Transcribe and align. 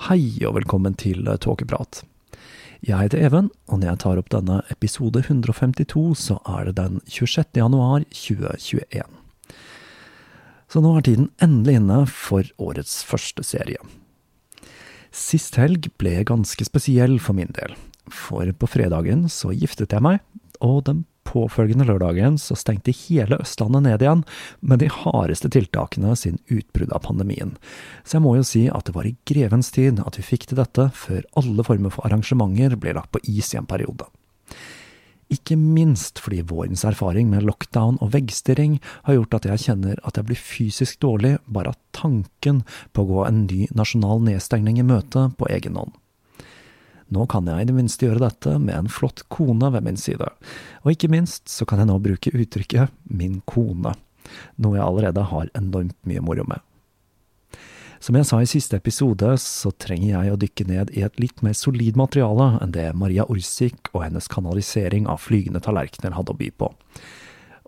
Hei 0.00 0.40
og 0.48 0.54
velkommen 0.56 0.94
til 0.96 1.26
Tåkeprat. 1.44 1.98
Jeg 2.80 2.96
heter 2.96 3.20
Even, 3.20 3.50
og 3.68 3.82
når 3.82 3.90
jeg 3.90 4.00
tar 4.00 4.20
opp 4.22 4.30
denne 4.32 4.62
episode 4.72 5.20
152, 5.20 6.14
så 6.16 6.38
er 6.48 6.70
det 6.70 6.78
den 6.78 7.02
26. 7.04 7.44
januar 7.60 8.06
2021. 8.08 9.04
Så 10.72 10.80
nå 10.80 10.94
er 10.96 11.04
tiden 11.04 11.28
endelig 11.44 11.76
inne 11.82 11.98
for 12.08 12.48
årets 12.56 13.02
første 13.04 13.44
serie. 13.44 13.76
Sist 15.12 15.60
helg 15.60 15.90
ble 16.00 16.16
ganske 16.24 16.64
spesiell 16.64 17.18
for 17.20 17.36
min 17.36 17.52
del, 17.60 17.76
for 18.08 18.48
på 18.56 18.72
fredagen 18.72 19.28
så 19.28 19.52
giftet 19.52 19.92
jeg 19.92 20.06
meg, 20.08 20.24
og 20.64 20.86
den 20.88 21.04
påfølgende 21.28 21.86
lørdagen 21.88 22.38
så 22.40 22.56
stengte 22.58 22.94
hele 22.96 23.38
Østlandet 23.42 23.84
ned 23.86 24.04
igjen 24.04 24.24
med 24.60 24.82
de 24.82 24.90
hardeste 24.92 25.50
tiltakene 25.52 26.16
siden 26.18 26.40
utbruddet 26.48 26.96
av 26.96 27.04
pandemien. 27.06 27.54
Så 28.04 28.18
jeg 28.18 28.24
må 28.26 28.34
jo 28.38 28.46
si 28.46 28.66
at 28.72 28.88
det 28.88 28.96
var 28.96 29.08
i 29.08 29.16
grevens 29.28 29.70
tid 29.74 30.02
at 30.04 30.18
vi 30.18 30.26
fikk 30.26 30.48
til 30.50 30.60
dette, 30.60 30.90
før 30.94 31.24
alle 31.38 31.66
former 31.66 31.94
for 31.94 32.08
arrangementer 32.08 32.76
ble 32.80 32.96
lagt 32.96 33.12
på 33.14 33.22
is 33.30 33.52
i 33.54 33.60
en 33.60 33.68
periode. 33.70 34.08
Ikke 35.30 35.54
minst 35.54 36.18
fordi 36.18 36.40
vårens 36.42 36.82
erfaring 36.86 37.28
med 37.30 37.44
lockdown 37.46 38.00
og 38.02 38.10
veggstirring 38.16 38.80
har 39.06 39.14
gjort 39.14 39.36
at 39.38 39.46
jeg 39.52 39.64
kjenner 39.68 40.00
at 40.02 40.18
jeg 40.18 40.26
blir 40.26 40.40
fysisk 40.42 40.98
dårlig 41.04 41.36
bare 41.46 41.70
av 41.70 41.78
tanken 41.94 42.64
på 42.90 43.04
å 43.04 43.10
gå 43.12 43.24
en 43.28 43.44
ny 43.44 43.68
nasjonal 43.70 44.24
nedstengning 44.26 44.82
i 44.82 44.86
møte 44.86 45.28
på 45.38 45.46
egen 45.54 45.78
hånd. 45.78 45.94
Nå 47.10 47.26
kan 47.30 47.48
jeg 47.50 47.64
i 47.64 47.66
det 47.66 47.74
minste 47.74 48.06
gjøre 48.06 48.22
dette 48.22 48.54
med 48.62 48.76
en 48.76 48.90
flott 48.90 49.24
kone 49.34 49.72
ved 49.74 49.86
min 49.86 49.98
side, 49.98 50.30
og 50.84 50.92
ikke 50.92 51.10
minst 51.10 51.50
så 51.50 51.66
kan 51.66 51.82
jeg 51.82 51.90
nå 51.90 51.98
bruke 52.02 52.30
uttrykket 52.30 52.94
min 53.10 53.40
kone, 53.50 53.96
noe 54.62 54.78
jeg 54.78 54.86
allerede 54.86 55.26
har 55.32 55.50
enormt 55.58 55.98
mye 56.06 56.22
moro 56.22 56.46
med. 56.46 56.62
Som 58.00 58.16
jeg 58.16 58.30
sa 58.30 58.38
i 58.40 58.48
siste 58.48 58.78
episode, 58.80 59.28
så 59.42 59.74
trenger 59.76 60.14
jeg 60.14 60.32
å 60.32 60.38
dykke 60.40 60.64
ned 60.70 60.92
i 60.96 61.02
et 61.04 61.18
litt 61.20 61.42
mer 61.44 61.52
solid 61.58 61.98
materiale 62.00 62.54
enn 62.64 62.72
det 62.72 62.86
Maria 62.96 63.26
Orsik 63.28 63.90
og 63.92 64.06
hennes 64.06 64.30
kanalisering 64.32 65.04
av 65.10 65.20
flygende 65.20 65.60
tallerkener 65.60 66.16
hadde 66.16 66.32
å 66.32 66.38
by 66.38 66.48
på. 66.62 66.70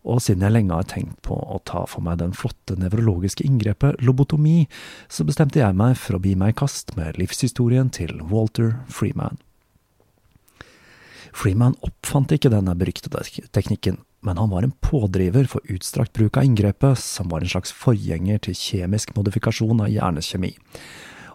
Og 0.02 0.18
siden 0.22 0.42
jeg 0.42 0.54
lenge 0.56 0.74
har 0.74 0.88
tenkt 0.90 1.20
på 1.22 1.36
å 1.36 1.60
ta 1.68 1.84
for 1.86 2.02
meg 2.02 2.18
den 2.18 2.34
flotte 2.34 2.74
nevrologiske 2.78 3.44
inngrepet 3.46 4.02
lobotomi, 4.02 4.66
så 5.06 5.26
bestemte 5.26 5.62
jeg 5.62 5.78
meg 5.78 5.94
for 6.00 6.18
å 6.18 6.22
bi 6.22 6.34
meg 6.38 6.56
i 6.56 6.58
kast 6.64 6.96
med 6.98 7.20
livshistorien 7.22 7.92
til 7.94 8.18
Walter 8.32 8.80
Freeman. 8.90 9.38
Freeman 11.32 11.78
oppfant 11.86 12.34
ikke 12.34 12.50
denne 12.52 12.74
beryktede 12.76 13.22
teknikken, 13.54 14.02
men 14.26 14.38
han 14.38 14.50
var 14.52 14.66
en 14.66 14.74
pådriver 14.84 15.48
for 15.48 15.64
utstrakt 15.72 16.12
bruk 16.18 16.36
av 16.36 16.44
inngrepet, 16.46 16.98
som 17.00 17.30
var 17.32 17.42
en 17.42 17.54
slags 17.54 17.72
forgjenger 17.72 18.42
til 18.44 18.58
kjemisk 18.58 19.14
modifikasjon 19.16 19.80
av 19.86 19.90
hjernekjemi. 19.90 20.52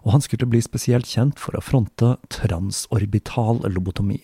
Og 0.05 0.13
han 0.13 0.23
skulle 0.23 0.47
bli 0.47 0.61
spesielt 0.63 1.09
kjent 1.09 1.39
for 1.41 1.57
å 1.57 1.63
fronte 1.63 2.16
transorbital 2.31 3.63
lobotomi. 3.73 4.22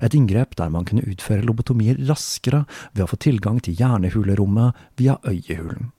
Et 0.00 0.14
inngrep 0.16 0.56
der 0.58 0.72
man 0.72 0.86
kunne 0.88 1.06
utføre 1.06 1.46
lobotomier 1.46 2.00
raskere 2.08 2.64
ved 2.92 3.06
å 3.06 3.10
få 3.10 3.20
tilgang 3.22 3.62
til 3.64 3.78
hjernehulerommet 3.78 4.78
via 5.00 5.18
øyehulen. 5.26 5.90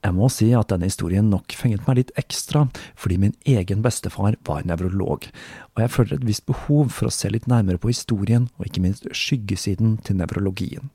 Jeg 0.00 0.16
må 0.16 0.30
si 0.32 0.46
at 0.56 0.70
denne 0.72 0.88
historien 0.88 1.26
nok 1.28 1.52
fenget 1.52 1.84
meg 1.84 1.98
litt 1.98 2.12
ekstra, 2.20 2.64
fordi 2.96 3.18
min 3.20 3.34
egen 3.44 3.82
bestefar 3.84 4.38
var 4.48 4.64
nevrolog, 4.64 5.26
og 5.74 5.82
jeg 5.82 5.92
føler 5.92 6.16
et 6.16 6.24
visst 6.24 6.46
behov 6.48 6.88
for 6.96 7.10
å 7.10 7.12
se 7.12 7.28
litt 7.28 7.48
nærmere 7.50 7.80
på 7.80 7.92
historien, 7.92 8.48
og 8.56 8.70
ikke 8.70 8.84
minst 8.86 9.04
skyggesiden 9.12 9.98
til 10.06 10.16
nevrologien. 10.22 10.88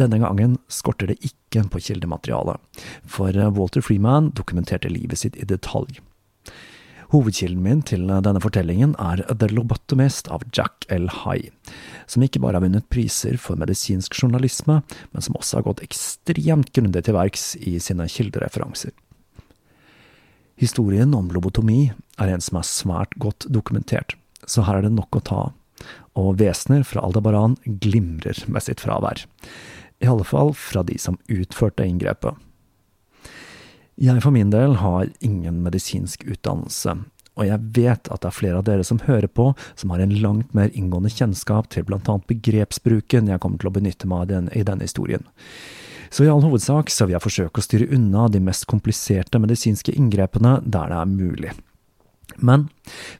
Denne 0.00 0.16
gangen 0.22 0.56
skorter 0.72 1.10
det 1.12 1.18
ikke 1.20 1.66
på 1.68 1.82
kildemateriale, 1.90 2.56
for 3.04 3.36
Walter 3.52 3.84
Freeman 3.84 4.32
dokumenterte 4.32 4.88
livet 4.88 5.20
sitt 5.20 5.36
i 5.36 5.44
detalj. 5.44 6.00
Hovedkilden 7.12 7.60
min 7.60 7.82
til 7.84 8.06
denne 8.08 8.40
fortellingen 8.40 8.94
er 8.96 9.20
The 9.28 9.50
Lobotomist 9.52 10.30
av 10.32 10.46
Jack 10.56 10.86
L. 10.88 11.10
High, 11.12 11.50
som 12.08 12.24
ikke 12.24 12.40
bare 12.40 12.56
har 12.56 12.64
vunnet 12.64 12.88
priser 12.88 13.36
for 13.36 13.60
medisinsk 13.60 14.16
journalisme, 14.16 14.78
men 15.12 15.24
som 15.24 15.36
også 15.36 15.58
har 15.58 15.66
gått 15.66 15.82
ekstremt 15.84 16.70
grundig 16.72 17.02
til 17.04 17.16
verks 17.18 17.50
i 17.60 17.76
sine 17.84 18.06
kildereferanser. 18.08 18.94
Historien 20.56 21.12
om 21.18 21.28
lobotomi 21.34 21.90
er 21.92 22.32
en 22.32 22.44
som 22.44 22.60
er 22.60 22.70
svært 22.70 23.12
godt 23.20 23.44
dokumentert, 23.52 24.16
så 24.48 24.64
her 24.64 24.80
er 24.80 24.86
det 24.86 24.94
nok 24.96 25.20
å 25.20 25.24
ta 25.26 25.42
av, 25.48 25.52
og 26.16 26.38
vesener 26.40 26.84
fra 26.86 27.04
Aldebaran 27.04 27.58
glimrer 27.66 28.40
med 28.48 28.64
sitt 28.64 28.80
fravær. 28.80 29.26
I 30.00 30.08
alle 30.08 30.24
fall 30.24 30.54
fra 30.56 30.80
de 30.86 30.96
som 31.00 31.20
utførte 31.28 31.84
inngrepet. 31.84 32.40
Jeg 34.00 34.22
for 34.24 34.32
min 34.32 34.52
del 34.52 34.78
har 34.80 35.10
ingen 35.20 35.60
medisinsk 35.64 36.24
utdannelse, 36.24 36.96
og 37.36 37.48
jeg 37.48 37.60
vet 37.76 38.08
at 38.12 38.22
det 38.22 38.28
er 38.28 38.36
flere 38.36 38.60
av 38.60 38.66
dere 38.66 38.84
som 38.84 39.00
hører 39.06 39.28
på, 39.28 39.52
som 39.76 39.92
har 39.92 40.02
en 40.04 40.14
langt 40.20 40.52
mer 40.56 40.72
inngående 40.76 41.12
kjennskap 41.12 41.70
til 41.72 41.86
blant 41.88 42.08
annet 42.08 42.28
begrepsbruken 42.28 43.30
jeg 43.32 43.40
kommer 43.40 43.60
til 43.60 43.70
å 43.70 43.76
benytte 43.76 44.08
meg 44.08 44.32
av 44.32 44.50
i 44.52 44.64
denne 44.68 44.88
historien. 44.88 45.24
Så 46.12 46.26
i 46.26 46.28
all 46.28 46.44
hovedsak 46.44 46.92
så 46.92 47.06
vil 47.06 47.16
jeg 47.16 47.24
forsøke 47.24 47.60
å 47.60 47.64
styre 47.64 47.88
unna 47.96 48.26
de 48.28 48.40
mest 48.44 48.66
kompliserte 48.68 49.40
medisinske 49.40 49.94
inngrepene 49.96 50.58
der 50.60 50.92
det 50.92 50.98
er 50.98 51.08
mulig. 51.08 51.54
Men 52.38 52.68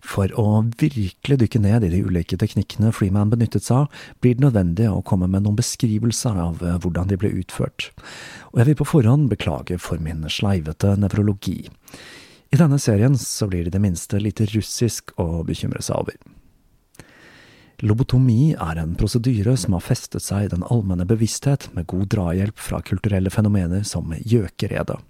for 0.04 0.32
å 0.38 0.62
virkelig 0.80 1.38
dykke 1.42 1.60
ned 1.62 1.86
i 1.86 1.92
de 1.92 2.02
ulike 2.04 2.38
teknikkene 2.40 2.92
Freeman 2.94 3.32
benyttet 3.32 3.66
seg 3.66 3.84
av, 3.84 4.02
blir 4.20 4.36
det 4.38 4.46
nødvendig 4.46 4.88
å 4.90 5.02
komme 5.06 5.28
med 5.30 5.44
noen 5.44 5.58
beskrivelser 5.58 6.38
av 6.40 6.62
eh, 6.64 6.78
hvordan 6.82 7.10
de 7.10 7.18
ble 7.20 7.32
utført, 7.42 7.90
og 8.52 8.60
jeg 8.60 8.70
vil 8.70 8.80
på 8.82 8.90
forhånd 8.94 9.30
beklage 9.32 9.78
for 9.80 10.02
min 10.02 10.24
sleivete 10.30 10.94
nevrologi. 11.00 11.64
I 12.52 12.60
denne 12.60 12.78
serien 12.82 13.16
så 13.16 13.48
blir 13.48 13.64
det 13.64 13.72
i 13.72 13.76
det 13.78 13.84
minste 13.84 14.20
litt 14.20 14.42
russisk 14.52 15.14
å 15.20 15.40
bekymre 15.48 15.80
seg 15.84 16.02
over. 16.04 16.18
Lobotomi 17.82 18.52
er 18.52 18.78
en 18.78 18.92
prosedyre 18.94 19.56
som 19.58 19.74
har 19.74 19.82
festet 19.82 20.22
seg 20.22 20.44
i 20.44 20.50
den 20.52 20.62
allmenne 20.70 21.06
bevissthet 21.08 21.70
med 21.74 21.88
god 21.90 22.12
drahjelp 22.14 22.60
fra 22.60 22.78
kulturelle 22.84 23.32
fenomener 23.32 23.82
som 23.88 24.12
gjøkeredet. 24.20 25.00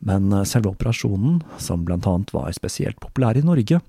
Men 0.00 0.32
eh, 0.32 0.44
selve 0.48 0.72
operasjonen, 0.74 1.40
som 1.58 1.84
blant 1.86 2.06
annet 2.06 2.32
var 2.36 2.52
spesielt 2.56 3.00
populær 3.02 3.38
i 3.38 3.44
Norge, 3.46 3.80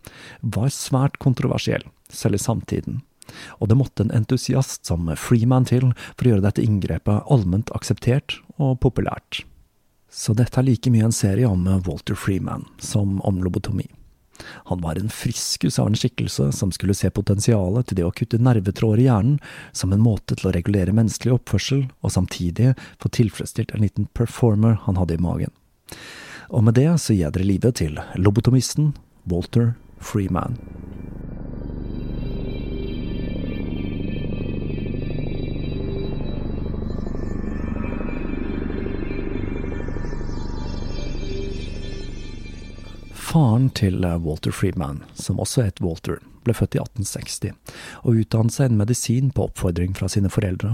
var 0.41 0.73
svært 0.73 1.19
kontroversiell, 1.23 1.85
selv 2.09 2.39
i 2.39 2.41
samtiden. 2.41 3.01
Og 3.59 3.67
det 3.67 3.75
måtte 3.75 4.05
en 4.05 4.15
entusiast 4.15 4.87
som 4.87 5.09
Freeman 5.19 5.67
til 5.67 5.91
for 6.15 6.23
å 6.25 6.33
gjøre 6.33 6.45
dette 6.47 6.63
inngrepet 6.63 7.27
allment 7.33 7.73
akseptert 7.75 8.39
og 8.55 8.79
populært. 8.85 9.43
Så 10.07 10.31
dette 10.37 10.61
er 10.61 10.69
like 10.69 10.91
mye 10.93 11.09
en 11.09 11.15
serie 11.15 11.49
om 11.49 11.67
Walter 11.85 12.15
Freeman 12.15 12.63
som 12.79 13.19
om 13.27 13.41
lobotomi. 13.43 13.89
Han 14.71 14.81
var 14.81 14.99
en 14.99 15.09
friskus 15.13 15.79
av 15.79 15.89
en 15.89 15.97
skikkelse 15.97 16.51
som 16.55 16.71
skulle 16.75 16.95
se 16.97 17.09
potensialet 17.13 17.87
til 17.87 17.99
det 17.99 18.05
å 18.07 18.13
kutte 18.15 18.39
nervetråder 18.41 19.03
i 19.03 19.07
hjernen 19.07 19.39
som 19.71 19.93
en 19.93 20.03
måte 20.03 20.37
til 20.37 20.49
å 20.49 20.53
regulere 20.55 20.95
menneskelig 20.95 21.37
oppførsel, 21.39 21.87
og 22.01 22.13
samtidig 22.13 22.73
få 23.01 23.11
tilfredsstilt 23.17 23.73
en 23.73 23.85
liten 23.85 24.09
performer 24.17 24.79
han 24.85 24.99
hadde 25.01 25.17
i 25.17 25.23
magen. 25.23 25.53
Og 26.49 26.63
med 26.63 26.77
det 26.79 26.89
så 27.01 27.13
gir 27.13 27.27
jeg 27.27 27.35
dere 27.35 27.51
livet 27.51 27.79
til 27.81 27.99
lobotomisten 28.15 28.93
Walter 29.27 29.73
Freeman. 29.99 30.55
Faren 43.37 43.67
til 43.69 44.01
Walter 44.01 44.49
Freeman, 44.49 45.03
som 45.13 45.37
også 45.37 45.67
het 45.67 45.77
Walter, 45.83 46.15
ble 46.41 46.55
født 46.57 46.73
i 46.73 46.79
1860 46.81 47.75
og 48.01 48.15
utdannet 48.23 48.55
seg 48.55 48.71
en 48.71 48.79
medisin 48.79 49.27
på 49.29 49.43
oppfordring 49.45 49.91
fra 49.99 50.07
sine 50.09 50.31
foreldre. 50.33 50.71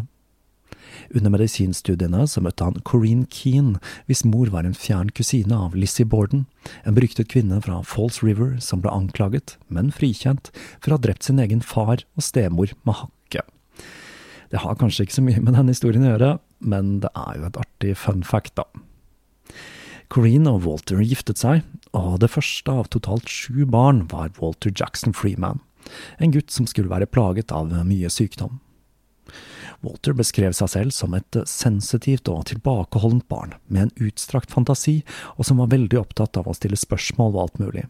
Under 1.12 1.34
medisinstudiene 1.34 2.24
så 2.32 2.40
møtte 2.46 2.64
han 2.64 2.80
Corrine 2.88 3.28
Keane, 3.28 3.82
hvis 4.08 4.24
mor 4.24 4.54
var 4.54 4.64
en 4.64 4.78
fjern 4.80 5.12
kusine 5.12 5.58
av 5.66 5.76
Lizzie 5.76 6.08
Borden, 6.08 6.46
en 6.88 6.96
beryktet 6.96 7.28
kvinne 7.34 7.60
fra 7.66 7.82
Falls 7.84 8.22
River 8.24 8.56
som 8.64 8.80
ble 8.86 8.96
anklaget, 8.96 9.58
men 9.68 9.92
frikjent, 9.92 10.48
for 10.80 10.94
å 10.94 11.02
ha 11.02 11.04
drept 11.10 11.28
sin 11.28 11.44
egen 11.44 11.60
far 11.60 12.06
og 12.16 12.24
stemor 12.24 12.72
med 12.88 13.00
hakke. 13.02 13.44
Det 14.56 14.64
har 14.64 14.80
kanskje 14.80 15.10
ikke 15.10 15.20
så 15.20 15.28
mye 15.28 15.44
med 15.44 15.60
denne 15.60 15.76
historien 15.76 16.08
å 16.08 16.16
gjøre, 16.16 16.34
men 16.64 16.96
det 17.04 17.12
er 17.12 17.42
jo 17.42 17.52
et 17.52 17.64
artig 17.68 17.98
fun 18.06 18.24
fact, 18.24 18.56
da. 18.56 18.70
Corrine 20.14 20.52
og 20.54 20.68
Walter 20.68 21.00
giftet 21.02 21.40
seg, 21.42 21.64
og 21.98 22.20
det 22.22 22.30
første 22.30 22.70
av 22.70 22.90
totalt 22.94 23.32
sju 23.32 23.64
barn 23.66 24.04
var 24.12 24.30
Walter 24.38 24.70
Jackson 24.70 25.16
Freeman, 25.18 25.64
en 26.22 26.34
gutt 26.36 26.54
som 26.54 26.68
skulle 26.70 26.92
være 26.92 27.10
plaget 27.10 27.54
av 27.56 27.74
mye 27.88 28.12
sykdom. 28.14 28.60
Walter 29.84 30.14
beskrev 30.14 30.54
seg 30.54 30.70
selv 30.70 30.94
som 30.94 31.16
et 31.18 31.40
sensitivt 31.50 32.30
og 32.30 32.46
tilbakeholdent 32.52 33.26
barn, 33.32 33.56
med 33.66 33.88
en 33.88 34.06
utstrakt 34.06 34.54
fantasi, 34.54 35.00
og 35.34 35.50
som 35.50 35.64
var 35.64 35.74
veldig 35.74 35.98
opptatt 36.04 36.38
av 36.38 36.46
å 36.48 36.56
stille 36.56 36.78
spørsmål 36.78 37.34
og 37.34 37.42
alt 37.48 37.64
mulig, 37.64 37.88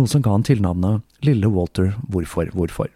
noe 0.00 0.08
som 0.08 0.24
ga 0.24 0.32
han 0.32 0.46
tilnavnet 0.48 1.04
Lille 1.26 1.52
Walter 1.52 1.92
Hvorfor, 2.08 2.54
hvorfor. 2.56 2.88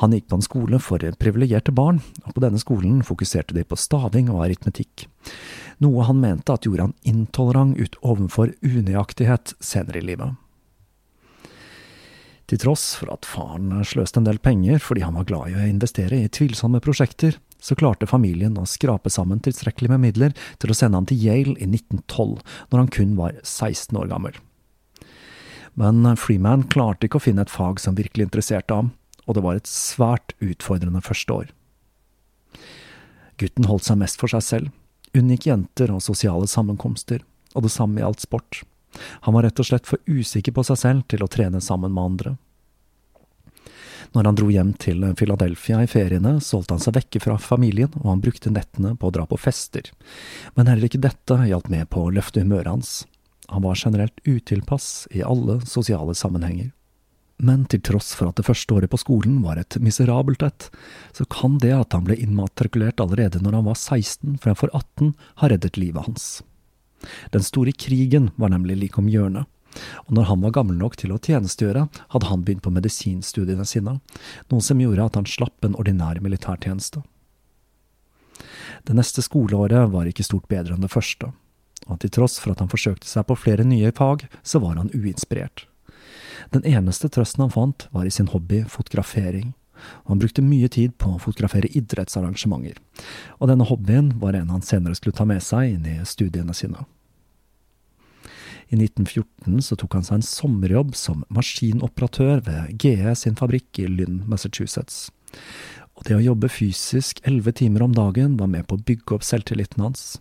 Han 0.00 0.16
gikk 0.16 0.30
på 0.32 0.40
en 0.40 0.42
skole 0.42 0.80
for 0.82 1.04
privilegerte 1.20 1.74
barn, 1.74 2.00
og 2.24 2.32
på 2.34 2.42
denne 2.42 2.58
skolen 2.58 3.04
fokuserte 3.06 3.54
de 3.54 3.62
på 3.68 3.78
staving 3.78 4.32
og 4.32 4.46
aritmetikk, 4.48 5.04
noe 5.82 6.06
han 6.06 6.20
mente 6.22 6.54
at 6.54 6.66
gjorde 6.66 6.88
han 6.88 6.96
intolerant 7.02 7.78
ut 7.78 7.98
overfor 8.02 8.54
unøyaktighet 8.62 9.56
senere 9.62 10.02
i 10.02 10.08
livet. 10.12 10.36
Til 12.50 12.60
tross 12.60 12.90
for 13.00 13.08
at 13.14 13.24
faren 13.24 13.72
sløste 13.88 14.20
en 14.20 14.26
del 14.28 14.38
penger 14.42 14.82
fordi 14.84 15.04
han 15.06 15.16
var 15.16 15.28
glad 15.28 15.52
i 15.52 15.56
å 15.56 15.68
investere 15.68 16.20
i 16.20 16.28
tvilsomme 16.28 16.82
prosjekter, 16.84 17.38
så 17.56 17.76
klarte 17.78 18.08
familien 18.08 18.58
å 18.60 18.66
skrape 18.68 19.08
sammen 19.08 19.40
tilstrekkelig 19.40 19.94
med 19.94 20.02
midler 20.02 20.34
til 20.60 20.70
å 20.72 20.76
sende 20.76 21.00
ham 21.00 21.08
til 21.08 21.22
Yale 21.22 21.56
i 21.56 21.68
1912, 21.70 22.42
når 22.68 22.82
han 22.82 22.92
kun 22.92 23.14
var 23.16 23.38
16 23.40 23.96
år 23.96 24.10
gammel. 24.12 24.36
Men 25.80 26.04
Freeman 26.20 26.66
klarte 26.70 27.08
ikke 27.08 27.18
å 27.18 27.24
finne 27.24 27.46
et 27.46 27.52
fag 27.52 27.80
som 27.82 27.96
virkelig 27.96 28.28
interesserte 28.28 28.76
ham, 28.76 28.92
og 29.24 29.38
det 29.38 29.44
var 29.46 29.56
et 29.56 29.70
svært 29.70 30.36
utfordrende 30.44 31.00
første 31.02 31.40
år. 31.40 31.52
Gutten 33.40 33.66
holdt 33.66 33.88
seg 33.88 33.98
mest 34.04 34.20
for 34.20 34.30
seg 34.30 34.44
selv, 34.44 34.74
unngikk 35.16 35.48
jenter 35.48 35.92
og 35.94 36.02
sosiale 36.04 36.48
sammenkomster, 36.50 37.22
og 37.54 37.66
det 37.66 37.72
samme 37.74 38.02
gjaldt 38.02 38.24
sport. 38.26 38.62
Han 39.26 39.34
var 39.34 39.46
rett 39.46 39.60
og 39.60 39.68
slett 39.68 39.88
for 39.88 40.02
usikker 40.06 40.54
på 40.54 40.64
seg 40.66 40.80
selv 40.80 41.06
til 41.10 41.24
å 41.24 41.30
trene 41.30 41.62
sammen 41.62 41.94
med 41.94 42.04
andre. 42.04 42.36
Når 44.14 44.28
han 44.28 44.36
dro 44.38 44.50
hjem 44.52 44.70
til 44.78 45.02
Philadelphia 45.18 45.80
i 45.82 45.88
feriene, 45.90 46.36
solgte 46.38 46.76
han 46.76 46.82
seg 46.82 46.94
vekke 46.94 47.22
fra 47.24 47.34
familien, 47.42 47.90
og 47.98 48.12
han 48.12 48.22
brukte 48.22 48.52
nettene 48.54 48.94
på 48.94 49.10
å 49.10 49.14
dra 49.14 49.24
på 49.26 49.38
fester. 49.40 49.90
Men 50.54 50.70
heller 50.70 50.86
ikke 50.86 51.02
dette 51.02 51.40
hjalp 51.48 51.66
med 51.72 51.88
på 51.90 52.04
å 52.04 52.12
løfte 52.14 52.44
humøret 52.44 52.70
hans. 52.70 52.92
Han 53.50 53.64
var 53.66 53.80
generelt 53.80 54.22
utilpass 54.22 55.08
i 55.10 55.24
alle 55.26 55.58
sosiale 55.66 56.14
sammenhenger. 56.14 56.70
Men 57.42 57.64
til 57.66 57.82
tross 57.82 58.12
for 58.14 58.30
at 58.30 58.38
det 58.38 58.46
første 58.46 58.76
året 58.76 58.90
på 58.92 59.00
skolen 59.00 59.40
var 59.42 59.58
et 59.58 59.76
miserabelt 59.82 60.42
et, 60.46 60.68
så 61.12 61.26
kan 61.26 61.58
det 61.62 61.72
at 61.74 61.96
han 61.96 62.06
ble 62.06 62.16
innmatrikulert 62.20 63.02
allerede 63.02 63.42
når 63.42 63.58
han 63.58 63.66
var 63.66 63.80
16 63.80 64.38
fremfor 64.44 64.70
18, 64.70 65.14
ha 65.42 65.50
reddet 65.50 65.80
livet 65.80 66.06
hans. 66.06 66.28
Den 67.34 67.42
store 67.44 67.74
krigen 67.74 68.30
var 68.40 68.54
nemlig 68.54 68.78
like 68.78 69.02
om 69.02 69.10
hjørnet, 69.10 69.50
og 70.06 70.14
når 70.14 70.28
han 70.30 70.44
var 70.46 70.54
gammel 70.54 70.78
nok 70.78 70.94
til 71.00 71.12
å 71.12 71.18
tjenestegjøre, 71.18 71.88
hadde 72.14 72.30
han 72.30 72.46
begynt 72.46 72.62
på 72.62 72.72
medisinstudiene 72.72 73.66
sine, 73.66 73.98
noe 74.52 74.62
som 74.62 74.80
gjorde 74.80 75.10
at 75.10 75.18
han 75.18 75.28
slapp 75.28 75.66
en 75.66 75.74
ordinær 75.74 76.22
militærtjeneste. 76.22 77.02
Det 78.84 78.94
neste 78.94 79.24
skoleåret 79.24 79.90
var 79.90 80.06
ikke 80.06 80.26
stort 80.26 80.46
bedre 80.50 80.76
enn 80.76 80.84
det 80.84 80.92
første, 80.92 81.32
og 81.90 82.00
til 82.00 82.14
tross 82.14 82.38
for 82.40 82.54
at 82.54 82.62
han 82.62 82.70
forsøkte 82.70 83.08
seg 83.08 83.26
på 83.26 83.36
flere 83.42 83.66
nye 83.66 83.92
fag, 83.96 84.28
så 84.46 84.62
var 84.62 84.78
han 84.78 84.92
uinspirert. 84.94 85.66
Den 86.54 86.64
eneste 86.68 87.10
trøsten 87.12 87.44
han 87.44 87.52
fant, 87.54 87.88
var 87.94 88.06
i 88.06 88.12
sin 88.14 88.30
hobby 88.32 88.62
fotografering, 88.70 89.52
og 90.04 90.14
han 90.14 90.22
brukte 90.22 90.44
mye 90.44 90.68
tid 90.72 90.94
på 91.00 91.14
å 91.14 91.20
fotografere 91.22 91.70
idrettsarrangementer, 91.76 92.78
og 93.40 93.50
denne 93.50 93.66
hobbyen 93.68 94.14
var 94.22 94.38
en 94.38 94.52
han 94.54 94.64
senere 94.64 94.96
skulle 94.98 95.16
ta 95.16 95.26
med 95.28 95.42
seg 95.44 95.76
inn 95.76 95.88
i 95.90 95.98
studiene 96.08 96.54
sine. 96.56 96.86
I 98.72 98.78
1914 98.80 99.60
så 99.62 99.76
tok 99.78 99.98
han 99.98 100.06
seg 100.06 100.18
en 100.18 100.26
sommerjobb 100.26 100.94
som 100.96 101.24
maskinoperatør 101.34 102.40
ved 102.46 102.80
GE 102.80 103.12
sin 103.18 103.36
fabrikk 103.38 103.82
i 103.82 103.88
Lynn, 103.90 104.22
Massachusetts. 104.30 105.10
Og 105.94 106.08
det 106.08 106.16
å 106.16 106.24
jobbe 106.24 106.50
fysisk 106.50 107.20
elleve 107.28 107.52
timer 107.54 107.84
om 107.84 107.94
dagen 107.94 108.38
var 108.40 108.50
med 108.50 108.66
på 108.66 108.78
å 108.78 108.84
bygge 108.88 109.18
opp 109.18 109.26
selvtilliten 109.26 109.84
hans. 109.84 110.14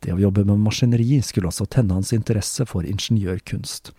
Det 0.00 0.12
å 0.12 0.20
jobbe 0.20 0.44
med 0.44 0.62
maskineri 0.62 1.20
skulle 1.22 1.48
også 1.50 1.66
tenne 1.70 1.94
hans 1.96 2.12
interesse 2.16 2.66
for 2.66 2.86
ingeniørkunst, 2.88 3.92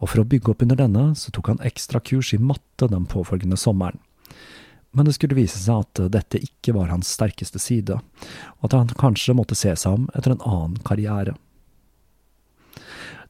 og 0.00 0.08
for 0.08 0.22
å 0.22 0.26
bygge 0.28 0.54
opp 0.54 0.64
under 0.64 0.80
denne 0.80 1.04
så 1.18 1.34
tok 1.34 1.52
han 1.52 1.62
ekstrakurs 1.66 2.32
i 2.36 2.40
matte 2.40 2.88
den 2.90 3.06
påfølgende 3.10 3.60
sommeren. 3.60 4.00
Men 4.92 5.08
det 5.08 5.14
skulle 5.16 5.38
vise 5.38 5.56
seg 5.56 5.86
at 5.86 6.02
dette 6.12 6.40
ikke 6.44 6.74
var 6.76 6.90
hans 6.92 7.08
sterkeste 7.14 7.60
side, 7.62 7.96
og 8.60 8.68
at 8.68 8.76
han 8.76 8.92
kanskje 9.00 9.36
måtte 9.36 9.56
se 9.56 9.72
seg 9.72 10.00
om 10.00 10.08
etter 10.12 10.34
en 10.34 10.44
annen 10.44 10.80
karriere. 10.84 11.36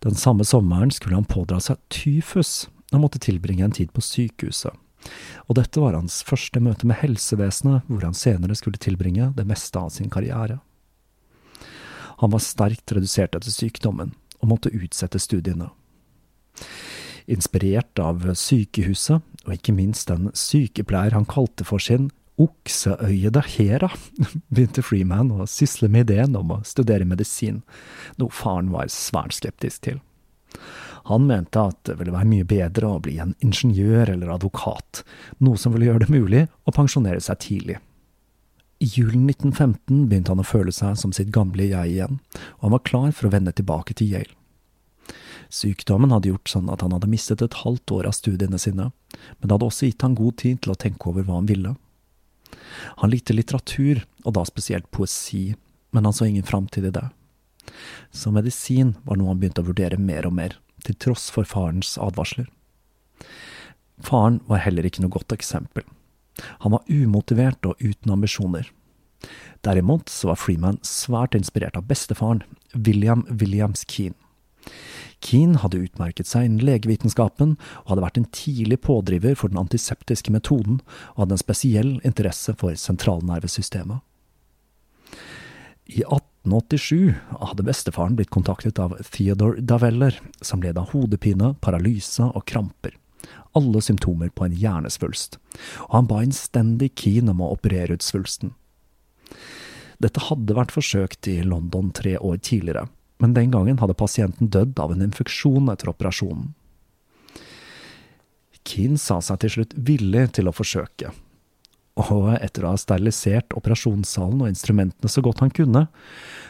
Den 0.02 0.18
samme 0.18 0.44
sommeren 0.44 0.90
skulle 0.90 1.14
han 1.14 1.28
pådra 1.30 1.60
seg 1.62 1.78
tyfus 1.94 2.66
og 2.90 3.04
måtte 3.04 3.22
tilbringe 3.22 3.62
en 3.64 3.74
tid 3.74 3.92
på 3.94 4.02
sykehuset. 4.02 4.74
Og 5.50 5.56
dette 5.58 5.82
var 5.82 5.94
hans 5.94 6.20
første 6.26 6.60
møte 6.62 6.86
med 6.86 6.98
helsevesenet, 7.02 7.86
hvor 7.86 8.02
han 8.06 8.18
senere 8.18 8.56
skulle 8.58 8.82
tilbringe 8.82 9.30
det 9.36 9.46
meste 9.46 9.78
av 9.78 9.90
sin 9.94 10.10
karriere. 10.10 10.58
Han 12.20 12.34
var 12.34 12.42
sterkt 12.44 12.92
redusert 12.92 13.36
etter 13.38 13.52
sykdommen, 13.52 14.12
og 14.42 14.50
måtte 14.50 14.72
utsette 14.74 15.20
studiene. 15.22 15.70
Inspirert 17.30 17.98
av 18.02 18.24
sykehuset, 18.36 19.22
og 19.46 19.54
ikke 19.54 19.74
minst 19.74 20.10
den 20.10 20.30
sykepleier 20.36 21.14
han 21.16 21.28
kalte 21.28 21.66
for 21.66 21.82
sin 21.82 22.10
okseøyede 22.40 23.42
Hera, 23.54 23.90
begynte 24.52 24.84
Freeman 24.84 25.32
å 25.34 25.48
sysle 25.50 25.90
med 25.92 26.10
ideen 26.10 26.36
om 26.38 26.56
å 26.56 26.62
studere 26.66 27.06
medisin, 27.08 27.62
noe 28.18 28.34
faren 28.34 28.72
var 28.74 28.90
svært 28.92 29.36
skeptisk 29.38 29.86
til. 29.88 30.00
Han 31.10 31.26
mente 31.26 31.58
at 31.58 31.80
det 31.88 31.96
ville 31.98 32.14
være 32.14 32.30
mye 32.30 32.46
bedre 32.46 32.92
å 32.94 33.00
bli 33.02 33.16
en 33.22 33.34
ingeniør 33.42 34.12
eller 34.14 34.34
advokat, 34.36 35.02
noe 35.42 35.58
som 35.58 35.74
ville 35.74 35.88
gjøre 35.90 36.04
det 36.04 36.14
mulig 36.14 36.44
å 36.64 36.74
pensjonere 36.74 37.22
seg 37.24 37.40
tidlig. 37.42 37.78
I 38.82 38.86
julen 38.90 39.28
1915 39.30 40.08
begynte 40.10 40.32
han 40.32 40.42
å 40.42 40.46
føle 40.46 40.72
seg 40.74 40.96
som 40.98 41.12
sitt 41.14 41.28
gamle 41.34 41.68
jeg 41.68 41.92
igjen, 41.92 42.16
og 42.58 42.64
han 42.66 42.72
var 42.74 42.88
klar 42.88 43.12
for 43.14 43.28
å 43.28 43.34
vende 43.36 43.52
tilbake 43.54 43.94
til 43.94 44.10
Yale. 44.10 44.34
Sykdommen 45.52 46.10
hadde 46.10 46.32
gjort 46.32 46.50
sånn 46.50 46.70
at 46.72 46.82
han 46.82 46.94
hadde 46.96 47.10
mistet 47.12 47.44
et 47.44 47.60
halvt 47.60 47.92
år 47.94 48.08
av 48.08 48.16
studiene 48.16 48.58
sine, 48.58 48.88
men 48.90 49.44
det 49.44 49.54
hadde 49.54 49.68
også 49.68 49.86
gitt 49.86 50.02
han 50.02 50.18
god 50.18 50.38
tid 50.42 50.62
til 50.64 50.74
å 50.74 50.78
tenke 50.82 51.12
over 51.12 51.28
hva 51.28 51.38
han 51.38 51.50
ville. 51.50 51.76
Han 53.04 53.12
likte 53.12 53.36
litteratur, 53.36 54.02
og 54.24 54.34
da 54.34 54.46
spesielt 54.48 54.90
poesi, 54.90 55.52
men 55.94 56.08
han 56.08 56.16
så 56.16 56.26
ingen 56.26 56.48
framtid 56.48 56.88
i 56.88 56.94
det. 56.98 57.06
Så 58.10 58.34
medisin 58.34 58.96
var 59.06 59.20
noe 59.20 59.30
han 59.30 59.38
begynte 59.38 59.62
å 59.62 59.70
vurdere 59.70 60.00
mer 60.00 60.26
og 60.26 60.34
mer, 60.40 60.58
til 60.82 60.98
tross 60.98 61.30
for 61.30 61.46
farens 61.46 61.94
advarsler. 62.02 62.50
Faren 64.02 64.42
var 64.50 64.64
heller 64.66 64.88
ikke 64.88 65.04
noe 65.04 65.14
godt 65.14 65.36
eksempel. 65.36 65.86
Han 66.64 66.74
var 66.76 66.86
umotivert 66.88 67.66
og 67.68 67.80
uten 67.82 68.14
ambisjoner. 68.14 68.70
Derimot 69.62 70.10
var 70.26 70.38
Freeman 70.40 70.80
svært 70.86 71.36
inspirert 71.38 71.76
av 71.78 71.86
bestefaren, 71.86 72.42
William 72.74 73.26
Williams 73.30 73.84
Keane. 73.86 74.18
Keane 75.22 75.60
hadde 75.62 75.80
utmerket 75.84 76.26
seg 76.26 76.48
innen 76.48 76.64
legevitenskapen 76.66 77.54
og 77.84 77.92
hadde 77.92 78.04
vært 78.04 78.18
en 78.18 78.30
tidlig 78.34 78.80
pådriver 78.82 79.36
for 79.38 79.52
den 79.52 79.60
antiseptiske 79.62 80.34
metoden, 80.34 80.80
og 81.14 81.24
hadde 81.24 81.36
en 81.38 81.42
spesiell 81.44 81.92
interesse 82.06 82.54
for 82.58 82.74
sentralnervesystemet. 82.78 84.02
I 85.92 86.02
1887 86.06 87.12
hadde 87.42 87.66
bestefaren 87.66 88.16
blitt 88.18 88.32
kontaktet 88.34 88.80
av 88.82 88.96
Theodore 89.14 89.62
Daveller, 89.62 90.18
som 90.40 90.62
led 90.64 90.78
av 90.80 90.90
hodepine, 90.94 91.54
paralyse 91.62 92.26
og 92.26 92.46
kramper. 92.48 92.96
Alle 93.58 93.82
symptomer 93.84 94.30
på 94.32 94.46
en 94.46 94.56
hjernesvulst, 94.56 95.38
og 95.88 95.94
han 95.98 96.08
ba 96.08 96.22
innstendig 96.24 96.92
Keane 96.96 97.34
om 97.34 97.42
å 97.44 97.52
operere 97.52 97.98
ut 97.98 98.04
svulsten. 98.04 98.54
Dette 100.02 100.24
hadde 100.28 100.56
vært 100.56 100.74
forsøkt 100.74 101.28
i 101.30 101.42
London 101.46 101.92
tre 101.94 102.16
år 102.18 102.40
tidligere, 102.42 102.88
men 103.22 103.36
den 103.36 103.52
gangen 103.54 103.78
hadde 103.78 103.98
pasienten 103.98 104.50
dødd 104.50 104.80
av 104.82 104.94
en 104.94 105.04
infeksjon 105.04 105.70
etter 105.70 105.92
operasjonen. 105.92 106.54
Keane 108.66 108.98
sa 108.98 109.20
seg 109.22 109.42
til 109.42 109.54
slutt 109.56 109.76
villig 109.76 110.28
til 110.38 110.48
å 110.48 110.54
forsøke, 110.54 111.12
og 112.00 112.28
etter 112.38 112.64
å 112.64 112.72
ha 112.72 112.80
sterilisert 112.80 113.52
operasjonssalen 113.58 114.42
og 114.42 114.50
instrumentene 114.50 115.10
så 115.12 115.22
godt 115.24 115.42
han 115.44 115.52
kunne, 115.54 115.86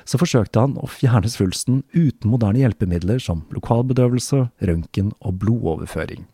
så 0.08 0.20
forsøkte 0.20 0.62
han 0.62 0.76
å 0.78 0.88
fjerne 0.90 1.30
svulsten 1.32 1.82
uten 1.92 2.30
moderne 2.30 2.62
hjelpemidler 2.62 3.22
som 3.22 3.42
lokalbedøvelse, 3.54 4.46
røntgen 4.62 5.10
og 5.20 5.40
blodoverføring. 5.42 6.28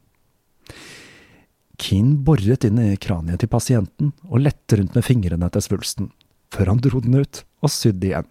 Keane 1.79 2.19
boret 2.27 2.67
inn 2.67 2.81
i 2.83 2.97
kraniet 2.99 3.45
til 3.45 3.51
pasienten 3.53 4.13
og 4.27 4.43
lette 4.43 4.81
rundt 4.81 4.97
med 4.99 5.07
fingrene 5.07 5.47
etter 5.47 5.63
svulsten, 5.63 6.11
før 6.55 6.73
han 6.73 6.83
dro 6.83 7.01
den 7.05 7.21
ut 7.21 7.45
og 7.63 7.73
sydde 7.73 8.11
igjen. 8.11 8.31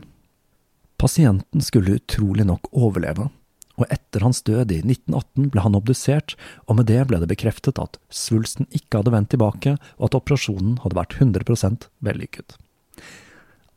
Pasienten 0.98 1.63
skulle 1.63 2.00
utrolig 2.00 2.48
nok 2.50 2.67
overleve, 2.74 3.29
og 3.77 3.91
etter 3.94 4.24
hans 4.25 4.41
død 4.41 4.74
i 4.74 4.79
1918 4.82 5.51
ble 5.53 5.63
han 5.63 5.77
obdusert, 5.77 6.34
og 6.65 6.79
med 6.79 6.89
det 6.89 7.03
ble 7.10 7.20
det 7.22 7.29
bekreftet 7.29 7.79
at 7.79 8.00
svulsten 8.10 8.65
ikke 8.74 9.00
hadde 9.00 9.13
vendt 9.13 9.29
tilbake, 9.36 9.75
og 10.01 10.10
at 10.10 10.17
operasjonen 10.17 10.79
hadde 10.82 10.98
vært 10.98 11.15
100 11.22 11.88
vellykket. 12.03 12.58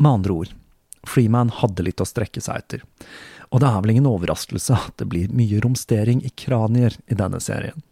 Med 0.00 0.10
andre 0.10 0.38
ord, 0.42 0.54
Freeman 1.06 1.52
hadde 1.60 1.84
litt 1.84 2.00
å 2.00 2.08
strekke 2.08 2.40
seg 2.44 2.64
etter, 2.64 2.82
og 3.52 3.60
det 3.60 3.68
er 3.68 3.84
vel 3.84 3.94
ingen 3.94 4.08
overraskelse 4.08 4.80
at 4.88 4.96
det 5.00 5.08
blir 5.12 5.32
mye 5.36 5.60
romstering 5.60 6.24
i 6.24 6.32
kranier 6.32 6.96
i 7.06 7.18
denne 7.18 7.40
serien. 7.44 7.84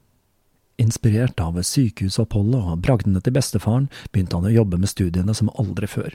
Inspirert 0.79 1.41
av 1.43 1.57
sykehusoppholdet 1.59 2.61
og 2.63 2.83
bragdene 2.85 3.21
til 3.25 3.35
bestefaren, 3.35 3.89
begynte 4.13 4.39
han 4.39 4.47
å 4.47 4.55
jobbe 4.55 4.79
med 4.79 4.91
studiene 4.93 5.35
som 5.35 5.51
aldri 5.59 5.89
før, 5.91 6.15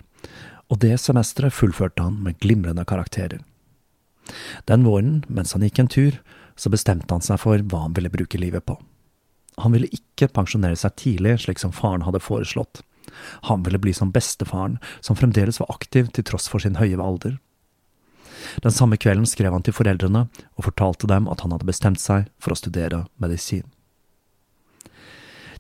og 0.72 0.80
det 0.80 0.96
semesteret 1.04 1.56
fullførte 1.56 2.06
han 2.06 2.22
med 2.24 2.40
glimrende 2.40 2.86
karakterer. 2.88 3.44
Den 4.72 4.86
våren, 4.88 5.20
mens 5.28 5.52
han 5.52 5.66
gikk 5.68 5.84
en 5.84 5.92
tur, 5.92 6.22
så 6.56 6.72
bestemte 6.72 7.12
han 7.12 7.26
seg 7.26 7.42
for 7.44 7.60
hva 7.60 7.84
han 7.86 7.98
ville 7.98 8.14
bruke 8.14 8.40
livet 8.40 8.64
på. 8.64 8.78
Han 9.62 9.76
ville 9.76 9.92
ikke 9.92 10.32
pensjonere 10.34 10.80
seg 10.80 10.96
tidlig, 10.98 11.42
slik 11.44 11.60
som 11.62 11.76
faren 11.76 12.06
hadde 12.08 12.24
foreslått. 12.24 12.82
Han 13.52 13.66
ville 13.68 13.82
bli 13.84 13.92
som 13.94 14.14
bestefaren, 14.16 14.80
som 15.04 15.20
fremdeles 15.20 15.60
var 15.60 15.76
aktiv 15.76 16.08
til 16.16 16.26
tross 16.26 16.48
for 16.50 16.64
sin 16.64 16.80
høye 16.80 16.98
alder. 17.04 17.36
Den 18.64 18.72
samme 18.72 18.98
kvelden 18.98 19.28
skrev 19.30 19.54
han 19.54 19.64
til 19.66 19.76
foreldrene 19.76 20.28
og 20.32 20.66
fortalte 20.66 21.10
dem 21.10 21.28
at 21.32 21.44
han 21.44 21.54
hadde 21.54 21.68
bestemt 21.68 22.02
seg 22.02 22.30
for 22.40 22.56
å 22.56 22.60
studere 22.60 23.06
medisin. 23.22 23.68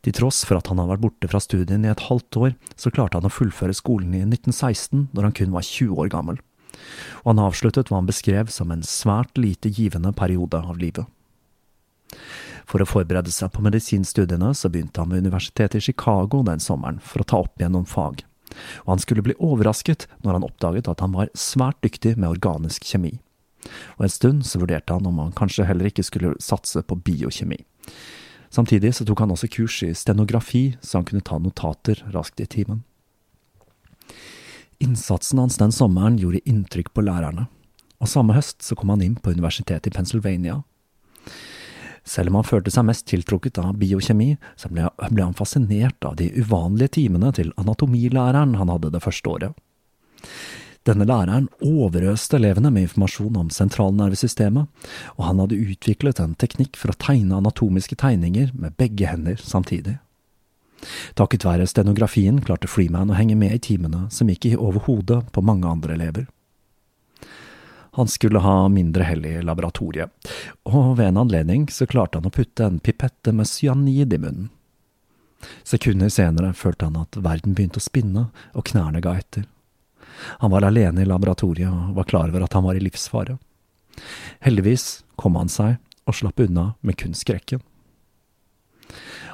Til 0.04 0.16
tross 0.18 0.42
for 0.44 0.60
at 0.60 0.68
han 0.68 0.82
hadde 0.82 0.92
vært 0.92 1.04
borte 1.06 1.30
fra 1.32 1.40
studien 1.40 1.86
i 1.86 1.92
et 1.92 2.08
halvt 2.10 2.40
år, 2.42 2.56
så 2.76 2.92
klarte 2.92 3.20
han 3.20 3.28
å 3.30 3.32
fullføre 3.32 3.76
skolen 3.76 4.12
i 4.18 4.26
1916, 4.26 5.08
når 5.16 5.30
han 5.30 5.36
kun 5.38 5.54
var 5.56 5.64
20 5.68 6.02
år 6.04 6.12
gammel. 6.12 6.42
Og 7.24 7.30
han 7.32 7.44
avsluttet 7.46 7.88
hva 7.88 8.02
han 8.02 8.10
beskrev 8.10 8.52
som 8.52 8.74
en 8.74 8.84
svært 8.84 9.40
lite 9.40 9.72
givende 9.72 10.12
periode 10.18 10.60
av 10.60 10.80
livet. 10.82 11.08
For 12.68 12.84
å 12.84 12.88
forberede 12.88 13.32
seg 13.34 13.52
på 13.56 13.64
medisinstudiene 13.64 14.52
så 14.56 14.70
begynte 14.72 15.04
han 15.04 15.12
ved 15.12 15.24
universitetet 15.26 15.80
i 15.80 15.88
Chicago 15.88 16.44
den 16.48 16.62
sommeren 16.64 17.00
for 17.04 17.24
å 17.24 17.28
ta 17.28 17.42
opp 17.46 17.60
igjen 17.60 17.76
noen 17.76 17.90
fag, 17.90 18.24
og 18.84 18.92
han 18.94 19.04
skulle 19.04 19.24
bli 19.26 19.36
overrasket 19.40 20.08
når 20.24 20.38
han 20.38 20.48
oppdaget 20.48 20.90
at 20.92 21.04
han 21.04 21.16
var 21.16 21.32
svært 21.38 21.80
dyktig 21.86 22.16
med 22.18 22.32
organisk 22.32 22.86
kjemi. 22.88 23.16
Og 23.98 24.06
en 24.06 24.12
stund 24.12 24.44
så 24.48 24.60
vurderte 24.60 24.96
han 24.96 25.08
om 25.08 25.22
han 25.24 25.36
kanskje 25.36 25.68
heller 25.68 25.88
ikke 25.90 26.06
skulle 26.06 26.36
satse 26.44 26.84
på 26.84 27.00
biokjemi. 27.00 27.62
Samtidig 28.54 28.92
så 28.94 29.06
tok 29.06 29.24
han 29.24 29.34
også 29.34 29.50
kurs 29.50 29.80
i 29.86 29.94
stenografi, 29.98 30.76
så 30.82 31.00
han 31.00 31.08
kunne 31.10 31.26
ta 31.26 31.40
notater 31.42 32.04
raskt 32.14 32.44
i 32.44 32.46
timen. 32.46 32.84
Innsatsen 34.84 35.42
hans 35.42 35.58
den 35.58 35.74
sommeren 35.74 36.20
gjorde 36.22 36.44
inntrykk 36.50 36.92
på 36.94 37.06
lærerne, 37.06 37.48
og 37.98 38.12
samme 38.12 38.36
høst 38.38 38.62
så 38.62 38.78
kom 38.78 38.94
han 38.94 39.02
inn 39.02 39.16
på 39.18 39.34
universitetet 39.34 39.90
i 39.90 39.96
Pennsylvania. 39.96 40.60
Selv 42.04 42.30
om 42.30 42.38
han 42.42 42.46
følte 42.46 42.72
seg 42.74 42.86
mest 42.86 43.08
tiltrukket 43.08 43.58
av 43.64 43.78
biokjemi, 43.80 44.34
så 44.60 44.70
ble, 44.70 44.90
ble 45.08 45.24
han 45.24 45.38
fascinert 45.38 46.04
av 46.06 46.18
de 46.20 46.28
uvanlige 46.36 47.00
timene 47.00 47.32
til 47.34 47.54
anatomilæreren 47.58 48.58
han 48.60 48.74
hadde 48.74 48.92
det 48.94 49.02
første 49.06 49.32
året. 49.32 49.56
Denne 50.84 51.06
læreren 51.08 51.48
overøste 51.64 52.36
elevene 52.36 52.72
med 52.74 52.90
informasjon 52.90 53.38
om 53.40 53.52
sentralnervesystemet, 53.56 54.68
og 55.16 55.26
han 55.30 55.40
hadde 55.40 55.60
utviklet 55.64 56.20
en 56.20 56.36
teknikk 56.36 56.76
for 56.80 56.92
å 56.92 56.98
tegne 57.00 57.40
anatomiske 57.40 57.96
tegninger 58.02 58.52
med 58.52 58.76
begge 58.80 59.08
hender 59.08 59.40
samtidig. 59.40 59.98
Takket 61.16 61.46
være 61.48 61.68
stenografien 61.72 62.42
klarte 62.44 62.68
Freeman 62.68 63.14
å 63.14 63.16
henge 63.16 63.38
med 63.40 63.56
i 63.56 63.62
timene 63.64 64.10
som 64.12 64.28
gikk 64.28 64.50
i 64.50 64.58
overhodet 64.58 65.22
på 65.32 65.44
mange 65.46 65.70
andre 65.70 65.96
elever. 65.96 66.28
Han 67.94 68.10
skulle 68.10 68.42
ha 68.44 68.68
mindre 68.74 69.06
hell 69.06 69.24
i 69.30 69.38
laboratoriet, 69.46 70.10
og 70.66 70.98
ved 70.98 71.12
en 71.12 71.22
anledning 71.24 71.68
så 71.72 71.88
klarte 71.88 72.20
han 72.20 72.28
å 72.28 72.34
putte 72.34 72.66
en 72.66 72.82
pipette 72.84 73.32
med 73.32 73.48
cyanid 73.48 74.18
i 74.18 74.20
munnen. 74.20 74.50
Sekunder 75.68 76.10
senere 76.12 76.54
følte 76.58 76.88
han 76.90 77.00
at 77.04 77.20
verden 77.20 77.54
begynte 77.56 77.80
å 77.80 77.84
spinne 77.84 78.30
og 78.56 78.66
knærne 78.72 79.04
ga 79.04 79.16
etter. 79.20 79.46
Han 80.42 80.52
var 80.54 80.66
alene 80.68 81.04
i 81.04 81.10
laboratoriet 81.10 81.70
og 81.70 81.98
var 81.98 82.08
klar 82.10 82.32
over 82.32 82.46
at 82.46 82.54
han 82.54 82.66
var 82.66 82.78
i 82.78 82.84
livsfare. 82.84 83.38
Heldigvis 84.44 85.04
kom 85.20 85.38
han 85.40 85.52
seg 85.52 85.78
og 86.10 86.18
slapp 86.18 86.42
unna 86.44 86.74
med 86.82 86.98
kun 87.00 87.16
skrekken. 87.18 87.62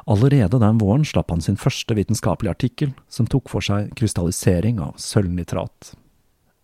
Allerede 0.10 0.60
den 0.60 0.79
våren 0.81 1.05
slapp 1.05 1.29
han 1.29 1.41
sin 1.41 1.58
første 1.60 1.93
vitenskapelige 1.93 2.55
artikkel, 2.55 2.93
som 3.10 3.27
tok 3.29 3.50
for 3.51 3.65
seg 3.65 3.91
krystallisering 4.00 4.79
av 4.81 4.96
sølvnitrat. 4.98 5.93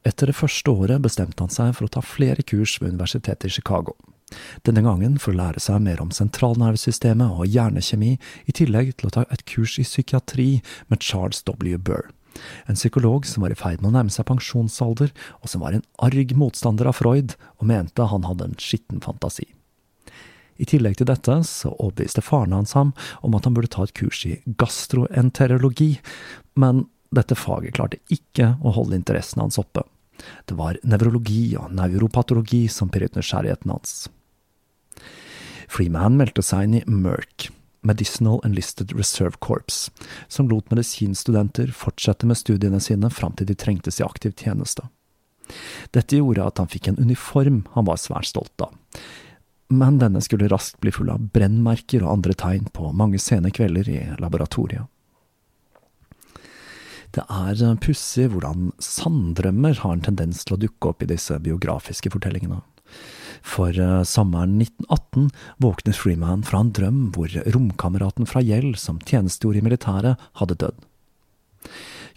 Etter 0.06 0.30
det 0.30 0.38
første 0.38 0.72
året 0.72 1.02
bestemte 1.02 1.44
han 1.44 1.54
seg 1.54 1.74
for 1.78 1.88
å 1.88 1.94
ta 1.98 2.02
flere 2.06 2.46
kurs 2.46 2.78
ved 2.82 2.94
universitetet 2.94 3.50
i 3.50 3.56
Chicago. 3.58 3.96
Denne 4.66 4.82
gangen 4.86 5.20
for 5.22 5.34
å 5.34 5.38
lære 5.38 5.62
seg 5.62 5.84
mer 5.86 6.02
om 6.02 6.14
sentralnervesystemet 6.14 7.38
og 7.38 7.50
hjernekjemi, 7.50 8.16
i 8.50 8.56
tillegg 8.58 8.96
til 8.98 9.10
å 9.10 9.16
ta 9.20 9.26
et 9.30 9.46
kurs 9.50 9.78
i 9.78 9.86
psykiatri 9.86 10.50
med 10.90 11.06
Charles 11.06 11.44
W. 11.46 11.78
Burr 11.78 12.10
en 12.66 12.78
psykolog 12.78 13.26
som 13.28 13.46
var 13.46 13.54
i 13.54 13.60
ferd 13.60 13.82
med 13.82 13.92
å 13.92 13.96
nærme 13.98 14.14
seg 14.14 14.28
pensjonsalder, 14.30 15.12
og 15.42 15.52
som 15.52 15.64
var 15.64 15.76
en 15.76 15.86
arg 16.04 16.34
motstander 16.38 16.90
av 16.90 17.00
Freud, 17.00 17.36
og 17.60 17.70
mente 17.70 18.10
han 18.12 18.28
hadde 18.28 18.50
en 18.50 18.58
skitten 18.62 19.04
fantasi. 19.04 19.48
I 20.56 20.68
tillegg 20.70 20.96
til 21.00 21.10
dette 21.10 21.36
så 21.48 21.74
overbeviste 21.74 22.24
faren 22.24 22.56
hans 22.56 22.76
ham 22.78 22.94
om 23.28 23.36
at 23.36 23.48
han 23.48 23.56
burde 23.58 23.72
ta 23.74 23.84
et 23.84 23.96
kurs 23.98 24.22
i 24.28 24.38
gastroenterologi, 24.46 25.98
men 26.56 26.86
dette 27.16 27.36
faget 27.38 27.76
klarte 27.76 28.00
ikke 28.12 28.56
å 28.64 28.74
holde 28.76 28.98
interessen 29.00 29.44
hans 29.44 29.60
oppe, 29.62 29.84
Det 30.48 30.56
var 30.56 30.78
nevrologi 30.88 31.58
og 31.60 31.74
neuropatologi 31.76 32.70
som 32.72 32.88
pirret 32.90 33.18
nysgjerrigheten 33.18 33.70
hans. 33.70 34.08
Freeman 35.68 36.16
meldte 36.16 36.42
seg 36.46 36.64
inn 36.64 36.78
i 36.80 36.84
MERC, 36.88 37.50
Medicinal 37.86 38.42
Enlisted 38.48 38.96
Reserve 38.98 39.38
Corps, 39.40 39.92
som 40.28 40.50
lot 40.50 40.72
medisinstudenter 40.74 41.72
fortsette 41.76 42.28
med 42.28 42.40
studiene 42.40 42.82
sine 42.82 43.12
fram 43.14 43.36
til 43.38 43.50
de 43.50 43.58
trengtes 43.58 44.02
i 44.02 44.08
aktiv 44.08 44.34
tjeneste. 44.38 44.88
Dette 45.94 46.18
gjorde 46.18 46.48
at 46.48 46.58
han 46.62 46.72
fikk 46.72 46.90
en 46.90 47.00
uniform 47.00 47.62
han 47.76 47.86
var 47.86 48.02
svært 48.02 48.32
stolt 48.32 48.66
av, 48.66 48.74
men 49.70 50.00
denne 50.02 50.22
skulle 50.22 50.50
raskt 50.50 50.80
bli 50.82 50.94
full 50.94 51.10
av 51.14 51.30
brennmerker 51.34 52.04
og 52.04 52.18
andre 52.18 52.36
tegn 52.38 52.70
på 52.74 52.92
mange 52.94 53.22
sene 53.22 53.54
kvelder 53.54 53.90
i 53.90 54.02
laboratoriet. 54.22 54.90
Det 57.16 57.24
er 57.32 57.78
pussig 57.80 58.28
hvordan 58.34 58.74
sanndrømmer 58.84 59.78
har 59.86 59.94
en 59.96 60.04
tendens 60.04 60.44
til 60.44 60.58
å 60.58 60.60
dukke 60.60 60.90
opp 60.92 61.06
i 61.06 61.08
disse 61.14 61.38
biografiske 61.40 62.12
fortellingene. 62.12 62.60
For 63.46 63.76
uh, 63.78 64.02
sommeren 64.08 64.58
1918 64.62 65.30
våknet 65.62 66.00
Freeman 66.00 66.44
fra 66.48 66.64
en 66.64 66.74
drøm 66.76 67.02
hvor 67.16 67.32
romkameraten 67.54 68.28
fra 68.30 68.42
Gjell, 68.42 68.74
som 68.80 69.00
tjenestegjorde 69.06 69.62
i 69.62 69.66
militæret, 69.66 70.28
hadde 70.42 70.58
dødd. 70.64 70.82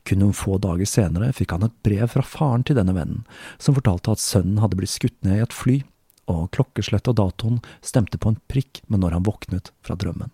Kun 0.08 0.22
noen 0.22 0.36
få 0.36 0.56
dager 0.62 0.88
senere 0.88 1.34
fikk 1.36 1.52
han 1.52 1.66
et 1.66 1.76
brev 1.84 2.06
fra 2.08 2.24
faren 2.24 2.64
til 2.64 2.78
denne 2.78 2.94
vennen, 2.96 3.24
som 3.60 3.76
fortalte 3.76 4.14
at 4.14 4.22
sønnen 4.22 4.60
hadde 4.62 4.78
blitt 4.78 4.94
skutt 4.94 5.18
ned 5.26 5.40
i 5.40 5.44
et 5.44 5.56
fly, 5.56 5.82
og 6.28 6.48
klokkeslettet 6.56 7.12
og 7.12 7.18
datoen 7.20 7.60
stemte 7.84 8.20
på 8.20 8.32
en 8.32 8.40
prikk 8.48 8.82
med 8.88 9.02
når 9.02 9.18
han 9.18 9.28
våknet 9.28 9.72
fra 9.84 9.96
drømmen. 10.00 10.32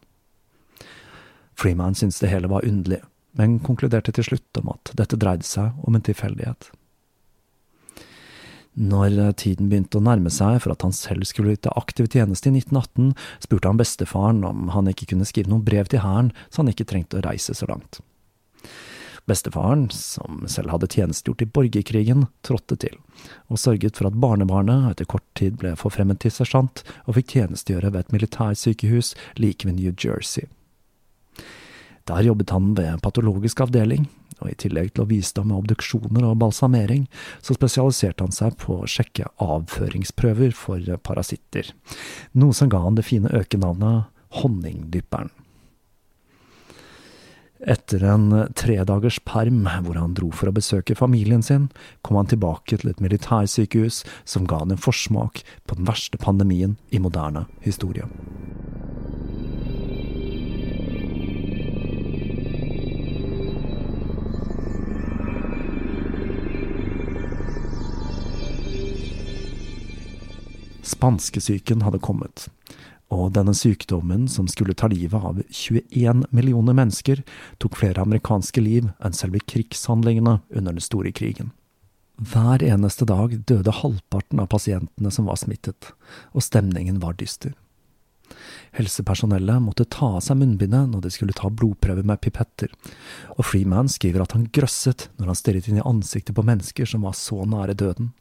Freeman 1.58 1.94
syntes 1.94 2.20
det 2.22 2.30
hele 2.32 2.50
var 2.50 2.66
underlig, 2.66 3.00
men 3.38 3.60
konkluderte 3.62 4.14
til 4.14 4.26
slutt 4.26 4.62
om 4.62 4.72
at 4.74 4.94
dette 4.98 5.18
dreide 5.18 5.46
seg 5.46 5.74
om 5.86 5.94
en 5.94 6.06
tilfeldighet. 6.06 6.70
Når 8.74 9.36
tiden 9.38 9.68
begynte 9.70 10.00
å 10.00 10.02
nærme 10.02 10.32
seg 10.34 10.58
for 10.64 10.74
at 10.74 10.82
han 10.82 10.94
selv 10.94 11.28
skulle 11.30 11.54
til 11.54 11.76
aktiv 11.78 12.08
tjeneste 12.10 12.50
i 12.50 12.56
1918, 12.58 13.12
spurte 13.46 13.70
han 13.70 13.78
bestefaren 13.78 14.42
om 14.48 14.72
han 14.74 14.90
ikke 14.90 15.12
kunne 15.12 15.28
skrive 15.28 15.52
noen 15.52 15.62
brev 15.66 15.86
til 15.90 16.02
hæren, 16.02 16.32
så 16.50 16.62
han 16.62 16.72
ikke 16.72 16.88
trengte 16.90 17.20
å 17.20 17.24
reise 17.26 17.54
så 17.54 17.68
langt. 17.70 18.00
Bestefaren, 19.30 19.86
som 19.94 20.42
selv 20.50 20.74
hadde 20.74 20.90
tjenestegjort 20.90 21.46
i 21.46 21.48
borgerkrigen, 21.48 22.26
trådte 22.44 22.76
til, 22.82 22.98
og 23.48 23.62
sørget 23.62 23.96
for 23.96 24.10
at 24.10 24.18
barnebarnet 24.20 24.90
etter 24.90 25.08
kort 25.08 25.24
tid 25.38 25.56
ble 25.62 25.72
forfremmet 25.80 26.20
til 26.20 26.34
sersjant 26.34 26.82
og 27.06 27.16
fikk 27.16 27.38
tjenestegjøre 27.38 27.94
ved 27.94 28.04
et 28.04 28.12
militærsykehus 28.12 29.14
like 29.40 29.64
ved 29.64 29.78
New 29.78 29.94
Jersey. 29.94 30.50
Der 32.04 32.26
jobbet 32.26 32.52
han 32.52 32.74
ved 32.76 33.00
patologisk 33.00 33.62
avdeling, 33.64 34.10
og 34.44 34.52
i 34.52 34.58
tillegg 34.64 34.92
til 34.94 35.04
å 35.04 35.10
bistå 35.10 35.44
med 35.46 35.56
obduksjoner 35.62 36.26
og 36.28 36.38
balsamering, 36.42 37.06
så 37.44 37.56
spesialiserte 37.56 38.26
han 38.26 38.34
seg 38.34 38.58
på 38.60 38.80
å 38.82 38.90
sjekke 38.90 39.30
avføringsprøver 39.42 40.54
for 40.56 40.84
parasitter, 41.04 41.72
noe 42.36 42.56
som 42.56 42.70
ga 42.72 42.84
han 42.84 43.00
det 43.00 43.08
fine 43.08 43.32
økenavnet 43.32 44.10
Honningdypperen. 44.34 45.30
Etter 47.64 48.02
en 48.04 48.26
tredagers 48.58 49.16
perm 49.24 49.62
hvor 49.86 49.96
han 49.96 50.16
dro 50.16 50.28
for 50.36 50.50
å 50.50 50.56
besøke 50.56 50.96
familien 50.98 51.40
sin, 51.42 51.70
kom 52.04 52.18
han 52.20 52.28
tilbake 52.28 52.76
til 52.76 52.90
et 52.92 53.00
militærsykehus 53.00 54.02
som 54.28 54.44
ga 54.50 54.60
han 54.60 54.74
en 54.74 54.80
forsmak 54.80 55.40
på 55.64 55.78
den 55.78 55.88
verste 55.88 56.20
pandemien 56.20 56.76
i 56.92 57.00
moderne 57.00 57.46
historie. 57.64 58.04
Spanskesyken 70.84 71.82
hadde 71.84 72.02
kommet, 72.04 72.46
og 73.12 73.32
denne 73.36 73.54
sykdommen, 73.56 74.28
som 74.28 74.48
skulle 74.50 74.76
ta 74.76 74.88
livet 74.92 75.16
av 75.16 75.40
21 75.48 76.26
millioner 76.34 76.76
mennesker, 76.76 77.22
tok 77.62 77.78
flere 77.80 78.04
amerikanske 78.04 78.61
liv 78.64 78.90
enn 79.00 79.16
selve 79.16 79.40
krigshandlingene 79.44 80.40
under 80.50 80.76
den 80.76 80.85
store 80.85 81.12
krigen. 81.12 81.52
Hver 82.14 82.62
eneste 82.62 83.06
dag 83.09 83.32
døde 83.48 83.74
halvparten 83.74 84.40
av 84.42 84.50
pasientene 84.52 85.11
som 85.11 85.26
var 85.26 85.40
smittet, 85.40 85.90
og 86.32 86.44
stemningen 86.46 87.00
var 87.02 87.16
dyster. 87.18 87.56
Helsepersonellet 88.74 89.62
måtte 89.62 89.87
ta 89.90 90.14
av 90.16 90.22
seg 90.24 90.38
munnbindet 90.40 90.90
når 90.90 91.04
de 91.04 91.12
skulle 91.14 91.35
ta 91.37 91.50
blodprøver 91.50 92.06
med 92.06 92.20
pipetter, 92.22 92.70
og 93.37 93.46
Freeman 93.46 93.90
skriver 93.90 94.24
at 94.24 94.35
han 94.37 94.48
grøsset 94.54 95.09
når 95.18 95.32
han 95.32 95.38
stirret 95.38 95.68
inn 95.70 95.80
i 95.80 95.87
ansiktet 95.87 96.37
på 96.37 96.46
mennesker 96.46 96.88
som 96.88 97.06
var 97.06 97.16
så 97.18 97.44
nære 97.46 97.76
døden. 97.78 98.12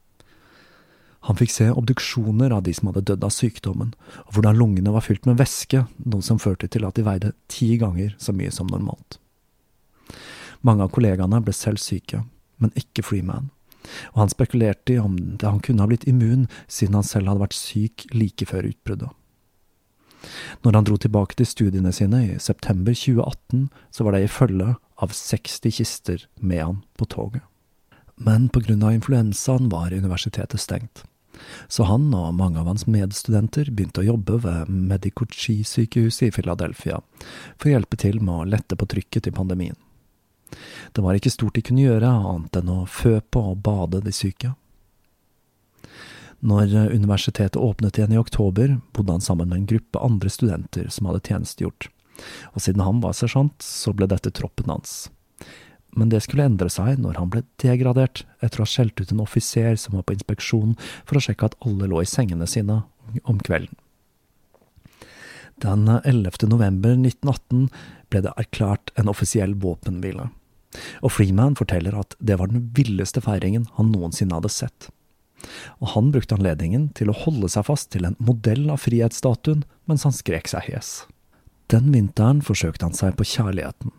Han 1.24 1.38
fikk 1.40 1.54
se 1.56 1.70
obduksjoner 1.72 2.52
av 2.52 2.66
de 2.66 2.74
som 2.76 2.90
hadde 2.90 3.06
dødd 3.08 3.24
av 3.24 3.32
sykdommen, 3.32 3.94
og 4.26 4.36
hvordan 4.36 4.58
lungene 4.60 4.92
var 4.92 5.06
fylt 5.06 5.28
med 5.30 5.40
væske, 5.40 5.86
noe 6.04 6.26
som 6.26 6.42
førte 6.42 6.68
til 6.68 6.84
at 6.84 6.98
de 6.98 7.06
veide 7.08 7.32
ti 7.52 7.78
ganger 7.80 8.18
så 8.20 8.36
mye 8.36 8.52
som 8.52 8.68
normalt. 8.68 9.20
Mange 10.68 10.84
av 10.84 10.92
kollegaene 10.96 11.40
ble 11.44 11.56
selv 11.56 11.80
syke, 11.80 12.26
men 12.60 12.76
ikke 12.80 13.06
Freeman, 13.08 13.52
og 14.12 14.24
han 14.24 14.32
spekulerte 14.32 14.96
i 14.96 15.00
om 15.00 15.16
han 15.42 15.64
kunne 15.64 15.84
ha 15.84 15.92
blitt 15.92 16.08
immun 16.08 16.50
siden 16.68 17.00
han 17.00 17.08
selv 17.08 17.32
hadde 17.32 17.44
vært 17.46 17.58
syk 17.58 18.06
like 18.16 18.48
før 18.48 18.68
utbruddet. 18.72 19.12
Når 20.64 20.76
han 20.76 20.88
dro 20.88 21.00
tilbake 21.00 21.36
til 21.40 21.48
studiene 21.48 21.92
sine 21.96 22.20
i 22.24 22.36
september 22.40 22.96
2018, 22.96 23.66
så 23.92 24.04
var 24.04 24.16
det 24.16 24.24
i 24.24 24.32
følge 24.32 24.76
av 25.04 25.16
60 25.16 25.80
kister 25.80 26.28
med 26.40 26.64
han 26.64 26.84
på 27.00 27.08
toget. 27.12 27.44
Men 28.16 28.48
på 28.52 28.62
grunn 28.64 28.84
av 28.84 28.96
influensaen 28.96 29.72
var 29.72 29.96
universitetet 29.96 30.62
stengt 30.64 31.04
så 31.68 31.88
han 31.88 32.10
og 32.14 32.36
mange 32.38 32.60
av 32.62 32.70
hans 32.70 32.86
medstudenter 32.90 33.72
begynte 33.72 34.04
å 34.04 34.10
jobbe 34.12 34.40
ved 34.44 34.70
Medicochi-sykehuset 34.70 36.28
i 36.28 36.34
Philadelphia 36.36 37.00
for 37.58 37.70
å 37.70 37.74
hjelpe 37.76 38.00
til 38.00 38.20
med 38.22 38.34
å 38.34 38.50
lette 38.56 38.78
på 38.78 38.88
trykket 38.90 39.30
i 39.30 39.36
pandemien. 39.36 39.78
Det 40.94 41.02
var 41.02 41.18
ikke 41.18 41.34
stort 41.34 41.58
de 41.58 41.64
kunne 41.66 41.86
gjøre 41.86 42.10
annet 42.10 42.60
enn 42.60 42.70
å 42.70 42.84
fø 42.86 43.18
på 43.34 43.48
og 43.54 43.64
bade 43.66 44.04
de 44.06 44.14
syke. 44.14 44.54
Når 46.44 46.76
universitetet 46.92 47.58
åpnet 47.58 47.98
igjen 47.98 48.14
i 48.14 48.20
oktober, 48.20 48.78
bodde 48.92 49.16
han 49.16 49.24
sammen 49.24 49.50
med 49.50 49.62
en 49.62 49.68
gruppe 49.72 50.02
andre 50.04 50.30
studenter 50.30 50.90
som 50.92 51.08
hadde 51.08 51.24
tjenestegjort, 51.24 51.88
og 52.52 52.62
siden 52.62 52.84
han 52.84 53.00
var 53.02 53.16
sersjant, 53.18 53.64
så 53.64 53.96
ble 53.96 54.10
dette 54.12 54.34
troppen 54.36 54.70
hans 54.70 55.08
men 55.98 56.10
det 56.12 56.24
skulle 56.26 56.46
endre 56.48 56.70
seg 56.74 57.00
når 57.02 57.20
han 57.22 57.32
ble 57.34 57.44
degradert 57.62 58.24
etter 58.44 58.62
å 58.62 58.66
ha 58.66 58.72
skjelt 58.72 59.00
ut 59.02 59.14
en 59.14 59.24
offiser 59.24 59.78
som 59.80 59.98
var 59.98 60.06
på 60.08 60.16
inspeksjon 60.18 60.76
for 61.06 61.20
å 61.20 61.24
sjekke 61.24 61.50
at 61.50 61.58
alle 61.66 61.90
lå 61.92 62.02
i 62.04 62.10
sengene 62.10 62.48
sine 62.50 62.82
om 63.24 63.42
kvelden. 63.44 63.76
Den 65.62 65.86
11. 65.88 66.48
november 66.50 66.96
1918 66.98 67.68
ble 68.12 68.24
det 68.26 68.34
erklært 68.42 68.90
en 69.00 69.12
offisiell 69.12 69.54
våpenhvile, 69.62 70.32
og 71.06 71.14
Freeman 71.14 71.56
forteller 71.60 71.96
at 72.00 72.18
det 72.20 72.40
var 72.42 72.50
den 72.50 72.66
villeste 72.76 73.22
feiringen 73.24 73.70
han 73.78 73.94
noensinne 73.94 74.40
hadde 74.40 74.52
sett. 74.52 74.90
Og 75.84 75.94
han 75.94 76.12
brukte 76.14 76.38
anledningen 76.38 76.90
til 76.98 77.12
å 77.12 77.18
holde 77.26 77.50
seg 77.52 77.68
fast 77.68 77.92
til 77.94 78.08
en 78.08 78.18
modell 78.24 78.70
av 78.74 78.82
frihetsstatuen 78.82 79.66
mens 79.90 80.08
han 80.08 80.16
skrek 80.16 80.50
seg 80.50 80.72
hes. 80.72 81.04
Den 81.72 81.92
vinteren 81.94 82.42
forsøkte 82.44 82.88
han 82.88 82.98
seg 82.98 83.16
på 83.18 83.26
kjærligheten, 83.28 83.94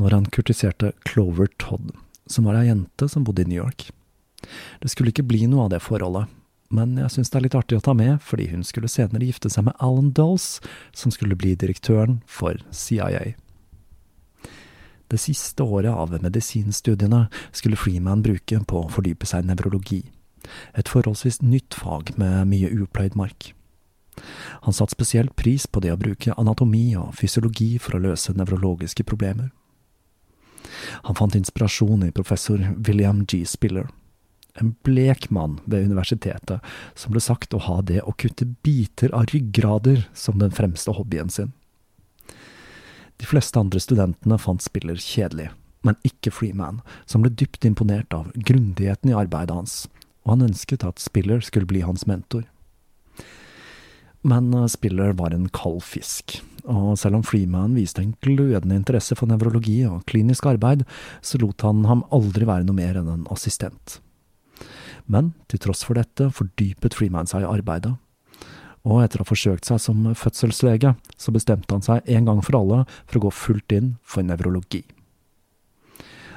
når 0.00 0.16
han 0.18 0.26
kurtiserte 0.32 0.92
Clover 1.08 1.48
Todd, 1.62 1.92
som 2.28 2.48
var 2.48 2.58
ei 2.60 2.68
jente 2.68 3.08
som 3.08 3.24
bodde 3.26 3.46
i 3.46 3.50
New 3.50 3.62
York. 3.62 3.88
Det 4.82 4.92
skulle 4.92 5.14
ikke 5.14 5.26
bli 5.26 5.46
noe 5.50 5.66
av 5.66 5.72
det 5.72 5.82
forholdet, 5.82 6.28
men 6.74 6.96
jeg 6.98 7.14
syns 7.14 7.30
det 7.30 7.38
er 7.38 7.46
litt 7.46 7.58
artig 7.58 7.78
å 7.78 7.84
ta 7.86 7.94
med, 7.96 8.18
fordi 8.22 8.50
hun 8.52 8.62
skulle 8.66 8.90
senere 8.90 9.26
gifte 9.26 9.50
seg 9.52 9.68
med 9.68 9.76
Alan 9.82 10.12
Dulles, 10.14 10.60
som 10.94 11.14
skulle 11.14 11.38
bli 11.38 11.54
direktøren 11.58 12.20
for 12.26 12.60
CIA. 12.74 13.34
Det 15.06 15.20
siste 15.22 15.62
året 15.62 15.94
av 15.94 16.16
medisinstudiene 16.22 17.26
skulle 17.54 17.78
Freeman 17.78 18.24
bruke 18.26 18.58
på 18.66 18.82
å 18.82 18.90
fordype 18.90 19.28
seg 19.28 19.44
i 19.44 19.52
nevrologi, 19.52 20.00
et 20.74 20.90
forholdsvis 20.90 21.40
nytt 21.42 21.74
fag 21.78 22.12
med 22.18 22.50
mye 22.50 22.70
upløyd 22.74 23.14
mark. 23.18 23.52
Han 24.66 24.74
satte 24.74 24.96
spesielt 24.96 25.36
pris 25.36 25.66
på 25.66 25.82
det 25.84 25.92
å 25.92 26.00
bruke 26.00 26.34
anatomi 26.40 26.88
og 26.96 27.14
fysiologi 27.18 27.76
for 27.82 27.96
å 27.96 28.02
løse 28.08 28.34
nevrologiske 28.36 29.04
problemer. 29.04 29.52
Han 31.06 31.16
fant 31.18 31.36
inspirasjon 31.38 32.06
i 32.06 32.14
professor 32.14 32.62
William 32.88 33.24
G. 33.24 33.44
Spiller, 33.46 33.88
en 34.60 34.74
blek 34.82 35.28
mann 35.30 35.58
ved 35.64 35.84
universitetet 35.90 36.64
som 36.94 37.12
ble 37.12 37.20
sagt 37.20 37.54
å 37.54 37.60
ha 37.66 37.80
det 37.84 38.00
å 38.02 38.14
kutte 38.16 38.48
biter 38.64 39.12
av 39.14 39.28
ryggrader 39.32 40.06
som 40.16 40.40
den 40.40 40.54
fremste 40.54 40.94
hobbyen 40.96 41.30
sin. 41.32 41.52
De 43.16 43.28
fleste 43.28 43.60
andre 43.60 43.80
studentene 43.80 44.38
fant 44.40 44.64
Spiller 44.64 44.98
kjedelig, 45.00 45.50
men 45.84 45.96
ikke 46.04 46.32
Freeman, 46.34 46.82
som 47.08 47.22
ble 47.24 47.32
dypt 47.32 47.64
imponert 47.68 48.12
av 48.16 48.32
grundigheten 48.34 49.12
i 49.12 49.16
arbeidet 49.16 49.56
hans, 49.56 49.76
og 50.24 50.34
han 50.34 50.48
ønsket 50.50 50.84
at 50.84 51.00
Spiller 51.00 51.40
skulle 51.44 51.68
bli 51.68 51.84
hans 51.86 52.04
mentor. 52.08 52.44
Men 54.26 54.54
eh, 54.54 54.66
Spiller 54.66 55.14
var 55.18 55.34
en 55.34 55.48
kald 55.54 55.84
fisk, 55.86 56.40
og 56.66 56.96
selv 56.98 57.20
om 57.20 57.26
Freeman 57.26 57.76
viste 57.78 58.02
en 58.02 58.16
glødende 58.24 58.78
interesse 58.78 59.14
for 59.18 59.30
nevrologi 59.30 59.78
og 59.86 60.02
klinisk 60.10 60.48
arbeid, 60.50 60.82
så 61.22 61.38
lot 61.42 61.62
han 61.62 61.84
ham 61.86 62.02
aldri 62.14 62.48
være 62.48 62.66
noe 62.66 62.76
mer 62.76 62.98
enn 62.98 63.12
en 63.12 63.28
assistent. 63.32 64.00
Men 65.06 65.34
til 65.46 65.62
tross 65.62 65.84
for 65.86 65.98
dette 65.98 66.32
fordypet 66.34 66.96
Freeman 66.98 67.30
seg 67.30 67.44
i 67.44 67.50
arbeidet. 67.52 67.94
Og 68.86 69.02
etter 69.02 69.22
å 69.22 69.26
ha 69.26 69.30
forsøkt 69.30 69.66
seg 69.66 69.80
som 69.82 70.02
fødselslege, 70.18 70.94
så 71.18 71.34
bestemte 71.34 71.74
han 71.74 71.82
seg 71.86 72.06
en 72.10 72.26
gang 72.26 72.42
for 72.42 72.58
alle 72.58 72.82
for 73.06 73.18
å 73.18 73.26
gå 73.26 73.34
fullt 73.34 73.74
inn 73.74 73.94
for 74.02 74.26
nevrologi. 74.26 74.82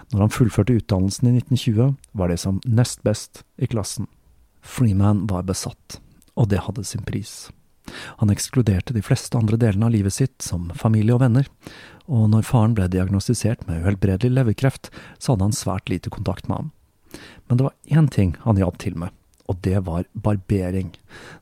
Når 0.10 0.25
han 0.25 0.34
fullførte 0.34 0.78
utdannelsen 0.78 1.30
i 1.30 1.36
1920, 1.38 1.93
var 2.17 2.30
det 2.30 2.39
som 2.41 2.62
nest 2.65 3.04
best 3.06 3.43
i 3.62 3.69
klassen. 3.69 4.10
Freeman 4.65 5.28
var 5.30 5.45
besatt, 5.45 5.99
og 6.34 6.49
det 6.49 6.65
hadde 6.65 6.86
sin 6.86 7.06
pris. 7.06 7.52
Han 8.21 8.34
ekskluderte 8.34 8.95
de 8.95 9.04
fleste 9.06 9.38
andre 9.38 9.60
delene 9.60 9.88
av 9.88 9.93
livet 9.95 10.15
sitt, 10.15 10.41
som 10.41 10.69
familie 10.78 11.15
og 11.15 11.23
venner, 11.23 11.47
og 12.10 12.28
når 12.34 12.47
faren 12.47 12.75
ble 12.78 12.89
diagnostisert 12.89 13.67
med 13.67 13.84
uhelbredelig 13.84 14.34
leverkreft, 14.34 14.89
så 15.17 15.34
hadde 15.34 15.49
han 15.49 15.56
svært 15.56 15.89
lite 15.91 16.12
kontakt 16.13 16.49
med 16.49 16.63
ham. 16.63 16.71
Men 17.47 17.58
det 17.58 17.65
var 17.67 17.99
én 18.02 18.10
ting 18.13 18.36
han 18.43 18.60
hjalp 18.60 18.78
til 18.82 18.97
med, 18.97 19.13
og 19.49 19.62
det 19.65 19.80
var 19.86 20.06
barbering, 20.13 20.93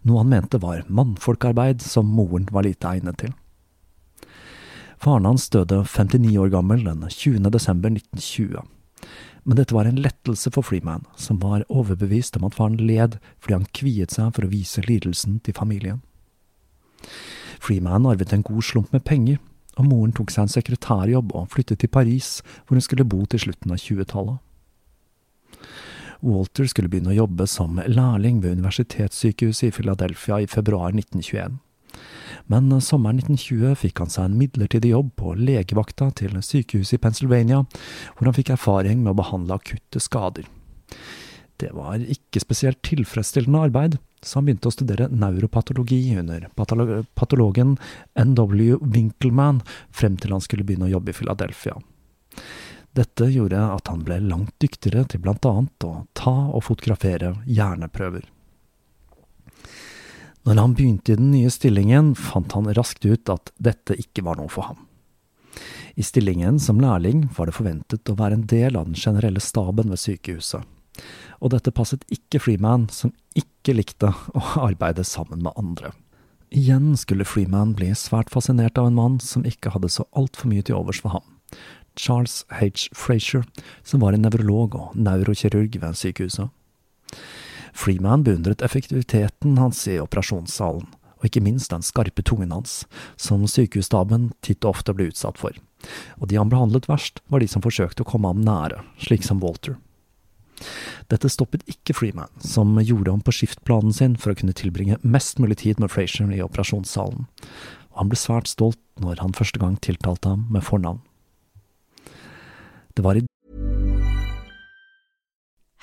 noe 0.08 0.24
han 0.24 0.32
mente 0.32 0.62
var 0.64 0.86
mannfolkarbeid 0.88 1.84
som 1.84 2.08
moren 2.08 2.48
var 2.52 2.68
lite 2.68 2.88
egnet 2.96 3.20
til. 3.24 3.36
Faren 4.98 5.28
hans 5.30 5.46
døde 5.54 5.84
59 5.86 6.38
år 6.42 6.50
gammel 6.50 6.84
den 6.88 7.04
20. 7.06 7.52
desember 7.54 7.94
1920. 7.94 8.64
Men 9.48 9.60
dette 9.60 9.76
var 9.76 9.88
en 9.88 10.02
lettelse 10.02 10.52
for 10.52 10.66
Freeman, 10.66 11.06
som 11.16 11.40
var 11.40 11.64
overbevist 11.70 12.36
om 12.40 12.48
at 12.48 12.58
faren 12.58 12.80
led 12.82 13.20
fordi 13.38 13.54
han 13.56 13.70
kviet 13.78 14.16
seg 14.16 14.34
for 14.36 14.48
å 14.48 14.52
vise 14.52 14.84
lidelsen 14.84 15.38
til 15.46 15.56
familien. 15.56 16.02
Freeman 17.64 18.08
arvet 18.10 18.34
en 18.34 18.46
god 18.46 18.64
slump 18.64 18.94
med 18.94 19.06
penger, 19.08 19.40
og 19.78 19.86
moren 19.90 20.14
tok 20.16 20.32
seg 20.34 20.48
en 20.48 20.56
sekretærjobb 20.56 21.34
og 21.38 21.52
flyttet 21.54 21.82
til 21.84 21.92
Paris, 21.94 22.42
hvor 22.66 22.78
hun 22.78 22.86
skulle 22.86 23.06
bo 23.08 23.24
til 23.26 23.46
slutten 23.46 23.74
av 23.74 23.82
20-tallet. 23.82 24.42
Walter 26.26 26.66
skulle 26.66 26.90
begynne 26.90 27.14
å 27.14 27.20
jobbe 27.20 27.46
som 27.50 27.78
lærling 27.78 28.42
ved 28.42 28.58
universitetssykehuset 28.58 29.70
i 29.70 29.76
Philadelphia 29.76 30.42
i 30.42 30.50
februar 30.50 30.96
1921. 30.96 31.60
Men 32.50 32.70
sommeren 32.82 33.20
1920 33.22 33.78
fikk 33.84 34.02
han 34.02 34.12
seg 34.14 34.28
en 34.28 34.38
midlertidig 34.40 34.94
jobb 34.94 35.14
på 35.20 35.36
legevakta 35.38 36.10
til 36.18 36.38
sykehuset 36.42 36.98
i 36.98 37.02
Pennsylvania, 37.04 37.64
hvor 38.16 38.30
han 38.30 38.38
fikk 38.38 38.54
erfaring 38.56 39.04
med 39.04 39.14
å 39.14 39.20
behandle 39.22 39.60
akutte 39.60 40.02
skader. 40.02 40.48
Det 41.58 41.72
var 41.74 41.98
ikke 41.98 42.42
spesielt 42.44 42.84
tilfredsstillende 42.86 43.64
arbeid, 43.66 43.98
så 44.22 44.38
han 44.38 44.46
begynte 44.48 44.70
å 44.70 44.76
studere 44.76 45.08
neuropatologi 45.10 46.00
under 46.20 46.46
patologen 46.54 47.76
N.W. 48.14 48.78
Winkelman 48.82 49.64
frem 49.90 50.20
til 50.22 50.36
han 50.36 50.44
skulle 50.46 50.66
begynne 50.68 50.86
å 50.90 50.94
jobbe 50.94 51.14
i 51.14 51.18
Philadelphia. 51.18 51.74
Dette 52.98 53.30
gjorde 53.34 53.62
at 53.74 53.90
han 53.90 54.06
ble 54.06 54.20
langt 54.26 54.54
dyktigere 54.62 55.06
til 55.10 55.22
blant 55.26 55.46
annet 55.50 55.86
å 55.86 56.06
ta 56.18 56.36
og 56.48 56.66
fotografere 56.66 57.34
hjerneprøver. 57.46 58.30
Når 60.48 60.62
han 60.62 60.78
begynte 60.78 61.14
i 61.14 61.20
den 61.20 61.34
nye 61.34 61.50
stillingen, 61.52 62.14
fant 62.16 62.54
han 62.56 62.70
raskt 62.78 63.06
ut 63.06 63.34
at 63.34 63.52
dette 63.58 63.98
ikke 63.98 64.24
var 64.30 64.38
noe 64.40 64.50
for 64.50 64.70
ham. 64.70 64.86
I 65.98 66.06
stillingen 66.06 66.62
som 66.62 66.78
lærling 66.82 67.26
var 67.34 67.50
det 67.50 67.58
forventet 67.58 68.10
å 68.14 68.18
være 68.18 68.38
en 68.38 68.50
del 68.50 68.78
av 68.78 68.86
den 68.86 68.98
generelle 68.98 69.42
staben 69.42 69.90
ved 69.90 70.02
sykehuset 70.02 70.66
og 71.42 71.54
dette 71.54 71.74
passet 71.76 72.04
ikke 72.14 72.42
Freeman, 72.42 72.88
som 72.90 73.14
ikke 73.38 73.76
likte 73.78 74.12
å 74.34 74.44
arbeide 74.68 75.06
sammen 75.08 75.44
med 75.46 75.56
andre. 75.60 75.94
Igjen 76.56 76.94
skulle 76.96 77.28
Freeman 77.28 77.74
bli 77.76 77.90
svært 77.98 78.32
fascinert 78.32 78.78
av 78.80 78.88
en 78.88 78.98
mann 78.98 79.18
som 79.20 79.46
ikke 79.46 79.74
hadde 79.74 79.92
så 79.92 80.08
altfor 80.16 80.48
mye 80.52 80.64
til 80.64 80.78
overs 80.80 81.02
for 81.04 81.18
ham. 81.18 81.26
Charles 81.98 82.46
H. 82.54 82.90
Frazier, 82.96 83.44
som 83.84 84.04
var 84.04 84.14
en 84.14 84.24
nevrolog 84.24 84.78
og 84.78 84.96
neurokirurg 84.96 85.80
ved 85.82 85.98
sykehuset. 85.98 86.54
Freeman 87.78 88.24
beundret 88.26 88.64
effektiviteten 88.66 89.58
hans 89.58 89.84
i 89.90 89.98
operasjonssalen, 90.02 90.88
og 91.18 91.26
ikke 91.26 91.44
minst 91.44 91.74
den 91.74 91.86
skarpe 91.86 92.24
tungen 92.26 92.54
hans, 92.54 92.86
som 93.18 93.46
sykehusstaben 93.50 94.32
titt 94.46 94.64
og 94.64 94.78
ofte 94.78 94.94
ble 94.96 95.10
utsatt 95.12 95.42
for. 95.42 95.58
Og 96.22 96.30
de 96.30 96.38
han 96.40 96.50
behandlet 96.54 96.88
verst, 96.90 97.22
var 97.28 97.42
de 97.42 97.50
som 97.50 97.66
forsøkte 97.66 98.06
å 98.06 98.10
komme 98.10 98.30
ham 98.32 98.44
nære, 98.46 98.84
slik 99.02 99.26
som 99.26 99.42
Walter. 99.44 99.78
Dette 101.12 101.30
stoppet 101.32 101.64
ikke 101.72 101.96
Freeman, 101.96 102.32
som 102.44 102.76
gjorde 102.82 103.14
om 103.14 103.22
på 103.24 103.34
skiftplanen 103.36 103.96
sin 103.96 104.18
for 104.20 104.34
å 104.34 104.40
kunne 104.40 104.56
tilbringe 104.58 105.00
mest 105.04 105.40
mulig 105.40 105.62
tid 105.64 105.80
med 105.84 105.94
Frazier 105.94 106.32
i 106.34 106.44
operasjonssalen, 106.44 107.28
og 107.92 108.02
han 108.02 108.12
ble 108.12 108.20
svært 108.20 108.52
stolt 108.52 108.82
når 109.02 109.24
han 109.24 109.38
første 109.38 109.62
gang 109.62 109.78
tiltalte 109.82 110.34
ham 110.34 110.48
med 110.52 110.66
fornavn. 110.66 111.02
Det 112.98 113.06
var 113.06 113.16
i 113.16 113.28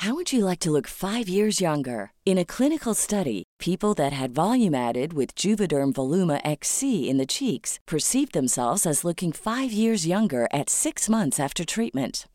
How 0.04 0.12
would 0.14 0.34
you 0.34 0.44
like 0.44 0.58
to 0.60 0.70
look 0.70 0.87
five 0.87 1.30
years 1.30 1.62
younger? 1.62 2.12
In 2.26 2.37
a 2.37 2.44
clinical 2.44 2.92
study, 2.92 3.44
people 3.58 3.94
that 3.94 4.12
had 4.12 4.34
volume 4.34 4.74
added 4.74 5.14
with 5.14 5.34
Juvederm 5.34 5.94
Voluma 5.94 6.42
XC 6.44 7.08
in 7.08 7.16
the 7.16 7.24
cheeks 7.24 7.78
perceived 7.87 8.32
themselves 8.34 8.84
as 8.84 9.04
looking 9.04 9.32
five 9.32 9.72
years 9.72 10.06
younger 10.06 10.46
at 10.52 10.68
six 10.68 11.08
months 11.08 11.40
after 11.40 11.64
treatment. 11.64 12.26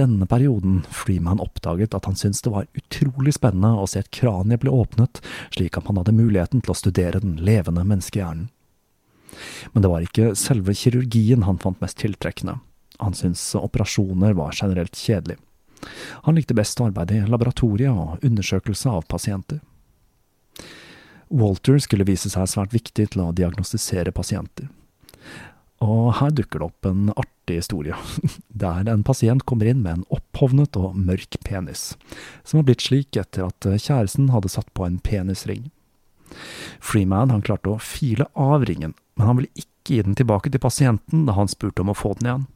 Denne 0.00 0.26
perioden 0.28 0.80
Freeman 0.90 1.42
oppdaget 1.44 1.94
at 1.96 2.08
han 2.08 2.16
syntes 2.18 2.42
det 2.44 2.52
var 2.54 2.68
utrolig 2.76 3.34
spennende 3.36 3.76
å 3.78 3.86
se 3.90 4.02
et 4.02 4.10
kranie 4.14 4.58
bli 4.60 4.72
åpnet, 4.72 5.20
slik 5.54 5.76
at 5.78 5.86
han 5.90 6.00
hadde 6.00 6.16
muligheten 6.16 6.64
til 6.64 6.74
å 6.74 6.78
studere 6.78 7.22
den 7.22 7.36
levende 7.44 7.84
menneskehjernen. 7.84 8.48
Men 9.72 9.84
det 9.84 9.90
var 9.92 10.04
ikke 10.04 10.32
selve 10.38 10.74
kirurgien 10.74 11.46
han 11.46 11.60
fant 11.62 11.78
mest 11.80 12.00
tiltrekkende. 12.02 12.58
Han 13.00 13.14
syntes 13.16 13.44
operasjoner 13.56 14.34
var 14.36 14.56
generelt 14.56 14.96
kjedelig. 14.98 15.38
Han 16.26 16.36
likte 16.36 16.56
best 16.56 16.80
å 16.80 16.90
arbeide 16.90 17.16
i 17.16 17.28
laboratoriet 17.30 17.94
og 17.94 18.26
undersøkelse 18.26 18.90
av 18.90 19.06
pasienter. 19.08 19.62
Walter 21.30 21.78
skulle 21.78 22.08
vise 22.08 22.28
seg 22.32 22.48
svært 22.50 22.74
viktig 22.74 23.12
til 23.12 23.22
å 23.22 23.30
diagnostisere 23.32 24.12
pasienter. 24.12 24.68
Og 25.80 26.12
her 26.18 26.32
dukker 26.36 26.60
det 26.60 26.66
opp 26.66 26.88
en 26.90 27.08
artig 27.14 27.56
historie, 27.62 27.96
der 28.64 28.88
en 28.92 29.04
pasient 29.06 29.46
kommer 29.48 29.70
inn 29.70 29.80
med 29.84 30.00
en 30.00 30.06
opphovnet 30.12 30.76
og 30.76 30.96
mørk 30.98 31.40
penis, 31.46 31.94
som 32.44 32.60
har 32.60 32.68
blitt 32.68 32.84
slik 32.84 33.16
etter 33.16 33.46
at 33.48 33.64
kjæresten 33.64 34.28
hadde 34.34 34.52
satt 34.52 34.68
på 34.76 34.84
en 34.86 35.00
penisring. 35.00 35.70
Freeman 36.84 37.32
han 37.32 37.42
klarte 37.42 37.72
å 37.72 37.82
file 37.82 38.28
av 38.38 38.64
ringen, 38.68 38.94
men 39.16 39.26
han 39.26 39.40
ville 39.40 39.52
ikke 39.64 39.96
gi 39.96 40.02
den 40.04 40.16
tilbake 40.18 40.52
til 40.52 40.62
pasienten 40.62 41.24
da 41.26 41.34
han 41.38 41.50
spurte 41.50 41.82
om 41.82 41.92
å 41.92 41.96
få 41.96 42.14
den 42.18 42.28
igjen. 42.28 42.48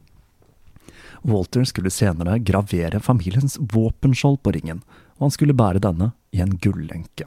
Walter 1.24 1.64
skulle 1.64 1.92
senere 1.92 2.36
gravere 2.44 3.00
familiens 3.00 3.56
våpenskjold 3.72 4.42
på 4.44 4.52
ringen, 4.58 4.84
og 5.16 5.28
han 5.28 5.34
skulle 5.34 5.56
bære 5.56 5.80
denne 5.82 6.12
i 6.36 6.42
en 6.44 6.52
gullenke. 6.60 7.26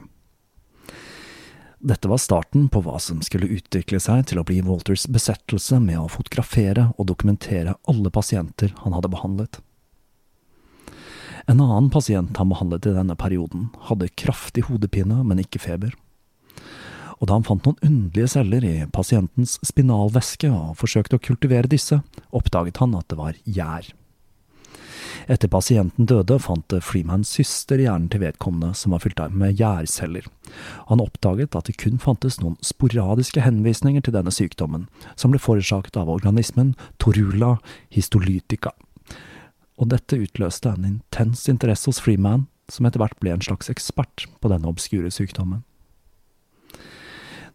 Dette 1.78 2.08
var 2.10 2.18
starten 2.18 2.66
på 2.68 2.80
hva 2.82 2.98
som 2.98 3.20
skulle 3.22 3.50
utvikle 3.54 4.00
seg 4.02 4.24
til 4.26 4.40
å 4.40 4.44
bli 4.46 4.58
Walters 4.66 5.06
besettelse 5.06 5.78
med 5.78 6.00
å 6.00 6.10
fotografere 6.10 6.88
og 6.96 7.06
dokumentere 7.12 7.76
alle 7.86 8.10
pasienter 8.10 8.74
han 8.82 8.96
hadde 8.96 9.10
behandlet. 9.12 9.60
En 11.48 11.62
annen 11.62 11.86
pasient 11.88 12.36
han 12.36 12.50
behandlet 12.50 12.90
i 12.90 12.96
denne 12.96 13.14
perioden, 13.16 13.68
hadde 13.88 14.10
kraftig 14.20 14.66
hodepine, 14.66 15.22
men 15.24 15.40
ikke 15.40 15.62
feber. 15.62 15.94
Og 17.18 17.30
da 17.30 17.38
han 17.38 17.46
fant 17.46 17.64
noen 17.64 17.78
underlige 17.82 18.34
celler 18.34 18.66
i 18.66 18.74
pasientens 18.94 19.56
spinalvæske 19.66 20.50
og 20.50 20.76
forsøkte 20.82 21.18
å 21.18 21.22
kultivere 21.22 21.70
disse, 21.70 22.02
oppdaget 22.34 22.82
han 22.82 22.98
at 22.98 23.08
det 23.10 23.18
var 23.18 23.38
gjær. 23.46 23.88
Etter 25.28 25.50
pasienten 25.52 26.08
døde, 26.08 26.38
fant 26.40 26.72
Freeman 26.80 27.24
syster 27.28 27.78
i 27.78 27.84
hjernen 27.84 28.08
til 28.08 28.22
vedkommende 28.22 28.72
som 28.78 28.94
var 28.94 29.04
fylt 29.04 29.20
av 29.20 29.34
med 29.36 29.58
gjærceller. 29.60 30.24
Han 30.88 31.04
oppdaget 31.04 31.56
at 31.58 31.68
det 31.68 31.76
kun 31.82 32.00
fantes 32.00 32.40
noen 32.40 32.56
sporadiske 32.64 33.44
henvisninger 33.44 34.04
til 34.04 34.16
denne 34.16 34.32
sykdommen, 34.32 34.88
som 35.20 35.34
ble 35.34 35.42
forårsaket 35.42 36.00
av 36.00 36.08
organismen 36.08 36.72
torula 36.96 37.58
histolytica 37.92 38.72
og 39.78 39.92
dette 39.92 40.18
utløste 40.18 40.74
en 40.74 40.86
intens 40.88 41.46
interesse 41.50 41.88
hos 41.88 42.02
Freeman, 42.02 42.46
som 42.68 42.86
etter 42.88 43.00
hvert 43.00 43.18
ble 43.22 43.32
en 43.32 43.44
slags 43.44 43.70
ekspert 43.72 44.26
på 44.42 44.50
denne 44.52 44.68
obskure 44.68 45.10
sykdommen. 45.14 45.62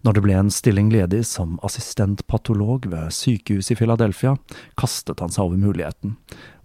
Når 0.03 0.17
det 0.17 0.23
ble 0.25 0.35
en 0.35 0.51
stilling 0.51 0.89
ledig 0.91 1.21
som 1.29 1.55
assistentpatolog 1.63 2.89
ved 2.91 3.13
sykehuset 3.15 3.75
i 3.75 3.77
Philadelphia, 3.79 4.33
kastet 4.79 5.23
han 5.23 5.31
seg 5.31 5.45
over 5.45 5.61
muligheten, 5.61 6.17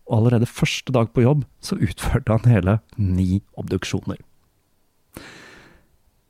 og 0.08 0.18
allerede 0.18 0.48
første 0.48 0.92
dag 0.94 1.12
på 1.12 1.24
jobb 1.24 1.44
så 1.64 1.76
utførte 1.76 2.32
han 2.32 2.48
hele 2.48 2.78
ni 2.96 3.42
obduksjoner. 3.60 4.18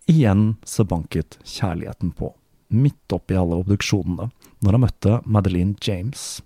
Igjen 0.09 0.57
så 0.65 0.87
banket 0.89 1.37
kjærligheten 1.45 2.15
på, 2.17 2.33
midt 2.73 3.13
oppi 3.13 3.37
alle 3.39 3.61
obduksjonene, 3.61 4.31
når 4.65 4.75
han 4.75 4.85
møtte 4.85 5.19
Madeleine 5.29 5.77
James, 5.85 6.41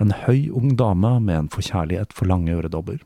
en 0.00 0.14
høy, 0.24 0.48
ung 0.50 0.74
dame 0.80 1.18
med 1.20 1.36
en 1.38 1.50
forkjærlighet 1.52 2.16
for 2.16 2.30
lange 2.30 2.54
øredobber. 2.56 3.02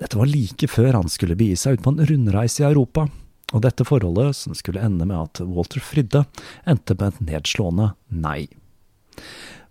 Dette 0.00 0.18
var 0.18 0.26
like 0.26 0.66
før 0.68 0.98
han 0.98 1.10
skulle 1.10 1.38
begi 1.38 1.54
seg 1.58 1.78
ut 1.78 1.84
på 1.84 1.94
en 1.94 2.02
rundreise 2.10 2.64
i 2.64 2.66
Europa, 2.66 3.06
og 3.54 3.62
dette 3.62 3.86
forholdet, 3.86 4.34
som 4.34 4.56
skulle 4.58 4.82
ende 4.82 5.06
med 5.06 5.14
at 5.20 5.42
Walter 5.46 5.82
fridde, 5.84 6.24
endte 6.66 6.96
med 6.98 7.12
et 7.12 7.26
nedslående 7.30 7.92
nei. 8.10 8.48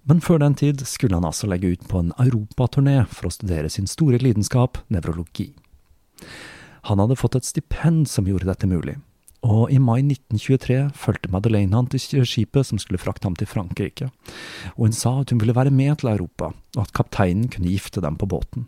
Men 0.04 0.20
før 0.20 0.42
den 0.44 0.56
tid 0.60 0.84
skulle 0.88 1.16
han 1.16 1.28
altså 1.28 1.48
legge 1.48 1.72
ut 1.76 1.86
på 1.88 2.02
en 2.02 2.12
europaturné 2.20 3.06
for 3.08 3.30
å 3.30 3.34
studere 3.34 3.72
sin 3.72 3.88
store 3.88 4.20
lidenskap, 4.20 4.82
nevrologi. 4.92 5.54
Han 6.90 7.00
hadde 7.00 7.20
fått 7.20 7.38
et 7.40 7.48
stipend 7.48 8.10
som 8.12 8.28
gjorde 8.28 8.50
dette 8.50 8.68
mulig, 8.68 8.98
og 9.48 9.72
i 9.72 9.80
mai 9.80 10.02
1923 10.02 10.80
fulgte 11.00 11.32
Madeleine 11.32 11.76
han 11.76 11.88
til 11.92 12.26
skipet 12.28 12.68
som 12.68 12.80
skulle 12.80 13.00
frakte 13.00 13.30
ham 13.30 13.38
til 13.40 13.48
Frankrike, 13.48 14.10
og 14.76 14.90
hun 14.90 14.96
sa 14.96 15.16
at 15.22 15.32
hun 15.32 15.40
ville 15.40 15.56
være 15.56 15.72
med 15.72 16.02
til 16.02 16.12
Europa, 16.12 16.52
og 16.76 16.84
at 16.84 16.96
kapteinen 16.96 17.48
kunne 17.52 17.72
gifte 17.72 18.04
dem 18.04 18.20
på 18.20 18.28
båten. 18.28 18.68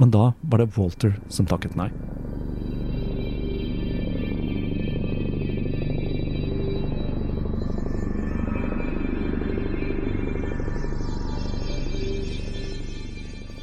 Men 0.00 0.12
da 0.12 0.30
var 0.40 0.62
det 0.62 0.72
Walter 0.78 1.18
som 1.28 1.48
takket 1.48 1.76
nei. 1.76 1.90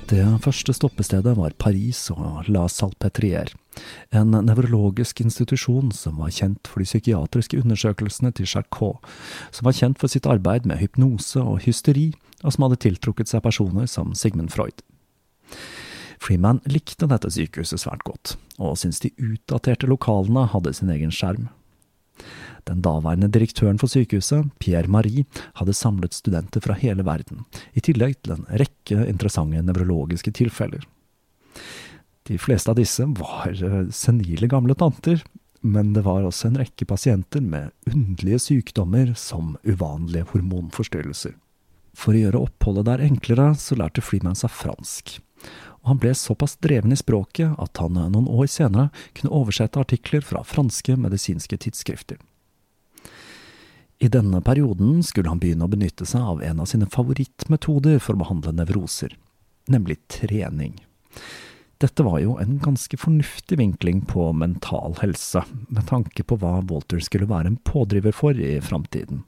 Det 0.08 0.24
første 0.40 0.72
stoppestedet 0.72 1.34
var 1.36 1.52
Paris 1.60 2.06
og 2.14 2.46
La 2.48 2.62
Salpetrier, 2.72 3.50
en 4.16 4.32
nevrologisk 4.48 5.20
institusjon 5.20 5.90
som 5.92 6.22
var 6.22 6.32
kjent 6.32 6.70
for 6.70 6.80
de 6.80 6.88
psykiatriske 6.88 7.60
undersøkelsene 7.60 8.32
til 8.32 8.48
Charcot, 8.48 9.04
som 9.52 9.68
var 9.68 9.76
kjent 9.76 10.00
for 10.00 10.08
sitt 10.08 10.30
arbeid 10.30 10.64
med 10.70 10.80
hypnose 10.80 11.44
og 11.44 11.60
hysteri, 11.66 12.14
og 12.40 12.56
som 12.56 12.64
hadde 12.68 12.80
tiltrukket 12.86 13.34
seg 13.34 13.44
personer 13.44 13.90
som 13.92 14.16
Sigmund 14.16 14.54
Freud. 14.56 14.80
Freeman 16.24 16.64
likte 16.72 17.10
dette 17.12 17.34
sykehuset 17.36 17.84
svært 17.84 18.08
godt, 18.08 18.38
og 18.64 18.80
syntes 18.80 19.04
de 19.04 19.12
utdaterte 19.20 19.92
lokalene 19.92 20.48
hadde 20.54 20.72
sin 20.78 20.94
egen 20.94 21.12
skjerm. 21.12 21.50
Den 22.68 22.84
daværende 22.84 23.30
direktøren 23.32 23.80
for 23.80 23.92
sykehuset, 23.92 24.50
Pierre 24.60 24.92
Marie, 24.92 25.24
hadde 25.56 25.76
samlet 25.76 26.18
studenter 26.18 26.64
fra 26.64 26.76
hele 26.76 27.06
verden, 27.08 27.46
i 27.74 27.84
tillegg 27.84 28.20
til 28.22 28.36
en 28.36 28.48
rekke 28.60 29.08
interessante 29.08 29.62
nevrologiske 29.64 30.34
tilfeller. 30.36 30.84
De 32.28 32.36
fleste 32.42 32.72
av 32.72 32.76
disse 32.76 33.06
var 33.16 33.56
eh, 33.56 33.88
senile 33.96 34.50
gamle 34.52 34.76
tanter, 34.76 35.24
men 35.64 35.94
det 35.96 36.04
var 36.06 36.28
også 36.28 36.50
en 36.50 36.60
rekke 36.60 36.86
pasienter 36.86 37.42
med 37.42 37.72
underlige 37.88 38.44
sykdommer 38.50 39.14
som 39.18 39.56
uvanlige 39.64 40.28
hormonforstyrrelser. 40.34 41.38
For 41.98 42.14
å 42.14 42.26
gjøre 42.26 42.44
oppholdet 42.50 42.90
der 42.92 43.06
enklere, 43.08 43.54
så 43.58 43.80
lærte 43.80 44.04
Freeman 44.06 44.38
seg 44.38 44.54
fransk, 44.54 45.18
og 45.82 45.94
han 45.94 46.02
ble 46.04 46.12
såpass 46.20 46.58
dreven 46.62 46.94
i 46.94 47.00
språket 47.00 47.56
at 47.58 47.80
han 47.82 47.96
noen 47.96 48.28
år 48.28 48.50
senere 48.52 48.92
kunne 49.18 49.34
oversette 49.34 49.80
artikler 49.82 50.26
fra 50.26 50.44
franske 50.46 50.98
medisinske 51.00 51.58
tidsskrifter. 51.64 52.20
I 54.00 54.08
denne 54.14 54.42
perioden 54.46 55.02
skulle 55.04 55.32
han 55.32 55.40
begynne 55.42 55.66
å 55.66 55.72
benytte 55.72 56.06
seg 56.06 56.22
av 56.22 56.44
en 56.46 56.60
av 56.62 56.70
sine 56.70 56.86
favorittmetoder 56.94 57.98
for 58.04 58.14
å 58.14 58.22
behandle 58.22 58.54
nevroser, 58.60 59.16
nemlig 59.74 59.98
trening. 60.14 60.76
Dette 61.82 62.06
var 62.06 62.20
jo 62.22 62.36
en 62.42 62.60
ganske 62.62 62.98
fornuftig 62.98 63.58
vinkling 63.58 64.04
på 64.10 64.32
mental 64.34 64.96
helse, 65.02 65.44
med 65.70 65.90
tanke 65.90 66.26
på 66.26 66.38
hva 66.42 66.60
Walter 66.70 67.02
skulle 67.06 67.30
være 67.30 67.54
en 67.54 67.60
pådriver 67.70 68.14
for 68.18 68.38
i 68.38 68.56
framtiden. 68.62 69.24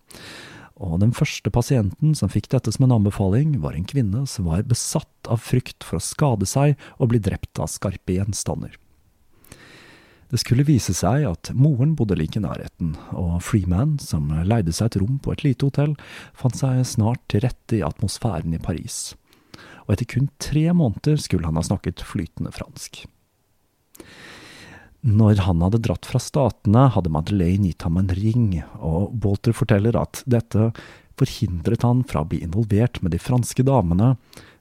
Og 0.79 1.01
den 1.01 1.11
første 1.13 1.51
pasienten 1.53 2.13
som 2.15 2.31
fikk 2.31 2.49
dette 2.53 2.71
som 2.73 2.85
en 2.85 2.95
anbefaling, 2.95 3.57
var 3.61 3.75
en 3.75 3.89
kvinne 3.89 4.23
som 4.29 4.47
var 4.49 4.65
besatt 4.69 5.29
av 5.29 5.41
frykt 5.43 5.85
for 5.85 5.99
å 5.99 6.03
skade 6.03 6.47
seg 6.49 6.77
og 6.97 7.11
bli 7.11 7.21
drept 7.21 7.59
av 7.61 7.69
skarpe 7.73 8.15
gjenstander. 8.15 8.77
Det 10.29 10.37
skulle 10.37 10.65
vise 10.67 10.93
seg 10.93 11.23
at 11.25 11.49
moren 11.57 11.95
bodde 11.97 12.17
like 12.19 12.37
i 12.37 12.43
nærheten, 12.43 12.93
og 13.17 13.39
Freeman, 13.41 13.95
som 13.97 14.29
leide 14.45 14.73
seg 14.75 14.91
et 14.91 14.99
rom 15.01 15.17
på 15.17 15.33
et 15.33 15.45
lite 15.47 15.65
hotell, 15.65 15.95
fant 16.37 16.57
seg 16.57 16.83
snart 16.85 17.23
til 17.31 17.41
rette 17.47 17.79
i 17.79 17.85
atmosfæren 17.85 18.53
i 18.53 18.61
Paris. 18.61 19.15
Og 19.87 19.95
etter 19.95 20.09
kun 20.11 20.29
tre 20.37 20.67
måneder 20.69 21.17
skulle 21.17 21.49
han 21.49 21.57
ha 21.57 21.65
snakket 21.65 22.05
flytende 22.05 22.53
fransk. 22.53 23.01
Når 25.01 25.41
han 25.47 25.63
hadde 25.65 25.81
dratt 25.81 26.05
fra 26.05 26.21
Statene, 26.21 26.89
hadde 26.93 27.09
Madeleine 27.09 27.71
gitt 27.71 27.87
ham 27.87 27.97
en 27.97 28.13
ring, 28.13 28.59
og 28.77 29.15
Walter 29.23 29.55
forteller 29.55 29.97
at 29.97 30.21
dette 30.29 30.69
forhindret 31.19 31.81
han 31.87 32.03
fra 32.07 32.21
å 32.21 32.29
bli 32.29 32.43
involvert 32.45 33.01
med 33.01 33.15
de 33.15 33.21
franske 33.23 33.65
damene, 33.65 34.13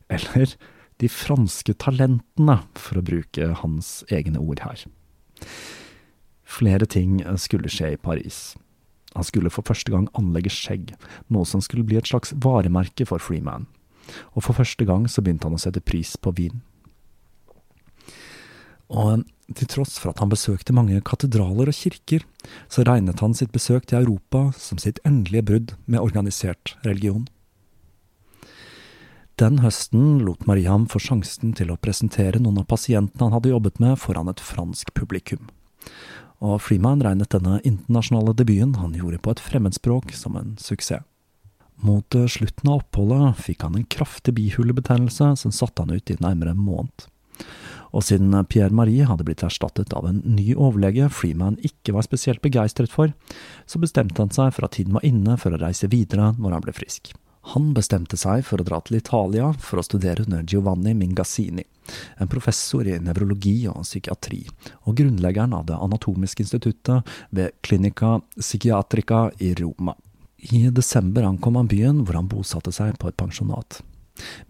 eller 0.09 0.57
de 1.02 1.11
franske 1.12 1.76
talentene, 1.83 2.62
for 2.78 3.02
å 3.02 3.04
bruke 3.04 3.52
hans 3.61 3.98
egne 4.09 4.40
ord 4.40 4.64
her. 4.64 4.88
Flere 6.48 6.88
ting 6.88 7.20
skulle 7.40 7.70
skje 7.70 7.92
i 7.94 8.01
Paris. 8.01 8.57
Han 9.14 9.24
skulle 9.24 9.53
for 9.53 9.66
første 9.66 9.92
gang 9.92 10.09
anlegge 10.18 10.53
skjegg, 10.53 10.92
noe 11.33 11.48
som 11.48 11.62
skulle 11.64 11.87
bli 11.87 11.98
et 12.01 12.09
slags 12.09 12.35
varemerke 12.44 13.07
for 13.09 13.22
Freeman, 13.22 13.66
og 14.35 14.44
for 14.46 14.57
første 14.57 14.85
gang 14.88 15.09
så 15.11 15.24
begynte 15.24 15.48
han 15.48 15.57
å 15.57 15.62
sette 15.62 15.85
pris 15.85 16.16
på 16.20 16.33
vin. 16.37 16.61
Og 18.88 19.24
til 19.57 19.68
tross 19.68 19.98
for 20.01 20.12
at 20.12 20.20
han 20.22 20.33
besøkte 20.33 20.77
mange 20.77 21.01
katedraler 21.05 21.70
og 21.70 21.77
kirker, 21.77 22.24
så 22.72 22.85
regnet 22.88 23.20
han 23.24 23.37
sitt 23.37 23.53
besøk 23.53 23.88
til 23.88 24.01
Europa 24.03 24.48
som 24.57 24.81
sitt 24.81 25.01
endelige 25.09 25.44
brudd 25.51 25.74
med 25.87 26.01
organisert 26.01 26.77
religion. 26.85 27.27
Den 29.38 29.61
høsten 29.62 30.18
lot 30.27 30.48
Mariam 30.51 30.88
få 30.90 30.98
sjansen 30.98 31.53
til 31.55 31.70
å 31.70 31.79
presentere 31.79 32.40
noen 32.42 32.59
av 32.59 32.66
pasientene 32.70 33.29
han 33.29 33.37
hadde 33.37 33.53
jobbet 33.53 33.79
med 33.79 33.94
foran 34.03 34.31
et 34.33 34.42
fransk 34.42 34.90
publikum 34.98 35.46
og 36.44 36.61
Freeman 36.62 37.03
regnet 37.03 37.33
denne 37.35 37.59
internasjonale 37.66 38.35
debuten 38.38 38.77
han 38.79 38.94
gjorde 38.94 39.20
på 39.22 39.35
et 39.35 39.42
fremmedspråk, 39.42 40.12
som 40.14 40.37
en 40.38 40.57
suksess. 40.62 41.05
Mot 41.79 42.11
slutten 42.11 42.72
av 42.72 42.81
oppholdet 42.81 43.38
fikk 43.38 43.62
han 43.62 43.77
en 43.79 43.87
kraftig 43.87 44.35
bihulebetennelse 44.35 45.29
som 45.38 45.53
satte 45.55 45.85
han 45.85 45.94
ut 45.94 46.11
i 46.11 46.16
nærmere 46.18 46.57
en 46.57 46.64
måned. 46.64 47.07
Og 47.94 48.03
siden 48.03 48.35
Pierre 48.51 48.74
Marie 48.74 49.07
hadde 49.07 49.22
blitt 49.24 49.44
erstattet 49.46 49.94
av 49.94 50.09
en 50.09 50.18
ny 50.27 50.51
overlege 50.57 51.07
Freeman 51.14 51.57
ikke 51.64 51.94
var 51.94 52.05
spesielt 52.07 52.42
begeistret 52.42 52.90
for, 52.90 53.14
så 53.64 53.79
bestemte 53.79 54.18
han 54.18 54.35
seg 54.35 54.51
for 54.57 54.66
at 54.66 54.74
tiden 54.74 54.98
var 54.98 55.07
inne 55.07 55.38
for 55.38 55.55
å 55.55 55.62
reise 55.62 55.90
videre 55.90 56.33
når 56.35 56.59
han 56.59 56.66
ble 56.66 56.74
frisk. 56.74 57.14
Han 57.54 57.70
bestemte 57.72 58.18
seg 58.20 58.42
for 58.44 58.61
å 58.61 58.66
dra 58.66 58.80
til 58.84 58.98
Italia 58.98 59.52
for 59.56 59.80
å 59.80 59.87
studere 59.87 60.26
under 60.26 60.44
Giovanni 60.44 60.92
Mingassini, 60.96 61.64
en 62.20 62.28
professor 62.28 62.84
i 62.84 62.98
nevrologi 63.00 63.62
og 63.70 63.87
psykiatri, 63.87 64.42
og 64.84 64.98
grunnleggeren 65.00 65.56
av 65.56 65.64
det 65.70 65.78
anatomiske 65.80 66.44
instituttet 66.44 67.08
ved 67.32 67.56
Clinica 67.64 68.18
Psychiatrica 68.37 69.30
i 69.40 69.54
Roma. 69.56 69.96
I 70.52 70.68
desember 70.70 71.24
ankom 71.24 71.56
han 71.56 71.70
byen, 71.70 72.04
hvor 72.04 72.20
han 72.20 72.28
bosatte 72.30 72.74
seg 72.74 72.98
på 73.00 73.08
et 73.08 73.16
pensjonat. 73.18 73.80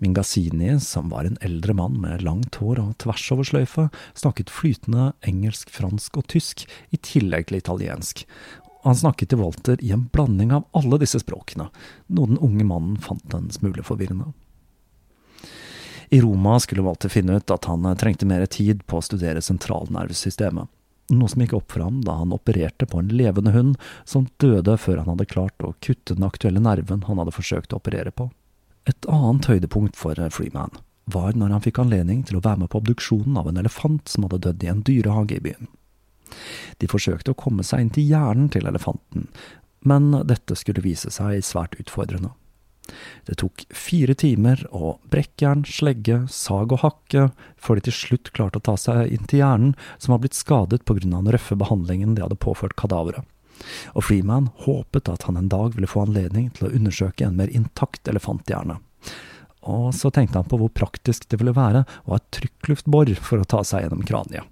Mingazzini, 0.03 0.75
som 0.81 1.13
var 1.13 1.29
en 1.29 1.39
eldre 1.45 1.75
mann 1.79 2.01
med 2.03 2.25
langt 2.25 2.59
hår 2.59 2.81
og 2.83 2.95
tvers 3.05 3.27
over 3.35 3.47
sløyfe, 3.47 3.89
snakket 4.19 4.53
flytende 4.53 5.13
engelsk, 5.29 5.71
fransk 5.71 6.19
og 6.19 6.27
tysk, 6.35 6.67
i 6.91 6.99
tillegg 6.99 7.49
til 7.49 7.61
italiensk. 7.61 8.25
Han 8.85 8.97
snakket 8.97 9.33
til 9.33 9.41
Walter 9.43 9.81
i 9.85 9.91
en 9.95 10.07
blanding 10.13 10.53
av 10.55 10.67
alle 10.79 11.01
disse 11.03 11.21
språkene, 11.23 11.69
noe 12.15 12.31
den 12.31 12.39
unge 12.39 12.65
mannen 12.65 12.99
fant 13.03 13.35
en 13.35 13.51
smule 13.55 13.83
forvirrende. 13.87 14.31
I 16.09 16.23
Roma 16.25 16.57
skulle 16.61 16.87
Walter 16.87 17.13
finne 17.13 17.37
ut 17.37 17.51
at 17.53 17.67
han 17.69 17.85
trengte 18.01 18.27
mer 18.27 18.47
tid 18.47 18.87
på 18.89 19.01
å 19.01 19.05
studere 19.05 19.43
sentralnervesystemet 19.45 20.71
noe 21.09 21.29
som 21.29 21.43
gikk 21.43 21.55
opp 21.57 21.73
for 21.73 21.85
ham 21.85 22.03
da 22.05 22.19
han 22.21 22.35
opererte 22.37 22.87
på 22.87 23.01
en 23.01 23.09
levende 23.09 23.53
hund 23.55 23.79
som 24.05 24.29
døde 24.43 24.77
før 24.81 25.03
han 25.03 25.13
hadde 25.15 25.29
klart 25.31 25.65
å 25.65 25.75
kutte 25.85 26.17
den 26.17 26.27
aktuelle 26.27 26.61
nerven 26.61 27.07
han 27.09 27.21
hadde 27.21 27.35
forsøkt 27.35 27.73
å 27.73 27.81
operere 27.81 28.13
på. 28.13 28.29
Et 28.89 29.09
annet 29.09 29.49
høydepunkt 29.49 29.97
for 29.97 30.19
Freeman 30.35 30.77
var 31.09 31.37
når 31.37 31.55
han 31.57 31.65
fikk 31.65 31.81
anledning 31.81 32.23
til 32.29 32.39
å 32.39 32.45
være 32.45 32.65
med 32.65 32.73
på 32.73 32.83
obduksjonen 32.83 33.39
av 33.41 33.49
en 33.49 33.61
elefant 33.61 34.09
som 34.09 34.27
hadde 34.27 34.43
dødd 34.45 34.65
i 34.65 34.73
en 34.73 34.85
dyrehage 34.85 35.39
i 35.39 35.45
byen. 35.45 35.71
De 36.79 36.91
forsøkte 36.91 37.35
å 37.35 37.39
komme 37.39 37.65
seg 37.67 37.85
inn 37.85 37.95
til 37.95 38.09
hjernen 38.11 38.51
til 38.53 38.69
elefanten, 38.69 39.29
men 39.87 40.11
dette 40.27 40.57
skulle 40.59 40.85
vise 40.85 41.11
seg 41.15 41.41
svært 41.47 41.79
utfordrende. 41.81 42.35
Det 43.29 43.37
tok 43.43 43.67
fire 43.75 44.15
timer 44.17 44.63
å 44.73 44.95
brekkjern, 45.13 45.65
slegge, 45.69 46.23
sag 46.33 46.73
og 46.73 46.83
hakke 46.85 47.29
før 47.61 47.79
de 47.79 47.89
til 47.89 47.97
slutt 47.99 48.31
klarte 48.37 48.63
å 48.63 48.65
ta 48.65 48.77
seg 48.81 49.13
inn 49.13 49.29
til 49.29 49.43
hjernen, 49.43 49.75
som 50.01 50.15
var 50.15 50.23
blitt 50.25 50.39
skadet 50.39 50.85
av 50.89 51.03
den 51.05 51.33
røffe 51.35 51.59
behandlingen 51.59 52.15
de 52.17 52.25
hadde 52.25 52.41
påført 52.41 52.79
kadaveret. 52.81 53.27
Og 53.99 54.07
Freeman 54.07 54.49
håpet 54.65 55.11
at 55.11 55.27
han 55.29 55.37
en 55.37 55.51
dag 55.53 55.75
ville 55.75 55.91
få 55.91 56.07
anledning 56.07 56.49
til 56.57 56.69
å 56.69 56.75
undersøke 56.79 57.27
en 57.27 57.37
mer 57.37 57.51
intakt 57.53 58.09
elefanthjerne. 58.09 58.79
Og 59.69 59.91
så 59.97 60.11
tenkte 60.15 60.39
han 60.39 60.49
på 60.49 60.61
hvor 60.61 60.71
praktisk 60.73 61.27
det 61.29 61.41
ville 61.41 61.57
være 61.57 61.83
å 62.07 62.15
ha 62.15 62.21
et 62.21 62.31
trykkluftbor 62.39 63.11
for 63.21 63.43
å 63.43 63.49
ta 63.49 63.65
seg 63.67 63.85
gjennom 63.85 64.07
kraniet. 64.07 64.47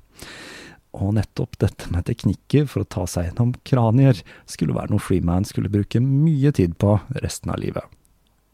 Og 0.97 1.13
nettopp 1.19 1.59
dette 1.61 1.91
med 1.93 2.07
teknikker 2.09 2.69
for 2.71 2.83
å 2.83 2.89
ta 2.89 3.05
seg 3.11 3.29
gjennom 3.29 3.53
kranier 3.69 4.23
skulle 4.49 4.77
være 4.77 4.95
noe 4.95 5.03
Freeman 5.03 5.45
skulle 5.45 5.73
bruke 5.73 6.01
mye 6.01 6.53
tid 6.57 6.79
på 6.81 6.97
resten 7.21 7.53
av 7.53 7.61
livet. 7.61 7.85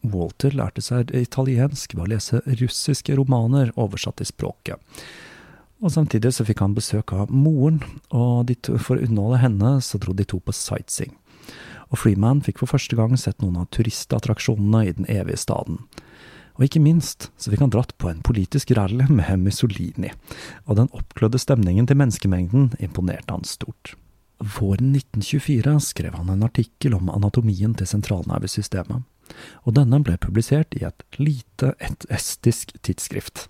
Walter 0.03 0.51
lærte 0.51 0.83
seg 0.83 1.13
italiensk 1.15 1.95
ved 1.95 2.03
å 2.03 2.09
lese 2.11 2.41
russiske 2.59 3.15
romaner 3.15 3.71
oversatt 3.79 4.19
til 4.19 4.27
språket. 4.27 4.75
Og 5.83 5.91
Samtidig 5.91 6.33
så 6.35 6.45
fikk 6.47 6.61
han 6.63 6.75
besøk 6.75 7.11
av 7.15 7.31
moren, 7.31 7.81
og 8.11 8.51
to, 8.63 8.77
for 8.79 8.95
å 8.95 9.03
underholde 9.03 9.41
henne 9.43 9.73
så 9.83 9.99
dro 9.99 10.15
de 10.15 10.27
to 10.27 10.39
på 10.39 10.55
sightseeing. 10.55 11.15
Og 11.91 11.99
Freeman 11.99 12.41
fikk 12.43 12.61
for 12.61 12.71
første 12.71 12.95
gang 12.97 13.15
sett 13.19 13.43
noen 13.43 13.59
av 13.61 13.69
turistattraksjonene 13.75 14.83
i 14.87 14.93
den 14.95 15.09
evige 15.11 15.39
staden. 15.43 15.81
Og 16.57 16.67
ikke 16.67 16.83
minst 16.83 17.31
så 17.37 17.49
fikk 17.49 17.63
han 17.65 17.73
dratt 17.73 17.95
på 17.97 18.11
en 18.11 18.21
politisk 18.25 18.75
rally 18.77 19.07
med 19.09 19.41
Mussolini, 19.41 20.11
og 20.67 20.77
den 20.77 20.91
oppglødde 20.93 21.41
stemningen 21.41 21.89
til 21.89 21.97
menneskemengden 21.97 22.73
imponerte 22.79 23.33
han 23.33 23.47
stort. 23.47 23.95
Våren 24.43 24.91
1924 24.93 25.79
skrev 25.81 26.17
han 26.19 26.29
en 26.29 26.45
artikkel 26.45 26.93
om 26.97 27.09
anatomien 27.13 27.73
til 27.77 27.89
sentralnervesystemet 27.89 29.07
og 29.63 29.75
denne 29.77 29.99
ble 30.03 30.15
publisert 30.21 30.75
i 30.77 30.83
et 30.87 31.03
lite 31.19 31.73
et 31.83 32.05
estisk 32.13 32.73
tidsskrift. 32.85 33.47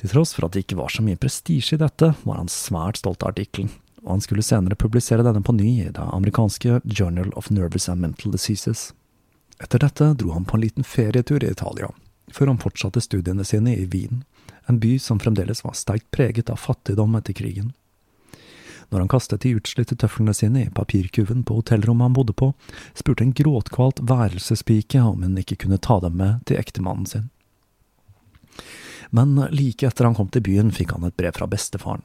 Til 0.00 0.12
tross 0.12 0.34
for 0.36 0.46
at 0.46 0.54
det 0.54 0.64
ikke 0.64 0.78
var 0.80 0.92
så 0.92 1.04
mye 1.04 1.20
prestisje 1.20 1.76
i 1.76 1.82
dette, 1.82 2.12
var 2.22 2.40
han 2.40 2.52
svært 2.52 3.02
stolt 3.02 3.24
av 3.24 3.32
artikkelen, 3.34 3.72
og 4.02 4.16
han 4.16 4.24
skulle 4.24 4.46
senere 4.46 4.78
publisere 4.78 5.26
denne 5.26 5.44
på 5.44 5.54
ny 5.56 5.68
i 5.84 5.90
det 5.90 6.06
amerikanske 6.08 6.80
Journal 6.84 7.32
of 7.38 7.50
Nervous 7.50 7.88
and 7.92 8.02
Mental 8.02 8.34
Diseases. 8.34 8.90
Etter 9.62 9.82
dette 9.82 10.14
dro 10.18 10.32
han 10.34 10.46
på 10.48 10.58
en 10.58 10.64
liten 10.64 10.86
ferietur 10.86 11.44
i 11.44 11.52
Italia, 11.52 11.92
før 12.32 12.52
han 12.52 12.60
fortsatte 12.62 13.02
studiene 13.04 13.44
sine 13.44 13.76
i 13.76 13.86
Wien, 13.92 14.24
en 14.70 14.80
by 14.82 14.96
som 15.02 15.20
fremdeles 15.22 15.64
var 15.64 15.76
sterkt 15.78 16.10
preget 16.14 16.50
av 16.50 16.60
fattigdom 16.62 17.16
etter 17.18 17.36
krigen. 17.36 17.72
Når 18.92 19.00
han 19.00 19.08
kastet 19.08 19.40
de 19.40 19.54
utslitte 19.56 19.96
tøflene 19.96 20.34
sine 20.36 20.66
i 20.66 20.72
papirkuven 20.74 21.46
på 21.48 21.54
hotellrommet 21.56 22.10
han 22.10 22.16
bodde 22.16 22.34
på, 22.36 22.50
spurte 22.92 23.24
en 23.24 23.32
gråtkvalt 23.32 24.02
værelsespike 24.04 25.00
om 25.00 25.24
hun 25.24 25.38
ikke 25.40 25.56
kunne 25.64 25.80
ta 25.80 25.96
dem 26.04 26.18
med 26.20 26.44
til 26.48 26.60
ektemannen 26.60 27.08
sin. 27.08 27.30
Men 29.16 29.34
like 29.52 29.88
etter 29.88 30.08
han 30.08 30.16
kom 30.18 30.28
til 30.32 30.44
byen, 30.44 30.74
fikk 30.76 30.92
han 30.92 31.08
et 31.08 31.16
brev 31.16 31.32
fra 31.36 31.48
bestefaren. 31.48 32.04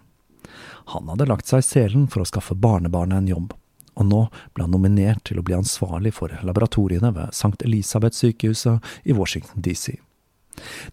Han 0.95 1.11
hadde 1.11 1.27
lagt 1.27 1.51
seg 1.51 1.59
i 1.59 1.67
selen 1.67 2.07
for 2.07 2.23
å 2.23 2.29
skaffe 2.29 2.55
barnebarnet 2.55 3.19
en 3.19 3.31
jobb, 3.33 3.53
og 3.99 4.07
nå 4.07 4.23
ble 4.55 4.63
han 4.63 4.71
nominert 4.71 5.25
til 5.27 5.41
å 5.41 5.43
bli 5.43 5.59
ansvarlig 5.59 6.15
for 6.15 6.31
laboratoriene 6.47 7.11
ved 7.15 7.35
St. 7.35 7.57
Elisabeth-sykehuset 7.67 8.91
i 9.03 9.15
Washington 9.17 9.59
DC. 9.59 9.97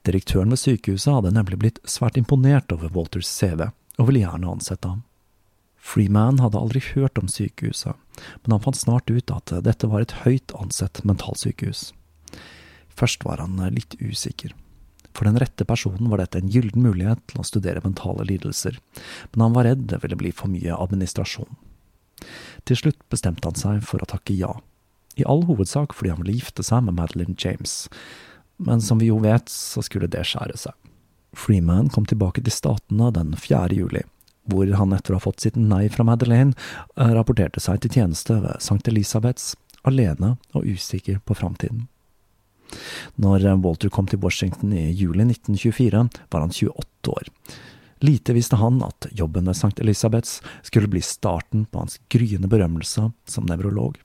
Direktøren 0.02 0.52
ved 0.52 0.60
sykehuset 0.60 1.12
hadde 1.12 1.34
nemlig 1.36 1.60
blitt 1.62 1.82
svært 1.88 2.18
imponert 2.20 2.72
over 2.74 2.92
Walters 2.94 3.30
CV, 3.30 3.68
og 3.98 4.08
ville 4.08 4.24
gjerne 4.24 4.50
ansette 4.50 4.90
ham. 4.90 5.04
Freeman 5.84 6.40
hadde 6.40 6.58
aldri 6.58 6.80
hørt 6.94 7.20
om 7.20 7.28
sykehuset, 7.28 7.94
men 8.42 8.56
han 8.56 8.62
fant 8.64 8.78
snart 8.80 9.10
ut 9.12 9.30
at 9.30 9.52
dette 9.66 9.88
var 9.90 10.04
et 10.04 10.16
høyt 10.24 10.54
ansett 10.56 11.02
mentalsykehus. 11.04 11.90
Først 12.94 13.24
var 13.26 13.42
han 13.42 13.60
litt 13.74 13.96
usikker. 14.00 14.54
For 15.14 15.28
den 15.28 15.38
rette 15.38 15.66
personen 15.68 16.08
var 16.10 16.18
dette 16.22 16.40
en 16.40 16.50
gyllen 16.50 16.82
mulighet 16.82 17.20
til 17.30 17.40
å 17.42 17.46
studere 17.46 17.84
mentale 17.84 18.26
lidelser, 18.26 18.80
men 19.32 19.44
han 19.46 19.54
var 19.54 19.68
redd 19.68 19.86
det 19.92 20.00
ville 20.02 20.18
bli 20.18 20.32
for 20.34 20.50
mye 20.50 20.74
administrasjon. 20.74 21.52
Til 22.66 22.80
slutt 22.80 23.02
bestemte 23.12 23.46
han 23.46 23.58
seg 23.58 23.84
for 23.86 24.02
å 24.02 24.08
takke 24.10 24.34
ja, 24.34 24.56
i 25.20 25.26
all 25.28 25.44
hovedsak 25.46 25.94
fordi 25.94 26.14
han 26.14 26.22
ville 26.22 26.38
gifte 26.38 26.64
seg 26.66 26.86
med 26.86 26.96
Madeline 26.98 27.36
James, 27.38 27.84
men 28.56 28.80
som 28.80 28.98
vi 28.98 29.10
jo 29.10 29.18
vet, 29.22 29.48
så 29.50 29.82
skulle 29.82 30.10
det 30.10 30.24
skjære 30.28 30.58
seg. 30.58 30.74
Freeman 31.34 31.90
kom 31.90 32.06
tilbake 32.06 32.42
til 32.44 32.54
Statene 32.54 33.10
den 33.14 33.34
4. 33.34 33.74
juli, 33.74 34.04
hvor 34.50 34.70
han 34.78 34.94
etter 34.94 35.14
å 35.14 35.18
ha 35.18 35.24
fått 35.24 35.42
sitt 35.44 35.58
nei 35.58 35.88
fra 35.90 36.06
Madeleine, 36.06 36.54
eh, 36.96 37.14
rapporterte 37.16 37.60
seg 37.60 37.80
til 37.82 37.90
tjeneste 37.98 38.38
ved 38.40 38.62
St. 38.62 38.86
Elisabeths, 38.92 39.54
alene 39.84 40.36
og 40.54 40.64
usikker 40.64 41.20
på 41.26 41.36
framtiden. 41.36 41.88
Når 43.20 43.44
Walter 43.62 43.90
kom 43.92 44.06
til 44.06 44.18
Washington 44.22 44.72
i 44.72 44.90
juli 44.90 45.24
1924, 45.26 46.08
var 46.30 46.40
han 46.40 46.50
28 46.50 47.12
år. 47.12 47.28
Lite 48.04 48.34
visste 48.36 48.56
han 48.56 48.82
at 48.82 49.06
jobben 49.12 49.46
ved 49.46 49.56
St. 49.56 49.80
Elisabeths 49.80 50.40
skulle 50.62 50.90
bli 50.90 51.00
starten 51.00 51.64
på 51.66 51.84
hans 51.84 52.00
gryende 52.12 52.50
berømmelse 52.50 53.12
som 53.24 53.46
nevrolog. 53.48 53.96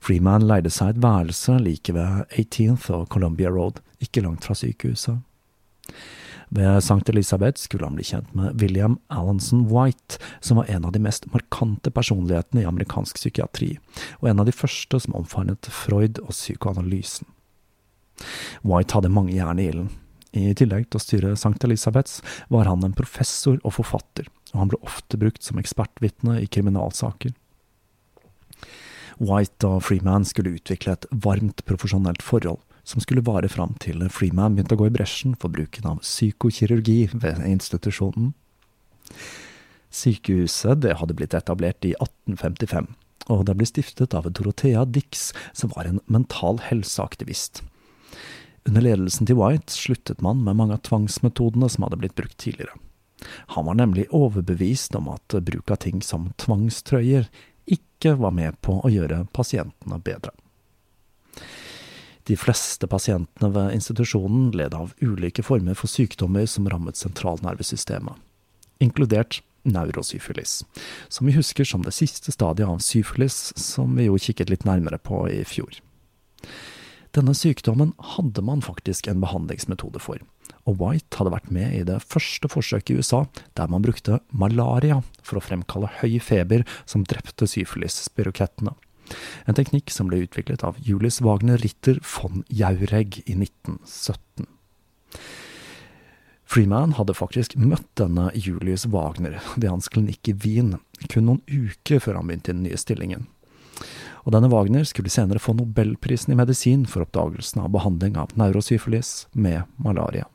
Freeman 0.00 0.46
leide 0.48 0.72
seg 0.72 0.94
et 0.94 1.02
værelse 1.02 1.58
like 1.62 1.94
ved 1.96 2.24
18th 2.30 2.90
og 2.96 3.08
Columbia 3.12 3.52
Road, 3.52 3.82
ikke 4.00 4.24
langt 4.24 4.46
fra 4.46 4.56
sykehuset. 4.56 5.20
Ved 6.50 6.80
St. 6.82 7.08
Elisabeth 7.08 7.62
skulle 7.62 7.86
han 7.86 7.94
bli 7.94 8.04
kjent 8.08 8.32
med 8.34 8.58
William 8.62 8.96
Allenson 9.06 9.68
White, 9.70 10.18
som 10.40 10.58
var 10.58 10.70
en 10.72 10.84
av 10.84 10.92
de 10.92 11.02
mest 11.02 11.28
markante 11.30 11.92
personlighetene 11.94 12.64
i 12.64 12.66
amerikansk 12.66 13.20
psykiatri, 13.20 13.76
og 14.18 14.32
en 14.32 14.42
av 14.42 14.48
de 14.48 14.54
første 14.54 14.98
som 15.04 15.14
omfavnet 15.14 15.70
Freud 15.70 16.18
og 16.24 16.34
psykoanalysen. 16.34 17.28
White 18.66 18.98
hadde 18.98 19.12
mange 19.14 19.36
jern 19.36 19.62
i 19.62 19.68
ilden. 19.70 19.92
I 20.34 20.50
tillegg 20.54 20.88
til 20.90 20.98
å 20.98 21.02
styre 21.02 21.30
St. 21.38 21.58
Elisabeths 21.66 22.18
var 22.50 22.68
han 22.70 22.84
en 22.86 22.98
professor 22.98 23.56
og 23.62 23.74
forfatter, 23.78 24.26
og 24.52 24.58
han 24.64 24.74
ble 24.74 24.82
ofte 24.86 25.18
brukt 25.22 25.46
som 25.46 25.58
ekspertvitne 25.62 26.40
i 26.42 26.50
kriminalsaker. 26.50 27.34
White 29.20 29.68
og 29.68 29.82
Freeman 29.84 30.24
skulle 30.24 30.54
utvikle 30.56 30.94
et 30.96 31.06
varmt 31.12 31.60
profesjonelt 31.68 32.22
forhold, 32.24 32.60
som 32.88 33.02
skulle 33.04 33.24
vare 33.26 33.50
fram 33.52 33.74
til 33.82 34.00
Freeman 34.08 34.56
begynte 34.56 34.78
å 34.78 34.80
gå 34.80 34.88
i 34.88 34.94
bresjen 34.94 35.36
for 35.36 35.52
bruken 35.52 35.90
av 35.90 36.00
psykokirurgi 36.00 37.10
ved 37.12 37.42
institusjonen. 37.44 38.32
Sykehuset 39.90 40.86
hadde 40.96 41.16
blitt 41.18 41.36
etablert 41.36 41.84
i 41.84 41.92
1855, 41.98 42.88
og 43.30 43.44
det 43.46 43.56
ble 43.58 43.68
stiftet 43.68 44.16
av 44.16 44.30
Dorothea 44.32 44.86
Dix, 44.88 45.30
som 45.52 45.72
var 45.76 45.90
en 45.90 46.00
mental 46.06 46.62
helseaktivist. 46.70 47.60
Under 48.68 48.84
ledelsen 48.84 49.28
til 49.28 49.38
White 49.40 49.72
sluttet 49.74 50.22
man 50.24 50.40
med 50.46 50.56
mange 50.56 50.76
av 50.76 50.84
tvangsmetodene 50.86 51.68
som 51.72 51.84
hadde 51.84 52.00
blitt 52.00 52.16
brukt 52.16 52.38
tidligere. 52.40 52.76
Han 53.52 53.66
var 53.66 53.76
nemlig 53.76 54.06
overbevist 54.16 54.94
om 54.96 55.10
at 55.12 55.36
bruk 55.44 55.70
av 55.70 55.82
ting 55.84 56.00
som 56.04 56.30
tvangstrøyer 56.40 57.28
ikke 57.70 58.16
var 58.20 58.34
med 58.36 58.58
på 58.64 58.78
å 58.80 58.90
gjøre 58.92 59.24
pasientene 59.36 60.00
bedre. 60.02 60.32
De 62.28 62.36
fleste 62.38 62.86
pasientene 62.86 63.50
ved 63.54 63.74
institusjonen 63.74 64.50
led 64.54 64.74
av 64.76 64.92
ulike 65.02 65.42
former 65.42 65.74
for 65.78 65.90
sykdommer 65.90 66.46
som 66.46 66.68
rammet 66.70 67.00
sentralnervesystemet, 67.00 68.18
inkludert 68.78 69.40
neurosyfilis, 69.62 70.60
som 71.08 71.26
vi 71.26 71.34
husker 71.36 71.64
som 71.64 71.82
det 71.84 71.94
siste 71.96 72.32
stadiet 72.32 72.68
av 72.68 72.78
syfilis, 72.84 73.52
som 73.56 73.96
vi 73.96 74.06
jo 74.08 74.18
kikket 74.20 74.52
litt 74.52 74.66
nærmere 74.68 75.00
på 75.02 75.24
i 75.32 75.42
fjor. 75.48 75.80
Denne 77.16 77.34
sykdommen 77.34 77.92
hadde 78.14 78.44
man 78.46 78.62
faktisk 78.62 79.08
en 79.10 79.20
behandlingsmetode 79.24 80.00
for, 80.02 80.22
og 80.68 80.78
White 80.82 81.20
hadde 81.20 81.34
vært 81.34 81.50
med 81.54 81.74
i 81.76 81.86
det 81.86 82.00
første 82.04 82.50
forsøket 82.50 82.94
i 82.94 83.00
USA 83.00 83.24
der 83.58 83.70
man 83.72 83.84
brukte 83.84 84.20
malaria 84.30 85.00
for 85.22 85.40
å 85.40 85.44
fremkalle 85.44 85.90
høy 86.00 86.20
feber 86.22 86.66
som 86.84 87.06
drepte 87.08 87.48
syfilisspirokettene 87.50 88.76
en 89.46 89.56
teknikk 89.58 89.90
som 89.92 90.10
ble 90.10 90.22
utviklet 90.24 90.64
av 90.66 90.78
Julius 90.84 91.20
Wagner 91.24 91.60
Ritter 91.60 92.00
von 92.04 92.44
Jauregg 92.48 93.22
i 93.24 93.36
1917. 93.36 94.48
Freeman 96.50 96.96
hadde 96.98 97.14
faktisk 97.14 97.54
møtt 97.58 97.86
denne 97.98 98.30
Julius 98.34 98.88
Wagner 98.90 99.38
ved 99.54 99.68
hans 99.70 99.90
klinikk 99.92 100.32
i 100.32 100.34
Wien 100.44 100.78
kun 101.06 101.28
noen 101.28 101.44
uker 101.46 102.02
før 102.02 102.18
han 102.18 102.30
begynte 102.30 102.50
i 102.50 102.56
den 102.56 102.64
nye 102.66 102.80
stillingen. 102.80 103.28
Og 104.26 104.34
denne 104.34 104.50
Wagner 104.52 104.84
skulle 104.84 105.12
senere 105.12 105.40
få 105.40 105.54
nobelprisen 105.56 106.34
i 106.34 106.38
medisin 106.38 106.82
for 106.90 107.06
oppdagelsen 107.06 107.62
av 107.62 107.70
behandling 107.72 108.18
av 108.20 108.34
neurosyfilis 108.36 109.30
med 109.32 109.62
malaria. 109.80 110.26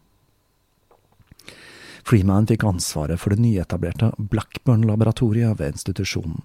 Freeman 2.05 2.45
fikk 2.45 2.63
ansvaret 2.69 3.17
for 3.17 3.33
det 3.33 3.41
nyetablerte 3.41 4.11
Blackburn-laboratoriet 4.17 5.57
ved 5.57 5.73
institusjonen, 5.73 6.43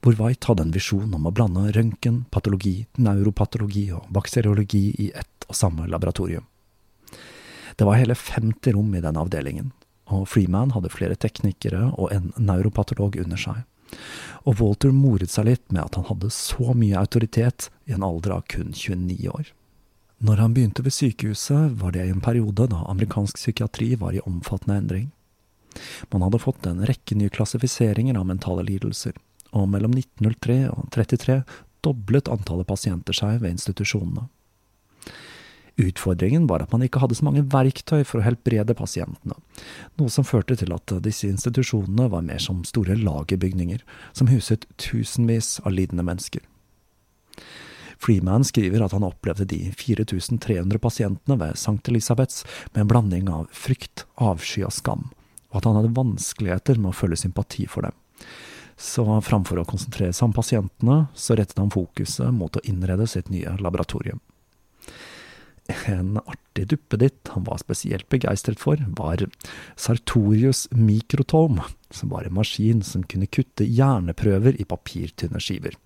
hvor 0.00 0.16
White 0.16 0.48
hadde 0.48 0.64
en 0.64 0.72
visjon 0.72 1.12
om 1.12 1.28
å 1.28 1.32
blande 1.34 1.66
røntgen, 1.76 2.22
patologi, 2.32 2.86
neuropatologi 2.96 3.90
og 3.92 4.06
bakteriologi 4.16 4.86
i 5.04 5.10
ett 5.12 5.44
og 5.50 5.58
samme 5.58 5.84
laboratorium. 5.92 6.46
Det 7.76 7.84
var 7.84 8.00
hele 8.00 8.16
50 8.16 8.72
rom 8.72 8.94
i 8.96 9.02
denne 9.04 9.20
avdelingen, 9.20 9.74
og 10.08 10.24
Freeman 10.30 10.72
hadde 10.72 10.92
flere 10.94 11.18
teknikere 11.20 11.90
og 11.98 12.08
en 12.14 12.30
neuropatolog 12.40 13.18
under 13.20 13.40
seg. 13.44 13.60
Og 14.48 14.56
Walter 14.62 14.94
moret 14.94 15.34
seg 15.34 15.50
litt 15.50 15.66
med 15.68 15.82
at 15.84 15.98
han 16.00 16.08
hadde 16.08 16.32
så 16.32 16.72
mye 16.72 16.96
autoritet 16.96 17.68
i 17.84 17.92
en 17.92 18.06
alder 18.06 18.38
av 18.38 18.48
kun 18.48 18.72
29 18.72 19.28
år. 19.36 19.52
Når 20.24 20.40
han 20.40 20.54
begynte 20.56 20.80
ved 20.80 20.94
sykehuset, 20.96 21.74
var 21.80 21.92
det 21.92 22.06
i 22.06 22.12
en 22.12 22.22
periode 22.24 22.64
da 22.72 22.78
amerikansk 22.88 23.36
psykiatri 23.36 23.90
var 24.00 24.14
i 24.16 24.22
omfattende 24.24 24.78
endring. 24.80 25.10
Man 26.12 26.22
hadde 26.24 26.40
fått 26.40 26.64
en 26.70 26.80
rekke 26.88 27.18
nye 27.18 27.32
klassifiseringer 27.34 28.16
av 28.16 28.24
mentale 28.30 28.64
lidelser, 28.64 29.12
og 29.52 29.68
mellom 29.74 29.92
1903 29.98 30.56
og 30.70 30.86
1933 30.86 31.36
doblet 31.84 32.30
antallet 32.32 32.70
pasienter 32.70 33.16
seg 33.16 33.42
ved 33.42 33.52
institusjonene. 33.58 34.24
Utfordringen 35.84 36.46
var 36.48 36.62
at 36.62 36.72
man 36.72 36.86
ikke 36.86 37.02
hadde 37.02 37.18
så 37.18 37.26
mange 37.26 37.42
verktøy 37.50 38.06
for 38.06 38.22
å 38.22 38.24
helbrede 38.24 38.76
pasientene, 38.78 39.36
noe 39.98 40.12
som 40.14 40.24
førte 40.24 40.56
til 40.56 40.72
at 40.72 40.96
disse 41.04 41.28
institusjonene 41.28 42.06
var 42.14 42.24
mer 42.24 42.40
som 42.40 42.62
store 42.64 42.96
lagerbygninger, 42.96 43.82
som 44.14 44.30
huset 44.32 44.64
tusenvis 44.80 45.58
av 45.66 45.74
lidende 45.74 46.06
mennesker. 46.06 46.46
Freeman 48.02 48.44
skriver 48.46 48.84
at 48.84 48.94
han 48.96 49.06
opplevde 49.06 49.46
de 49.48 49.60
4300 49.76 50.80
pasientene 50.82 51.38
ved 51.40 51.58
St. 51.58 51.80
Elisabeths 51.88 52.44
med 52.72 52.84
en 52.84 52.90
blanding 52.90 53.30
av 53.32 53.46
frykt, 53.54 54.06
avsky 54.16 54.64
og 54.66 54.74
skam, 54.74 55.08
og 55.52 55.60
at 55.60 55.68
han 55.68 55.78
hadde 55.80 55.94
vanskeligheter 55.96 56.80
med 56.80 56.92
å 56.92 56.98
føle 56.98 57.18
sympati 57.18 57.68
for 57.70 57.86
dem. 57.86 57.96
Så 58.76 59.04
framfor 59.22 59.60
å 59.60 59.68
konsentrere 59.68 60.12
seg 60.12 60.28
om 60.28 60.34
pasientene, 60.34 61.00
så 61.14 61.36
rettet 61.38 61.60
han 61.60 61.72
fokuset 61.72 62.34
mot 62.34 62.56
å 62.56 62.64
innrede 62.66 63.06
sitt 63.10 63.30
nye 63.30 63.54
laboratorium. 63.62 64.20
En 65.88 66.18
artig 66.18 66.66
duppeditt 66.68 67.30
han 67.32 67.46
var 67.46 67.62
spesielt 67.62 68.08
begeistret 68.12 68.60
for, 68.60 68.76
var 68.98 69.22
Sartorius 69.80 70.66
Microtome, 70.76 71.64
som 71.90 72.12
var 72.12 72.26
en 72.26 72.36
maskin 72.36 72.82
som 72.84 73.06
kunne 73.08 73.30
kutte 73.32 73.64
hjerneprøver 73.64 74.60
i 74.60 74.66
papirtynne 74.68 75.40
skiver. 75.40 75.78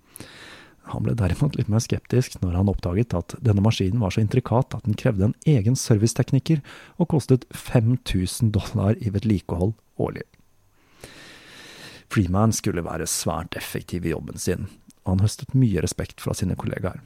Han 0.89 1.05
ble 1.05 1.15
derimot 1.19 1.59
litt 1.59 1.69
mer 1.69 1.83
skeptisk 1.85 2.39
når 2.41 2.57
han 2.57 2.71
oppdaget 2.73 3.15
at 3.17 3.35
denne 3.45 3.63
maskinen 3.65 4.01
var 4.01 4.15
så 4.15 4.23
intrikat 4.25 4.77
at 4.77 4.87
den 4.89 4.97
krevde 4.99 5.29
en 5.29 5.37
egen 5.49 5.77
servicetekniker 5.77 6.63
og 6.97 7.11
kostet 7.13 7.45
5000 7.53 8.55
dollar 8.57 8.97
i 9.05 9.13
vedlikehold 9.13 9.75
årlig. 10.01 10.25
Freeman 12.09 12.55
skulle 12.57 12.87
være 12.87 13.09
svært 13.11 13.57
effektiv 13.59 14.07
i 14.07 14.15
jobben 14.15 14.41
sin, 14.41 14.69
og 15.05 15.17
han 15.17 15.25
høstet 15.27 15.57
mye 15.57 15.83
respekt 15.85 16.25
fra 16.25 16.33
sine 16.37 16.57
kollegaer. 16.57 17.03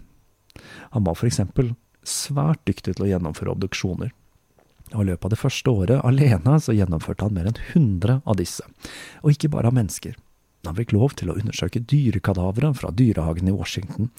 Han 0.95 1.07
var 1.09 1.19
for 1.19 1.27
eksempel 1.27 1.73
svært 2.07 2.63
dyktig 2.69 2.97
til 2.97 3.07
å 3.07 3.11
gjennomføre 3.11 3.55
obduksjoner. 3.55 4.13
Og 4.93 5.01
I 5.03 5.09
løpet 5.11 5.27
av 5.27 5.33
det 5.33 5.41
første 5.41 5.73
året 5.73 6.05
alene 6.07 6.59
så 6.61 6.75
gjennomførte 6.77 7.27
han 7.27 7.35
mer 7.35 7.49
enn 7.51 7.59
100 7.73 8.21
av 8.29 8.39
disse, 8.39 8.67
og 9.25 9.35
ikke 9.35 9.51
bare 9.55 9.73
av 9.73 9.77
mennesker. 9.79 10.15
Han 10.67 10.77
fikk 10.79 10.93
lov 10.95 11.17
til 11.19 11.33
å 11.33 11.35
undersøke 11.41 11.83
dyrekadavere 11.91 12.71
fra 12.79 12.93
dyrehagen 12.95 13.49
i 13.51 13.55
Washington, 13.55 14.13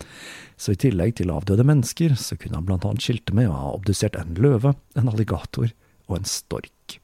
så 0.60 0.74
i 0.74 0.80
tillegg 0.80 1.16
til 1.20 1.32
avdøde 1.32 1.64
mennesker, 1.64 2.18
så 2.20 2.36
kunne 2.36 2.60
han 2.60 2.68
blant 2.68 2.84
annet 2.88 3.06
skilte 3.06 3.36
med 3.36 3.48
å 3.48 3.56
ha 3.56 3.72
obdusert 3.78 4.18
en 4.20 4.36
løve, 4.36 4.74
en 5.00 5.12
alligator 5.12 5.72
og 6.10 6.18
en 6.18 6.28
stork. 6.28 6.98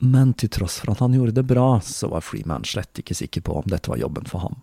Men 0.00 0.32
til 0.40 0.50
tross 0.56 0.78
for 0.80 0.94
at 0.94 1.02
han 1.04 1.14
gjorde 1.16 1.36
det 1.36 1.46
bra, 1.48 1.78
så 1.84 2.08
var 2.12 2.24
Freeman 2.24 2.64
slett 2.68 3.00
ikke 3.00 3.16
sikker 3.16 3.44
på 3.44 3.58
om 3.60 3.68
dette 3.70 3.92
var 3.92 4.00
jobben 4.00 4.26
for 4.28 4.46
ham. 4.46 4.58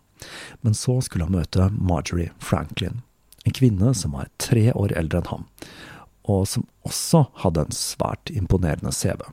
Men 0.66 0.76
så 0.78 0.98
skulle 1.02 1.30
han 1.30 1.38
møte 1.38 1.70
Marjorie 1.78 2.34
Franklin, 2.42 3.02
en 3.46 3.58
kvinne 3.58 3.94
som 3.98 4.18
var 4.18 4.30
tre 4.42 4.70
år 4.74 4.94
eldre 4.98 5.22
enn 5.22 5.32
ham, 5.32 5.48
og 6.30 6.44
som 6.50 6.68
også 6.86 7.28
hadde 7.46 7.66
en 7.66 7.78
svært 7.78 8.34
imponerende 8.34 8.94
CV. 8.94 9.24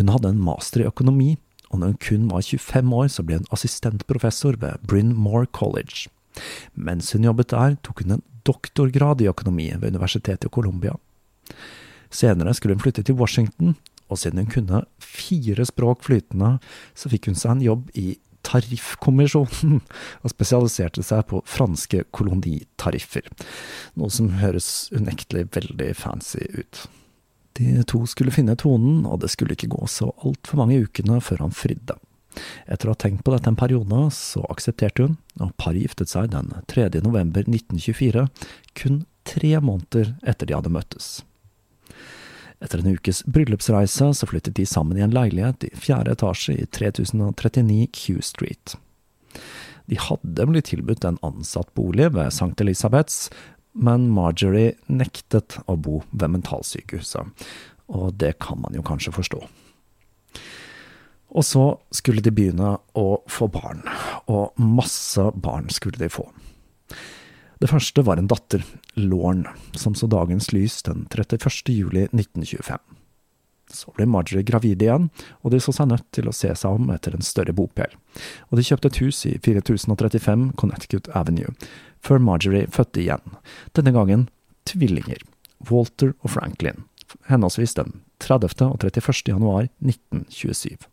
Hun 0.00 0.12
hadde 0.12 0.32
en 0.32 0.44
master 0.44 0.82
i 0.82 0.88
økonomi 0.88 1.34
og 1.72 1.80
når 1.80 1.94
hun 1.94 2.00
kun 2.04 2.26
var 2.30 2.44
25 2.44 2.96
år, 2.98 3.08
så 3.08 3.24
ble 3.26 3.40
hun 3.40 3.48
assistentprofessor 3.54 4.58
ved 4.60 4.82
Bryn 4.88 5.14
Mawr 5.16 5.46
College. 5.48 6.10
Mens 6.74 7.12
hun 7.12 7.24
jobbet 7.24 7.52
der, 7.52 7.78
tok 7.82 8.04
hun 8.04 8.18
en 8.18 8.26
doktorgrad 8.46 9.22
i 9.22 9.30
økonomi 9.30 9.70
ved 9.78 9.94
Universitetet 9.94 10.50
i 10.50 10.52
Colombia. 10.52 10.96
Senere 12.12 12.54
skulle 12.54 12.76
hun 12.76 12.84
flytte 12.84 13.02
til 13.02 13.16
Washington, 13.16 13.76
og 14.08 14.18
siden 14.20 14.42
hun 14.42 14.52
kunne 14.52 14.84
fire 15.00 15.64
språk 15.64 16.04
flytende, 16.04 16.58
så 16.94 17.08
fikk 17.12 17.30
hun 17.30 17.38
seg 17.38 17.56
en 17.56 17.64
jobb 17.64 17.88
i 17.96 18.18
Tariffkommisjonen, 18.42 19.80
og 20.22 20.32
spesialiserte 20.32 21.04
seg 21.06 21.24
på 21.30 21.40
franske 21.48 22.02
kolonitariffer, 22.12 23.28
noe 23.96 24.10
som 24.12 24.32
høres 24.42 24.90
unektelig 24.92 25.46
veldig 25.54 25.92
fancy 25.96 26.42
ut. 26.58 26.82
De 27.58 27.82
to 27.88 28.04
skulle 28.08 28.32
finne 28.34 28.56
tonen, 28.56 29.04
og 29.06 29.20
det 29.22 29.32
skulle 29.32 29.56
ikke 29.56 29.72
gå 29.74 29.86
så 29.90 30.10
altfor 30.24 30.62
mange 30.62 30.80
ukene 30.86 31.20
før 31.24 31.44
han 31.46 31.54
fridde. 31.56 31.98
Etter 32.64 32.88
å 32.88 32.94
ha 32.94 33.00
tenkt 33.00 33.24
på 33.26 33.34
dette 33.34 33.50
en 33.50 33.58
periode, 33.58 33.98
så 34.16 34.44
aksepterte 34.52 35.04
hun, 35.04 35.18
og 35.40 35.52
paret 35.60 35.84
giftet 35.84 36.12
seg 36.12 36.30
den 36.32 36.48
3. 36.72 36.88
november 37.04 37.44
1924, 37.44 38.24
kun 38.78 39.02
tre 39.28 39.52
måneder 39.60 40.14
etter 40.24 40.48
de 40.48 40.56
hadde 40.56 40.72
møttes. 40.72 41.10
Etter 42.62 42.80
en 42.80 42.94
ukes 42.94 43.24
bryllupsreise 43.26 44.12
så 44.14 44.28
flyttet 44.28 44.54
de 44.56 44.66
sammen 44.68 44.98
i 44.98 45.04
en 45.04 45.14
leilighet 45.14 45.66
i 45.66 45.72
fjerde 45.74 46.14
etasje 46.14 46.54
i 46.62 46.66
3039 46.70 47.88
Q 47.90 48.22
Street. 48.22 48.76
De 49.90 49.98
hadde 49.98 50.46
blitt 50.46 50.70
tilbudt 50.70 51.04
en 51.04 51.18
ansatt 51.26 51.72
bolig 51.74 52.12
ved 52.14 52.30
St. 52.30 52.54
Elisabeths, 52.62 53.26
men 53.72 54.10
Marjorie 54.12 54.76
nektet 54.92 55.58
å 55.66 55.76
bo 55.80 56.02
ved 56.10 56.34
mentalsykehuset, 56.36 57.46
og 57.92 58.14
det 58.20 58.34
kan 58.42 58.60
man 58.62 58.76
jo 58.76 58.84
kanskje 58.86 59.14
forstå. 59.14 59.40
Og 61.32 61.44
så 61.48 61.64
skulle 61.94 62.20
de 62.24 62.32
begynne 62.34 62.74
å 62.98 63.06
få 63.30 63.48
barn, 63.52 63.80
og 64.28 64.52
masse 64.60 65.30
barn 65.32 65.70
skulle 65.72 66.00
de 66.00 66.10
få. 66.12 66.26
Det 67.62 67.70
første 67.70 68.02
var 68.04 68.18
en 68.18 68.28
datter, 68.28 68.64
Lorne, 68.98 69.52
som 69.78 69.94
så 69.94 70.08
dagens 70.10 70.50
lys 70.52 70.80
den 70.84 71.06
31. 71.08 71.70
juli 71.70 72.08
1925. 72.10 72.82
Så 73.72 73.92
ble 73.96 74.04
Marjorie 74.10 74.44
gravid 74.44 74.82
igjen, 74.84 75.06
og 75.40 75.54
de 75.54 75.60
så 75.62 75.72
seg 75.72 75.88
nødt 75.88 76.08
til 76.12 76.28
å 76.28 76.34
se 76.36 76.50
seg 76.58 76.76
om 76.76 76.90
etter 76.92 77.14
en 77.16 77.24
større 77.24 77.54
bopel, 77.56 77.94
og 78.50 78.58
de 78.58 78.66
kjøpte 78.66 78.90
et 78.90 79.00
hus 79.00 79.22
i 79.30 79.36
4035 79.40 80.50
Connecticut 80.60 81.08
Avenue, 81.16 81.54
før 82.02 82.22
Marjorie 82.22 82.68
fødte 82.72 83.02
igjen, 83.04 83.36
denne 83.76 83.94
gangen 83.94 84.28
tvillinger, 84.68 85.22
Walter 85.70 86.14
og 86.22 86.34
Franklin, 86.34 86.84
henholdsvis 87.30 87.76
den 87.78 88.00
30. 88.22 88.66
og 88.66 88.78
31. 88.82 89.28
januar 89.32 89.68
1927. 89.82 90.88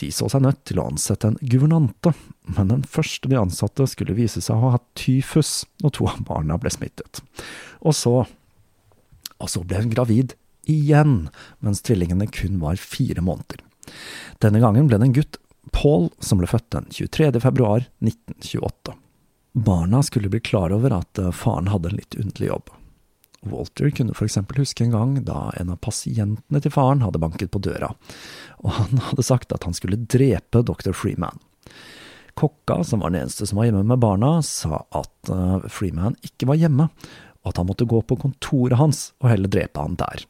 De 0.00 0.08
så 0.14 0.30
seg 0.32 0.44
nødt 0.44 0.62
til 0.68 0.80
å 0.80 0.86
ansette 0.88 1.28
en 1.28 1.38
guvernante, 1.44 2.14
men 2.48 2.72
den 2.72 2.84
første 2.88 3.28
de 3.28 3.36
ansatte 3.36 3.84
skulle 3.90 4.16
vise 4.16 4.40
seg 4.40 4.56
å 4.56 4.62
ha 4.64 4.76
hatt 4.78 4.86
tyfus, 4.96 5.66
og 5.84 5.92
to 5.96 6.08
av 6.08 6.22
barna 6.28 6.56
ble 6.60 6.72
smittet. 6.72 7.22
Og 7.80 7.96
så… 7.96 8.22
Og 9.40 9.48
så 9.48 9.62
ble 9.64 9.78
hun 9.80 9.92
gravid 9.92 10.34
igjen, 10.68 11.30
mens 11.64 11.80
tvillingene 11.84 12.26
kun 12.28 12.58
var 12.60 12.76
fire 12.76 13.22
måneder. 13.24 13.62
Denne 14.44 14.60
gangen 14.60 14.88
ble 14.88 14.98
det 15.00 15.06
en 15.08 15.14
gutt, 15.16 15.38
Paul, 15.72 16.10
som 16.20 16.40
ble 16.40 16.48
født 16.50 16.68
den 16.74 16.90
23. 16.92 17.40
februar 17.40 17.86
1928. 18.04 18.96
Barna 19.52 20.02
skulle 20.02 20.28
bli 20.28 20.40
klar 20.40 20.72
over 20.72 20.92
at 20.94 21.18
eh, 21.18 21.32
faren 21.34 21.70
hadde 21.70 21.90
en 21.90 21.98
litt 21.98 22.14
underlig 22.14 22.48
jobb. 22.48 22.70
Walter 23.40 23.90
kunne 23.90 24.14
eksempel 24.20 24.60
huske 24.60 24.84
en 24.84 24.92
gang 24.94 25.14
da 25.24 25.48
en 25.56 25.72
av 25.72 25.80
pasientene 25.80 26.60
til 26.60 26.72
faren 26.74 27.00
hadde 27.02 27.18
banket 27.22 27.50
på 27.50 27.62
døra, 27.64 27.94
og 28.60 28.74
han 28.76 29.00
hadde 29.08 29.24
sagt 29.24 29.54
at 29.56 29.64
han 29.64 29.74
skulle 29.74 30.02
drepe 30.04 30.62
dr. 30.62 30.92
Freeman. 30.92 31.40
Kokka, 32.36 32.82
som 32.84 33.00
var 33.00 33.10
den 33.10 33.24
eneste 33.24 33.48
som 33.48 33.58
var 33.58 33.66
hjemme 33.66 33.82
med 33.88 34.00
barna, 34.00 34.42
sa 34.44 34.84
at 34.96 35.32
uh, 35.32 35.64
Freeman 35.72 36.18
ikke 36.24 36.50
var 36.52 36.60
hjemme, 36.60 36.90
og 37.40 37.50
at 37.50 37.58
han 37.58 37.68
måtte 37.68 37.88
gå 37.88 38.02
på 38.04 38.20
kontoret 38.20 38.78
hans 38.78 39.10
og 39.18 39.32
heller 39.32 39.50
drepe 39.50 39.80
han 39.80 39.96
der. 39.98 40.26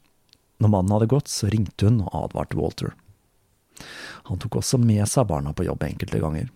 Når 0.63 0.71
mannen 0.71 0.95
hadde 0.95 1.11
gått, 1.11 1.29
så 1.31 1.51
ringte 1.51 1.89
hun 1.89 2.01
og 2.05 2.15
advarte 2.23 2.57
Walter. 2.57 2.95
Han 4.31 4.39
tok 4.39 4.61
også 4.61 4.79
med 4.79 5.03
seg 5.09 5.27
barna 5.27 5.51
på 5.53 5.67
jobb 5.67 5.83
enkelte 5.83 6.23
ganger 6.23 6.49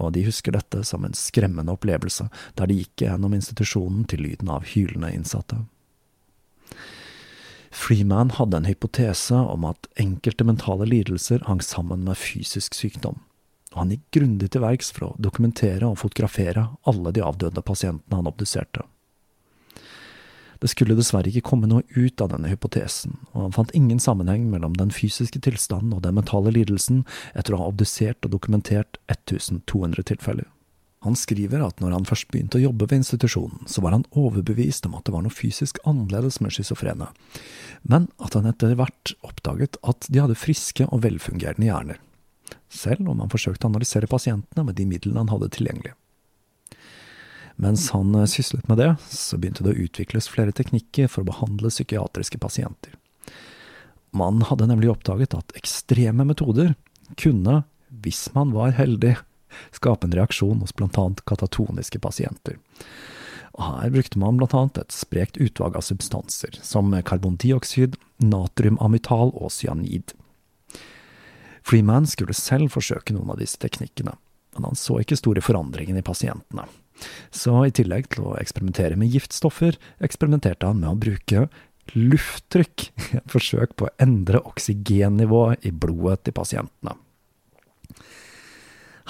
og 0.00 0.12
de 0.16 0.24
husker 0.26 0.54
dette 0.56 0.82
som 0.86 1.04
en 1.06 1.16
skremmende 1.16 1.74
opplevelse 1.76 2.28
der 2.58 2.70
de 2.70 2.80
gikk 2.82 3.06
gjennom 3.06 3.34
institusjonen 3.36 4.04
til 4.10 4.24
lyden 4.26 4.50
av 4.52 4.66
hylende 4.72 5.12
innsatte. 5.14 5.62
Freeman 7.76 8.32
hadde 8.38 8.56
en 8.56 8.68
hypotese 8.70 9.36
om 9.36 9.66
at 9.68 9.88
enkelte 10.00 10.46
mentale 10.48 10.86
lidelser 10.88 11.42
hang 11.48 11.60
sammen 11.64 12.06
med 12.06 12.16
fysisk 12.16 12.74
sykdom, 12.74 13.18
og 13.74 13.82
han 13.82 13.92
gikk 13.92 14.06
grundig 14.16 14.50
til 14.54 14.64
verks 14.64 14.92
for 14.96 15.10
å 15.10 15.14
dokumentere 15.20 15.84
og 15.84 16.00
fotografere 16.00 16.70
alle 16.88 17.12
de 17.12 17.24
avdøde 17.24 17.64
pasientene 17.66 18.22
han 18.22 18.30
obduserte. 18.30 18.86
Det 20.62 20.70
skulle 20.72 20.96
dessverre 20.96 21.30
ikke 21.30 21.44
komme 21.50 21.68
noe 21.70 21.84
ut 21.96 22.20
av 22.24 22.32
denne 22.32 22.50
hypotesen, 22.50 23.18
og 23.34 23.46
han 23.46 23.56
fant 23.56 23.74
ingen 23.76 24.00
sammenheng 24.02 24.48
mellom 24.52 24.76
den 24.78 24.92
fysiske 24.94 25.42
tilstanden 25.44 25.94
og 25.96 26.04
den 26.06 26.16
mentale 26.18 26.52
lidelsen 26.54 27.04
etter 27.34 27.56
å 27.56 27.62
ha 27.62 27.70
obdusert 27.72 28.24
og 28.24 28.32
dokumentert 28.36 29.00
1200 29.12 30.06
tilfeller. 30.12 30.48
Han 31.04 31.14
skriver 31.18 31.60
at 31.62 31.78
når 31.82 31.92
han 31.94 32.06
først 32.08 32.30
begynte 32.32 32.58
å 32.58 32.64
jobbe 32.64 32.88
ved 32.88 33.02
institusjonen, 33.02 33.66
så 33.70 33.82
var 33.84 33.94
han 33.94 34.06
overbevist 34.16 34.88
om 34.88 34.96
at 34.98 35.06
det 35.06 35.12
var 35.14 35.22
noe 35.26 35.34
fysisk 35.34 35.78
annerledes 35.86 36.40
med 36.42 36.56
schizofrene, 36.56 37.12
men 37.86 38.08
at 38.16 38.34
han 38.34 38.48
etter 38.50 38.74
hvert 38.78 39.12
oppdaget 39.26 39.78
at 39.86 40.08
de 40.08 40.24
hadde 40.24 40.38
friske 40.40 40.88
og 40.88 41.04
velfungerende 41.04 41.68
hjerner, 41.68 42.00
selv 42.72 43.12
om 43.12 43.22
han 43.22 43.30
forsøkte 43.30 43.68
å 43.68 43.74
analysere 43.74 44.10
pasientene 44.10 44.66
med 44.66 44.80
de 44.80 44.88
midlene 44.88 45.22
han 45.22 45.30
hadde 45.34 45.52
tilgjengelig. 45.54 45.94
Mens 47.56 47.90
han 47.94 48.14
eh, 48.14 48.28
syslet 48.28 48.68
med 48.68 48.78
det, 48.82 48.90
så 49.08 49.38
begynte 49.40 49.64
det 49.64 49.74
å 49.74 49.84
utvikles 49.86 50.28
flere 50.28 50.54
teknikker 50.56 51.08
for 51.08 51.24
å 51.24 51.30
behandle 51.30 51.72
psykiatriske 51.72 52.40
pasienter. 52.42 52.92
Man 54.16 54.42
hadde 54.48 54.68
nemlig 54.68 54.92
oppdaget 54.92 55.34
at 55.36 55.56
ekstreme 55.58 56.24
metoder 56.24 56.74
kunne, 57.20 57.62
hvis 57.90 58.28
man 58.36 58.52
var 58.56 58.76
heldig, 58.76 59.16
skape 59.76 60.08
en 60.08 60.14
reaksjon 60.16 60.60
hos 60.60 60.74
annet 60.76 61.24
katatoniske 61.28 62.00
pasienter. 62.02 62.58
Og 63.56 63.64
her 63.64 63.92
brukte 63.94 64.20
man 64.20 64.40
annet 64.40 64.78
et 64.78 64.92
sprekt 64.92 65.38
utvalg 65.40 65.78
av 65.78 65.84
substanser, 65.84 66.58
som 66.62 66.92
karbondioksid, 66.92 67.96
natriumamital 68.20 69.32
og 69.32 69.52
cyanid. 69.52 70.12
Freeman 71.66 72.06
skulle 72.06 72.36
selv 72.36 72.70
forsøke 72.76 73.16
noen 73.16 73.32
av 73.32 73.40
disse 73.40 73.58
teknikkene, 73.58 74.14
men 74.54 74.68
han 74.68 74.76
så 74.78 75.00
ikke 75.00 75.18
store 75.18 75.42
forandringer 75.42 75.96
i 75.98 76.04
pasientene. 76.04 76.68
Så 77.34 77.54
i 77.66 77.72
tillegg 77.74 78.10
til 78.12 78.26
å 78.26 78.36
eksperimentere 78.40 78.98
med 78.98 79.12
giftstoffer, 79.12 79.76
eksperimenterte 80.04 80.68
han 80.68 80.80
med 80.80 80.90
å 80.92 81.00
bruke 81.00 81.46
lufttrykk, 81.94 82.88
et 83.20 83.32
forsøk 83.32 83.76
på 83.76 83.88
å 83.88 83.94
endre 84.02 84.42
oksygennivået 84.48 85.66
i 85.68 85.72
blodet 85.72 86.26
til 86.26 86.36
pasientene. 86.36 86.96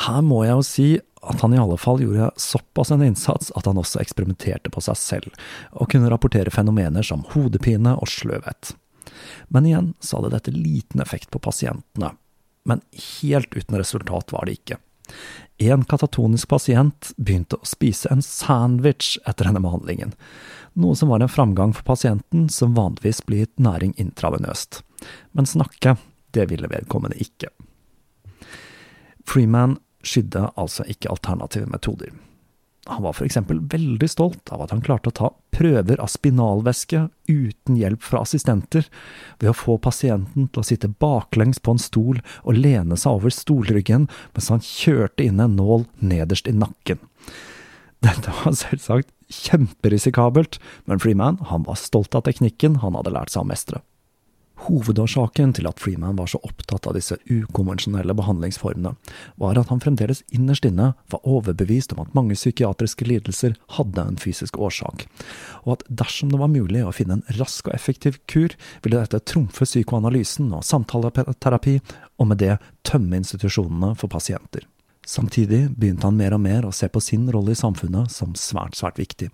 Her 0.06 0.24
må 0.24 0.42
jeg 0.44 0.58
jo 0.58 0.64
si 0.66 0.88
at 1.26 1.40
han 1.40 1.54
i 1.56 1.58
alle 1.58 1.78
fall 1.80 2.02
gjorde 2.02 2.28
såpass 2.38 2.92
en 2.92 3.02
innsats 3.02 3.48
at 3.56 3.66
han 3.66 3.78
også 3.80 4.02
eksperimenterte 4.02 4.70
på 4.70 4.82
seg 4.84 4.98
selv, 5.00 5.46
og 5.72 5.88
kunne 5.90 6.10
rapportere 6.12 6.52
fenomener 6.54 7.06
som 7.06 7.24
hodepine 7.32 7.96
og 7.96 8.10
sløvhet. 8.12 8.74
Men 9.48 9.66
igjen 9.66 9.94
så 10.04 10.18
hadde 10.18 10.34
dette 10.36 10.54
liten 10.54 11.00
effekt 11.02 11.30
på 11.32 11.40
pasientene. 11.42 12.12
Men 12.66 12.82
helt 13.22 13.54
uten 13.56 13.78
resultat 13.78 14.34
var 14.34 14.46
det 14.46 14.58
ikke. 14.58 14.78
En 15.58 15.84
katatonisk 15.88 16.50
pasient 16.52 17.12
begynte 17.16 17.56
å 17.56 17.68
spise 17.68 18.10
en 18.12 18.20
sandwich 18.24 19.16
etter 19.24 19.48
denne 19.48 19.62
behandlingen, 19.64 20.12
noe 20.76 20.96
som 20.98 21.08
var 21.08 21.24
en 21.24 21.32
framgang 21.32 21.72
for 21.76 21.86
pasienten 21.88 22.50
som 22.52 22.76
vanligvis 22.76 23.22
blir 23.24 23.48
næring 23.56 23.94
intravenøst. 23.96 24.82
Men 25.32 25.48
snakke, 25.48 25.96
det 26.36 26.50
ville 26.52 26.68
vedkommende 26.68 27.16
ikke. 27.22 27.48
Freeman 29.26 29.78
skydde 30.06 30.50
altså 30.54 30.84
ikke 30.92 31.10
alternative 31.10 31.66
metoder. 31.72 32.12
Han 32.86 33.02
var 33.02 33.18
eksempel 33.24 33.58
veldig 33.72 34.08
stolt 34.10 34.52
av 34.54 34.62
at 34.62 34.70
han 34.70 34.82
klarte 34.84 35.10
å 35.10 35.16
ta 35.16 35.30
prøver 35.56 35.98
av 36.02 36.10
spinalvæske 36.12 37.06
uten 37.26 37.78
hjelp 37.80 38.04
fra 38.04 38.22
assistenter, 38.22 38.86
ved 39.40 39.50
å 39.50 39.56
få 39.56 39.76
pasienten 39.82 40.46
til 40.52 40.62
å 40.62 40.66
sitte 40.66 40.92
baklengs 41.02 41.58
på 41.58 41.74
en 41.74 41.82
stol 41.82 42.20
og 42.44 42.60
lene 42.60 42.98
seg 43.00 43.18
over 43.18 43.34
stolryggen 43.34 44.06
mens 44.36 44.52
han 44.52 44.62
kjørte 44.62 45.26
inn 45.26 45.42
en 45.42 45.58
nål 45.58 45.86
nederst 45.98 46.46
i 46.46 46.54
nakken. 46.54 47.02
Dette 48.04 48.32
var 48.42 48.54
selvsagt 48.54 49.10
kjemperisikabelt, 49.32 50.60
men 50.86 51.02
Freeman 51.02 51.40
han 51.50 51.66
var 51.66 51.80
stolt 51.80 52.14
av 52.14 52.26
teknikken 52.28 52.78
han 52.84 52.94
hadde 52.98 53.14
lært 53.16 53.34
seg 53.34 53.42
å 53.42 53.50
mestre. 53.50 53.82
Hovedårsaken 54.66 55.52
til 55.54 55.68
at 55.70 55.78
Freeman 55.78 56.16
var 56.18 56.30
så 56.30 56.40
opptatt 56.46 56.88
av 56.88 56.96
disse 56.96 57.18
ukonvensjonelle 57.30 58.14
behandlingsformene, 58.18 58.96
var 59.38 59.60
at 59.60 59.70
han 59.70 59.82
fremdeles 59.82 60.24
innerst 60.34 60.66
inne 60.66 60.92
var 61.12 61.22
overbevist 61.28 61.94
om 61.94 62.02
at 62.02 62.14
mange 62.18 62.34
psykiatriske 62.38 63.06
lidelser 63.06 63.54
hadde 63.78 64.02
en 64.02 64.20
fysisk 64.20 64.58
årsak, 64.58 65.06
og 65.64 65.76
at 65.76 65.86
dersom 66.02 66.32
det 66.32 66.42
var 66.42 66.52
mulig 66.52 66.82
å 66.82 66.94
finne 66.94 67.20
en 67.20 67.38
rask 67.38 67.70
og 67.70 67.76
effektiv 67.78 68.18
kur, 68.30 68.54
ville 68.82 69.02
dette 69.02 69.22
trumfe 69.30 69.68
psykoanalysen 69.68 70.50
og 70.56 70.66
samtaleterapi, 70.66 71.78
og 72.18 72.32
med 72.32 72.42
det 72.42 72.56
tømme 72.86 73.20
institusjonene 73.20 73.94
for 73.98 74.10
pasienter. 74.10 74.66
Samtidig 75.06 75.68
begynte 75.78 76.08
han 76.08 76.16
mer 76.18 76.34
og 76.34 76.40
mer 76.42 76.64
å 76.66 76.72
se 76.74 76.88
på 76.90 76.98
sin 77.04 77.28
rolle 77.30 77.54
i 77.54 77.58
samfunnet 77.58 78.10
som 78.10 78.32
svært, 78.34 78.74
svært 78.74 78.98
viktig, 78.98 79.28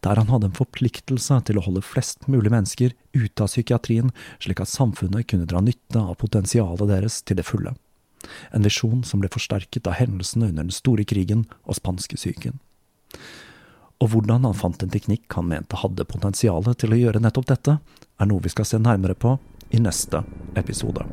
der 0.00 0.16
han 0.16 0.30
hadde 0.32 0.48
en 0.48 0.56
forpliktelse 0.56 1.36
til 1.44 1.60
å 1.60 1.64
holde 1.66 1.84
flest 1.84 2.24
mulig 2.24 2.48
mennesker 2.54 2.94
ute 3.12 3.44
av 3.44 3.50
psykiatrien, 3.52 4.14
slik 4.40 4.62
at 4.64 4.72
samfunnet 4.72 5.28
kunne 5.28 5.48
dra 5.50 5.60
nytte 5.60 6.00
av 6.00 6.16
potensialet 6.22 6.88
deres 6.88 7.20
til 7.20 7.36
det 7.36 7.44
fulle. 7.44 7.74
En 8.56 8.64
visjon 8.64 9.04
som 9.04 9.20
ble 9.20 9.28
forsterket 9.32 9.84
av 9.90 9.98
hendelsene 10.00 10.48
under 10.48 10.64
den 10.64 10.72
store 10.72 11.04
krigen 11.04 11.44
og 11.68 11.76
spanskesyken. 11.76 12.56
Og 14.00 14.14
hvordan 14.14 14.48
han 14.48 14.56
fant 14.56 14.80
en 14.80 14.92
teknikk 14.92 15.28
han 15.36 15.50
mente 15.52 15.82
hadde 15.82 16.08
potensialet 16.08 16.80
til 16.80 16.96
å 16.96 17.00
gjøre 17.02 17.20
nettopp 17.20 17.52
dette, 17.52 17.76
er 18.16 18.32
noe 18.32 18.40
vi 18.40 18.52
skal 18.56 18.68
se 18.68 18.80
nærmere 18.80 19.20
på 19.20 19.36
i 19.76 19.84
neste 19.84 20.24
episode. 20.56 21.04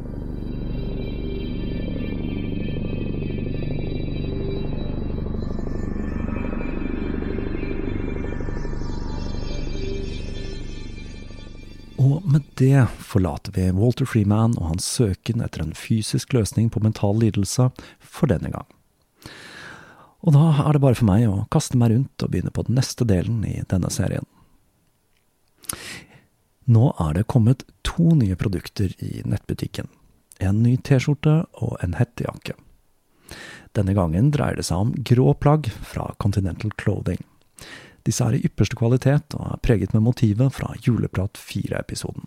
Og 12.08 12.24
med 12.30 12.45
det 12.60 12.86
forlater 13.03 13.51
vi 13.55 13.68
Walter 13.76 14.08
Freeman 14.08 14.55
og 14.62 14.72
hans 14.72 14.88
søken 14.88 15.41
etter 15.43 15.64
en 15.64 15.76
fysisk 15.76 16.36
løsning 16.38 16.70
på 16.72 16.80
mental 16.84 17.18
lidelse 17.20 17.70
for 17.99 18.32
denne 18.32 18.51
gang. 18.53 18.68
Og 20.24 20.34
da 20.36 20.45
er 20.64 20.76
det 20.76 20.84
bare 20.84 20.97
for 20.97 21.10
meg 21.10 21.26
å 21.28 21.45
kaste 21.53 21.80
meg 21.80 21.91
rundt 21.93 22.24
og 22.24 22.32
begynne 22.32 22.53
på 22.53 22.64
den 22.68 22.78
neste 22.80 23.08
delen 23.08 23.43
i 23.47 23.60
denne 23.72 23.91
serien. 23.93 24.26
Nå 26.68 26.91
er 27.03 27.18
det 27.18 27.28
kommet 27.32 27.66
to 27.88 28.14
nye 28.16 28.38
produkter 28.39 28.93
i 29.03 29.22
nettbutikken. 29.28 29.88
En 30.43 30.62
ny 30.64 30.76
T-skjorte 30.78 31.41
og 31.64 31.78
en 31.84 31.95
hettejakke. 31.97 32.55
Denne 33.76 33.95
gangen 33.97 34.32
dreier 34.36 34.60
det 34.60 34.68
seg 34.68 34.86
om 34.86 34.93
grå 35.08 35.34
plagg 35.39 35.70
fra 35.91 36.10
Continental 36.24 36.72
Clothing. 36.80 37.20
Disse 38.08 38.24
er 38.24 38.38
i 38.38 38.43
ypperste 38.47 38.78
kvalitet 38.80 39.36
og 39.36 39.43
er 39.51 39.64
preget 39.66 39.93
med 39.95 40.05
motivet 40.05 40.53
fra 40.55 40.72
Juleprat 40.86 41.39
4-episoden. 41.41 42.24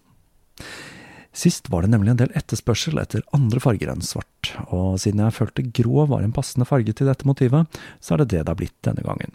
Sist 1.32 1.70
var 1.70 1.84
det 1.84 1.92
nemlig 1.92 2.12
en 2.12 2.20
del 2.24 2.32
etterspørsel 2.36 2.98
etter 3.00 3.22
andre 3.36 3.62
farger 3.62 3.92
enn 3.92 4.02
svart, 4.04 4.50
og 4.74 4.98
siden 5.00 5.22
jeg 5.22 5.36
følte 5.36 5.64
grå 5.78 6.04
var 6.10 6.24
en 6.26 6.34
passende 6.34 6.66
farge 6.66 6.92
til 6.96 7.06
dette 7.08 7.28
motivet, 7.28 7.80
så 8.02 8.14
er 8.14 8.22
det 8.22 8.32
det 8.32 8.42
det 8.42 8.50
har 8.50 8.58
blitt 8.58 8.76
denne 8.84 9.04
gangen. 9.06 9.32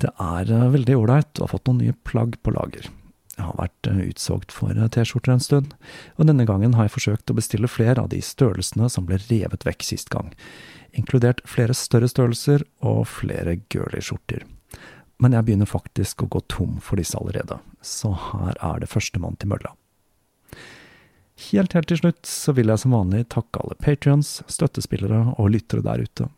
Det 0.00 0.12
er 0.22 0.48
eh, 0.48 0.70
veldig 0.72 0.96
ålreit 0.96 1.40
å 1.40 1.44
ha 1.44 1.50
fått 1.50 1.66
noen 1.68 1.82
nye 1.82 1.96
plagg 2.06 2.38
på 2.40 2.54
lager. 2.54 2.88
Jeg 3.34 3.44
har 3.44 3.58
vært 3.58 3.90
eh, 3.90 4.00
utsolgt 4.06 4.54
for 4.54 4.72
eh, 4.72 4.88
T-skjorter 4.94 5.34
en 5.34 5.44
stund, 5.44 5.74
og 6.16 6.30
denne 6.30 6.46
gangen 6.48 6.78
har 6.78 6.88
jeg 6.88 6.94
forsøkt 6.94 7.34
å 7.34 7.36
bestille 7.36 7.70
flere 7.70 8.06
av 8.06 8.12
de 8.14 8.22
størrelsene 8.24 8.88
som 8.92 9.10
ble 9.10 9.18
revet 9.26 9.66
vekk 9.66 9.84
sist 9.90 10.14
gang, 10.14 10.30
inkludert 10.96 11.42
flere 11.48 11.76
større 11.76 12.08
størrelser 12.08 12.64
og 12.86 13.04
flere 13.10 13.58
girly 13.66 14.00
skjorter 14.00 14.46
men 15.18 15.36
jeg 15.36 15.46
begynner 15.46 15.68
faktisk 15.68 16.24
å 16.24 16.30
gå 16.32 16.42
tom 16.50 16.78
for 16.82 17.00
disse 17.00 17.18
allerede, 17.18 17.58
så 17.82 18.12
her 18.30 18.56
er 18.58 18.82
det 18.82 18.90
førstemann 18.90 19.38
til 19.38 19.52
mølla. 19.52 19.74
Helt, 21.50 21.72
helt 21.74 21.88
til 21.90 21.98
slutt 21.98 22.28
så 22.28 22.54
vil 22.54 22.70
jeg 22.70 22.82
som 22.82 22.94
vanlig 22.94 23.24
takke 23.32 23.62
alle 23.62 23.78
patrions, 23.80 24.40
støttespillere 24.46 25.34
og 25.36 25.52
lyttere 25.54 25.84
der 25.84 26.04
ute. 26.04 26.28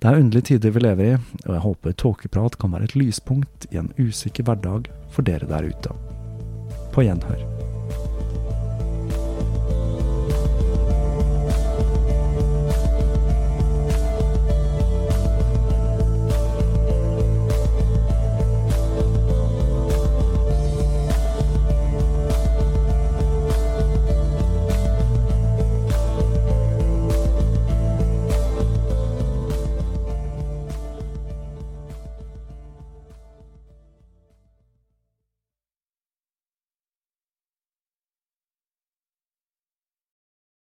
Det 0.00 0.10
er 0.10 0.20
underlige 0.20 0.50
tider 0.50 0.74
vi 0.74 0.84
lever 0.84 1.14
i, 1.14 1.16
og 1.46 1.52
jeg 1.54 1.64
håper 1.64 1.96
Tåkeprat 2.02 2.58
kan 2.60 2.74
være 2.74 2.90
et 2.90 2.98
lyspunkt 2.98 3.68
i 3.72 3.80
en 3.80 3.92
usikker 3.96 4.44
hverdag 4.44 4.92
for 5.14 5.24
dere 5.24 5.48
der 5.48 5.70
ute. 5.72 5.96
På 6.92 7.06
gjenhør. 7.06 7.53